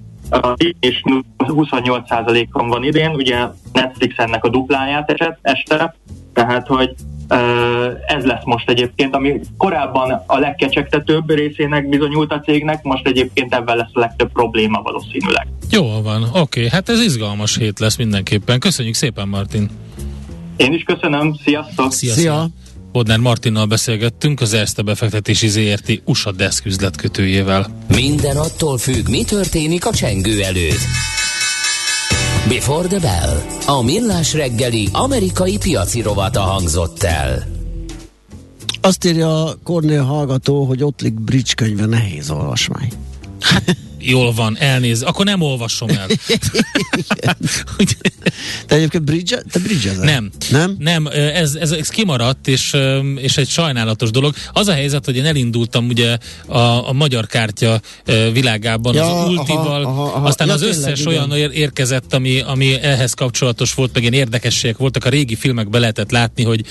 és 0.81 1.03
28%-on 1.39 2.69
van 2.69 2.85
idén, 2.85 3.11
ugye 3.11 3.47
Netflix 3.73 4.15
ennek 4.17 4.45
a 4.45 4.49
dupláját 4.49 5.11
esett 5.11 5.39
este, 5.43 5.95
tehát 6.33 6.67
hogy 6.67 6.95
ez 8.07 8.25
lesz 8.25 8.45
most 8.45 8.71
egyébként, 8.71 9.15
ami 9.15 9.41
korábban 9.57 10.23
a 10.27 10.39
legkecsegtetőbb 10.39 11.31
részének 11.31 11.89
bizonyult 11.89 12.33
a 12.33 12.41
cégnek, 12.41 12.83
most 12.83 13.07
egyébként 13.07 13.55
ebben 13.55 13.77
lesz 13.77 13.91
a 13.93 13.99
legtöbb 13.99 14.33
probléma 14.33 14.83
valószínűleg. 14.83 15.47
Jó 15.71 16.03
van, 16.03 16.23
oké, 16.23 16.39
okay. 16.39 16.69
hát 16.69 16.89
ez 16.89 17.01
izgalmas 17.01 17.57
hét 17.57 17.79
lesz 17.79 17.97
mindenképpen. 17.97 18.61
Köszönjük 18.61 18.95
szépen, 18.95 19.29
Martin! 19.29 19.71
Én 20.57 20.73
is 20.73 20.83
köszönöm, 20.83 21.35
sziasztok! 21.45 21.93
Szia! 21.93 22.13
Szia. 22.13 22.47
Bodnár 22.93 23.19
Martinnal 23.19 23.67
beszélgettünk, 23.67 24.41
az 24.41 24.53
Erste 24.53 24.83
befektetési 24.83 25.49
ZRT 25.49 26.03
USA 26.05 26.33
Desk 26.33 26.67
üzletkötőjével. 26.67 27.85
Minden 27.89 28.37
attól 28.37 28.79
függ, 28.79 29.09
mi 29.09 29.25
történik 29.25 29.87
a 29.87 29.93
csengő 29.93 30.43
előtt. 30.43 30.81
Before 32.49 32.87
the 32.87 32.99
Bell. 32.99 33.43
A 33.67 33.83
millás 33.83 34.35
reggeli 34.35 34.89
amerikai 34.93 35.59
piaci 35.59 36.01
rovata 36.03 36.41
hangzott 36.41 37.03
el. 37.03 37.47
Azt 38.81 39.05
írja 39.05 39.45
a 39.45 39.55
Kornél 39.63 40.03
hallgató, 40.03 40.65
hogy 40.65 40.83
Ottlik 40.83 41.15
Bridge 41.21 41.53
könyve 41.57 41.87
nehéz 41.87 42.31
olvasmány. 42.31 42.93
Hát, 43.41 43.77
jól 44.01 44.33
van, 44.33 44.57
elnéz. 44.59 45.03
Akkor 45.03 45.25
nem 45.25 45.41
olvasom 45.41 45.89
el. 45.89 46.07
te 48.67 48.75
egyébként 48.75 49.05
bridge, 49.05 49.43
te 49.51 49.59
bridge 49.59 49.93
Nem. 49.97 50.31
Nem? 50.51 50.77
Nem, 50.79 51.07
ez, 51.07 51.55
ez, 51.55 51.71
ez 51.71 51.89
kimaradt, 51.89 52.49
és, 52.49 52.77
és 53.17 53.37
egy 53.37 53.49
sajnálatos 53.49 54.11
dolog. 54.11 54.35
Az 54.53 54.69
a 54.69 54.73
helyzet, 54.73 55.05
hogy 55.05 55.17
én 55.17 55.25
elindultam 55.25 55.87
ugye 55.89 56.19
a, 56.47 56.89
a 56.89 56.93
magyar 56.93 57.27
kártya 57.27 57.81
világában 58.33 58.95
ja, 58.95 59.23
az 59.23 59.29
ultival, 59.29 59.85
aha, 59.85 60.03
aha, 60.03 60.17
aha. 60.17 60.27
aztán 60.27 60.49
ja, 60.49 60.55
az 60.55 60.63
összes 60.63 61.03
tényleg, 61.03 61.07
olyan 61.07 61.37
ér, 61.37 61.51
érkezett, 61.53 62.15
ami, 62.15 62.41
ami 62.41 62.81
ehhez 62.81 63.15
kapcsolatos 63.15 63.75
volt, 63.75 63.93
meg 63.93 64.03
ilyen 64.03 64.15
érdekességek 64.15 64.77
voltak. 64.77 65.05
A 65.05 65.09
régi 65.09 65.35
filmekbe 65.35 65.79
lehetett 65.79 66.11
látni, 66.11 66.45
hogy, 66.45 66.65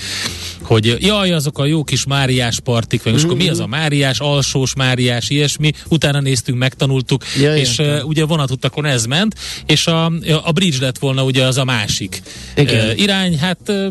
hogy 0.70 0.96
jaj, 1.00 1.32
azok 1.32 1.58
a 1.58 1.64
jó 1.64 1.84
kis 1.84 2.04
Máriás 2.04 2.60
partik, 2.60 3.02
vagy 3.02 3.12
most 3.12 3.26
mm-hmm. 3.26 3.36
mi 3.36 3.48
az 3.48 3.60
a 3.60 3.66
Máriás, 3.66 4.18
alsós 4.18 4.74
Máriás, 4.74 5.30
ilyesmi. 5.30 5.72
Utána 5.88 6.20
néztünk, 6.20 6.58
megtanultuk, 6.58 7.24
ja, 7.40 7.56
és 7.56 7.78
uh, 7.78 8.00
ugye 8.04 8.24
vonatutakon 8.24 8.84
ez 8.84 9.04
ment, 9.04 9.34
és 9.66 9.86
a, 9.86 10.12
a 10.44 10.52
bridge 10.52 10.76
lett 10.80 10.98
volna 10.98 11.24
ugye 11.24 11.44
az 11.44 11.58
a 11.58 11.64
másik 11.64 12.22
igen. 12.56 12.88
Uh, 12.88 13.00
irány, 13.00 13.38
hát 13.38 13.58
uh, 13.66 13.86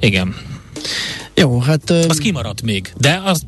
igen. 0.00 0.34
Jó, 1.34 1.60
hát... 1.60 1.90
Uh, 1.90 2.04
az 2.08 2.18
kimaradt 2.18 2.62
még, 2.62 2.92
de 2.96 3.22
az 3.24 3.42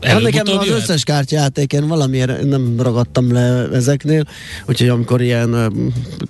Hát 0.00 0.20
nekem 0.20 0.58
az 0.58 0.66
jöhet? 0.66 0.80
összes 0.80 1.02
kártyajátéken 1.04 1.88
valamiért 1.88 2.42
nem 2.42 2.80
ragadtam 2.80 3.32
le 3.32 3.68
ezeknél, 3.72 4.24
úgyhogy 4.68 4.88
amikor 4.88 5.22
ilyen 5.22 5.72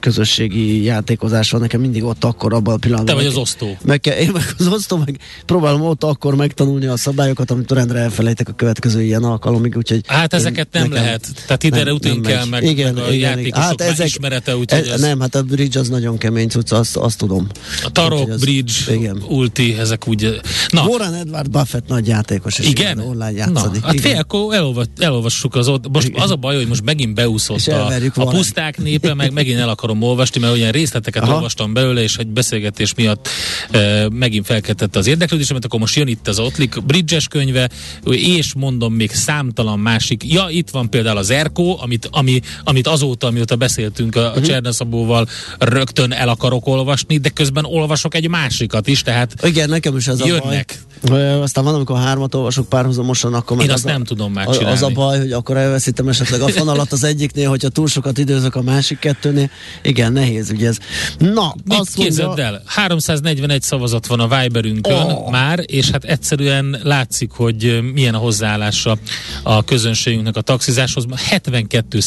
közösségi 0.01 0.83
játékozás 0.83 1.51
van, 1.51 1.61
nekem 1.61 1.81
mindig 1.81 2.05
ott 2.05 2.25
akkor 2.25 2.55
abban 2.55 2.75
a 2.75 2.77
pillanatban. 2.77 3.17
Te 3.17 3.23
vagy 3.23 3.31
az 3.31 3.37
osztó. 3.37 3.77
Meg 3.85 4.01
kell, 4.01 4.17
én 4.17 4.31
meg 4.33 4.55
az 4.59 4.67
osztó, 4.67 4.97
meg 4.97 5.19
próbálom 5.47 5.83
ott 5.83 6.05
akkor 6.05 6.35
megtanulni 6.35 6.87
a 6.87 6.97
szabályokat, 6.97 7.51
amit 7.51 7.71
rendre 7.71 7.99
elfelejtek 7.99 8.49
a 8.49 8.53
következő 8.53 9.03
ilyen 9.03 9.23
alkalomig, 9.23 9.77
úgyhogy... 9.77 10.01
Hát 10.07 10.35
ezeket 10.35 10.69
nem 10.73 10.89
nekem, 10.89 11.05
lehet. 11.05 11.29
Tehát 11.47 11.65
ide 11.65 11.85
nem, 11.85 11.97
nem 12.01 12.21
kell 12.21 12.45
meg, 12.45 12.63
igen, 12.63 12.95
meg 12.95 13.05
a 13.05 13.13
igen, 13.13 13.37
játékosok 13.37 13.63
hát 13.65 13.81
ezek, 13.81 14.07
ismerete, 14.07 14.57
úgyhogy 14.57 14.87
ez... 14.89 15.01
Nem, 15.01 15.21
hát 15.21 15.35
a 15.35 15.43
bridge 15.43 15.81
az 15.81 15.89
nagyon 15.89 16.19
kemény 16.19 16.49
cucc, 16.49 16.73
azt, 16.73 16.97
azt 16.97 17.19
tudom. 17.19 17.47
A 17.85 17.91
tarok, 17.91 18.29
az, 18.29 18.41
bridge, 18.41 18.73
igen. 18.89 19.23
ulti, 19.29 19.79
ezek 19.79 20.09
úgy... 20.09 20.41
Na. 20.69 20.85
Warren 20.87 21.15
Edward 21.15 21.51
Buffett 21.51 21.89
nagy 21.89 22.07
játékos. 22.07 22.59
És 22.59 22.69
igen? 22.69 22.99
Online 22.99 23.33
játszadik. 23.47 23.80
Na, 23.80 23.86
hát 23.86 24.01
fél, 24.01 24.16
akkor 24.16 24.55
elolvas, 24.55 24.86
elolvassuk 24.99 25.55
az 25.55 25.68
ott. 25.68 25.88
Most 25.88 26.11
az 26.14 26.30
a 26.30 26.36
baj, 26.36 26.57
hogy 26.57 26.66
most 26.66 26.84
megint 26.84 27.14
beúszott 27.14 27.66
a, 27.66 27.92
a 28.14 28.24
puszták 28.24 28.78
népe, 28.78 29.14
meg 29.14 29.32
megint 29.32 29.59
el 29.59 29.68
akarom 29.68 30.03
olvasni, 30.03 30.40
mert 30.40 30.53
olyan 30.53 30.70
részleteket 30.70 31.22
Aha. 31.22 31.34
olvastam 31.34 31.72
belőle, 31.72 32.03
és 32.03 32.16
egy 32.16 32.26
beszélgetés 32.26 32.94
miatt 32.94 33.28
e, 33.70 34.09
megint 34.09 34.47
felkeltette 34.47 34.99
az 34.99 35.07
érdeklődésemet, 35.07 35.64
akkor 35.64 35.80
most 35.80 35.97
jön 35.97 36.09
itt 36.09 36.28
az 36.28 36.38
Ottlik 36.38 36.82
Bridges 36.84 37.28
könyve, 37.28 37.70
és 38.11 38.55
mondom 38.55 38.94
még 38.94 39.11
számtalan 39.11 39.78
másik. 39.78 40.32
Ja, 40.32 40.47
itt 40.49 40.70
van 40.70 40.90
például 40.90 41.16
az 41.16 41.30
Erko, 41.30 41.76
amit, 41.80 42.09
ami, 42.11 42.40
amit 42.64 42.86
azóta, 42.86 43.26
amióta 43.26 43.57
beszéltünk 43.57 44.16
a, 44.16 44.20
a 44.20 44.28
uh-huh. 44.28 44.44
Cserneszabóval, 44.44 45.28
rögtön 45.59 46.12
el 46.12 46.28
akarok 46.28 46.66
olvasni, 46.66 47.18
de 47.18 47.28
közben 47.28 47.64
olvasok 47.64 48.14
egy 48.14 48.28
másikat 48.28 48.86
is, 48.86 49.03
tehát 49.03 49.34
Igen, 49.42 49.68
nekem 49.68 49.97
is 49.97 50.07
ez 50.07 50.24
jönnek. 50.24 50.78
a 51.03 51.09
baj. 51.09 51.40
Aztán 51.40 51.64
van, 51.64 51.74
amikor 51.74 51.99
hármat 51.99 52.34
olvasok 52.34 52.68
párhuzamosan, 52.68 53.34
akkor 53.37 53.62
Én 53.62 53.70
azt 53.70 53.84
nem 53.84 54.05
tudom 54.05 54.32
már 54.32 54.49
csinálni. 54.49 54.76
Az 54.76 54.82
a 54.82 54.89
baj, 54.89 55.18
hogy 55.18 55.32
akkor 55.32 55.57
elveszítem 55.57 56.09
esetleg 56.09 56.41
a 56.41 56.49
fonalat 56.49 56.93
az 56.93 57.05
egyiknél, 57.05 57.49
hogyha 57.49 57.68
túl 57.68 57.87
sokat 57.87 58.18
időzök 58.18 58.55
a 58.55 58.62
másik 58.62 58.99
kettőnél. 58.99 59.51
Igen, 59.82 60.12
nehéz 60.12 60.51
ugye 60.51 60.68
ez. 60.68 60.78
Na, 61.18 61.55
Mit 61.64 61.78
azt 61.78 61.95
képzeld 61.95 62.26
mondja... 62.26 62.45
el? 62.45 62.62
341 62.66 63.62
szavazat 63.62 64.07
van 64.07 64.20
a 64.20 64.41
Viberünkön 64.41 64.93
oh. 64.93 65.30
már, 65.30 65.62
és 65.66 65.91
hát 65.91 66.05
egyszerűen 66.05 66.80
látszik, 66.82 67.30
hogy 67.30 67.80
milyen 67.93 68.14
a 68.14 68.18
hozzáállása 68.18 68.99
a 69.43 69.64
közönségünknek 69.64 70.37
a 70.37 70.41
taxizáshoz. 70.41 71.05
72 71.16 71.99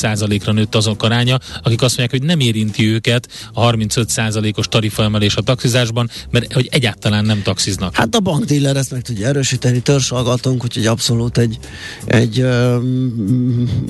ra 0.44 0.52
nőtt 0.52 0.76
azok 0.76 1.04
aránya, 1.04 1.38
akik 1.64 1.82
azt 1.82 1.98
mondják, 1.98 2.22
hogy 2.22 2.30
nem 2.30 2.40
érinti 2.40 2.88
őket 2.88 3.28
a 3.54 3.60
35 3.62 4.08
os 4.56 4.68
tarifaemelés 4.68 5.36
a 5.36 5.42
taxizásban, 5.42 6.10
mert 6.30 6.54
hogy 6.54 6.68
egyáltalán 6.72 7.26
nem 7.26 7.42
taxiznak. 7.42 7.96
Hát 7.96 8.16
a 8.16 8.20
bankdíler 8.20 8.76
ezt 8.76 8.92
meg 8.92 9.02
tudja 9.02 9.28
erősíteni, 9.28 9.80
törzsalgatunk, 9.80 10.64
úgyhogy 10.64 10.86
abszolút 10.86 11.09
egy, 11.38 11.60
egy 12.06 12.40
ö, 12.40 12.78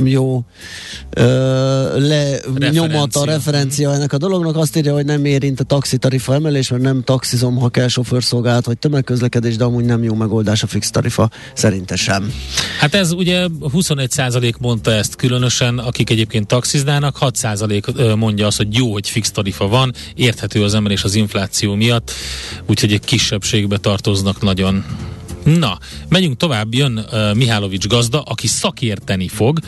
jó 0.04 0.44
ö, 1.10 2.00
lenyomat 2.58 3.16
a 3.16 3.26
referencia 3.26 3.94
ennek 3.94 4.14
a 4.14 4.18
dolognak. 4.18 4.56
Azt 4.56 4.78
írja, 4.78 4.94
hogy 4.94 5.06
nem 5.06 5.26
érint 5.26 5.60
a 5.60 5.64
taxi 5.64 5.98
tarifa 5.98 6.34
emelés, 6.34 6.70
mert 6.70 6.84
nem 6.84 7.04
taxizom, 7.04 7.56
ha 7.56 7.70
kell 7.70 7.88
sofőrszolgálat 7.88 8.66
vagy 8.66 8.78
tömegközlekedés, 8.78 9.56
de 9.56 9.64
amúgy 9.64 9.86
nem 9.86 10.04
jó 10.04 10.14
megoldás 10.14 10.64
a 10.64 10.68
fix 10.68 10.90
tarifa, 10.90 11.30
szerinte 11.54 11.96
sem. 11.96 12.34
Hát 12.80 12.96
ez 12.96 13.12
ugye 13.12 13.48
21% 13.62 14.58
mondta 14.60 14.92
ezt 14.92 15.16
különösen, 15.16 15.78
akik 15.78 16.10
egyébként 16.10 16.48
taxiznának, 16.48 17.18
6% 17.20 18.18
mondja 18.18 18.48
azt, 18.48 18.58
hogy 18.58 18.76
jó, 18.76 18.92
hogy 18.92 19.10
fix 19.10 19.32
tarifa 19.32 19.68
van, 19.68 19.94
érthető 20.16 20.64
az 20.64 20.74
emelés 20.74 21.04
az 21.04 21.16
infláció 21.16 21.76
miatt, 21.76 22.12
úgyhogy 22.68 22.94
egy 22.94 23.06
kisebbségbe 23.06 23.78
tartoznak 23.78 24.42
nagyon. 24.42 24.86
Na, 25.58 25.78
menjünk 26.10 26.38
tovább, 26.38 26.74
jön 26.74 26.98
uh, 27.12 27.36
Mihálovics 27.36 27.88
gazda, 27.88 28.22
aki 28.22 28.48
szakérteni 28.48 29.28
fog, 29.28 29.60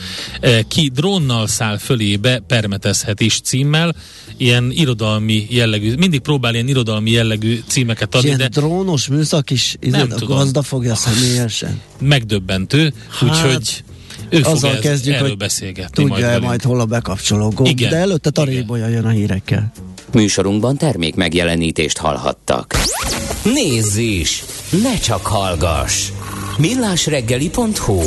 uh, 0.42 0.60
ki 0.68 0.90
drónnal 0.94 1.46
száll 1.46 1.78
fölébe, 1.78 2.38
permetezhet 2.38 3.20
is 3.20 3.40
címmel, 3.40 3.94
ilyen 4.36 4.70
irodalmi 4.70 5.46
jellegű, 5.50 5.94
mindig 5.94 6.20
próbál 6.20 6.54
ilyen 6.54 6.68
irodalmi 6.68 7.10
jellegű 7.10 7.60
címeket 7.66 8.14
adni, 8.14 8.26
Ilyen 8.26 8.38
de 8.38 8.48
drónos 8.48 9.06
műszak 9.08 9.50
is, 9.50 9.76
Nem 9.80 10.10
a 10.10 10.14
tudom. 10.14 10.36
gazda 10.36 10.62
fogja 10.62 10.94
személyesen. 10.94 11.80
megdöbbentő, 12.00 12.92
Hát, 13.08 13.28
úgyhogy 13.30 13.84
ő 14.28 14.40
azzal 14.42 14.74
ez, 14.74 14.80
kezdjük, 14.80 15.14
erről 15.14 15.28
hogy 15.28 15.36
beszélgetni 15.36 16.04
Tudja 16.04 16.26
majd 16.28 16.42
majd, 16.42 16.62
hol 16.62 16.80
a 16.80 16.84
bekapcsoló 16.84 17.48
gomb, 17.48 17.68
Igen. 17.68 17.90
de 17.90 17.96
előtte. 17.96 18.30
Tarébolya 18.30 18.88
jön 18.88 19.04
a 19.04 19.10
hírekkel. 19.10 19.72
Műsorunkban 20.14 20.76
termék 20.76 21.14
megjelenítést 21.14 21.98
hallhattak. 21.98 22.74
Nézz 23.44 23.96
is! 23.96 24.44
Ne 24.82 24.98
csak 24.98 25.26
hallgass! 25.26 26.10
millásreggeli.hu 26.58 28.00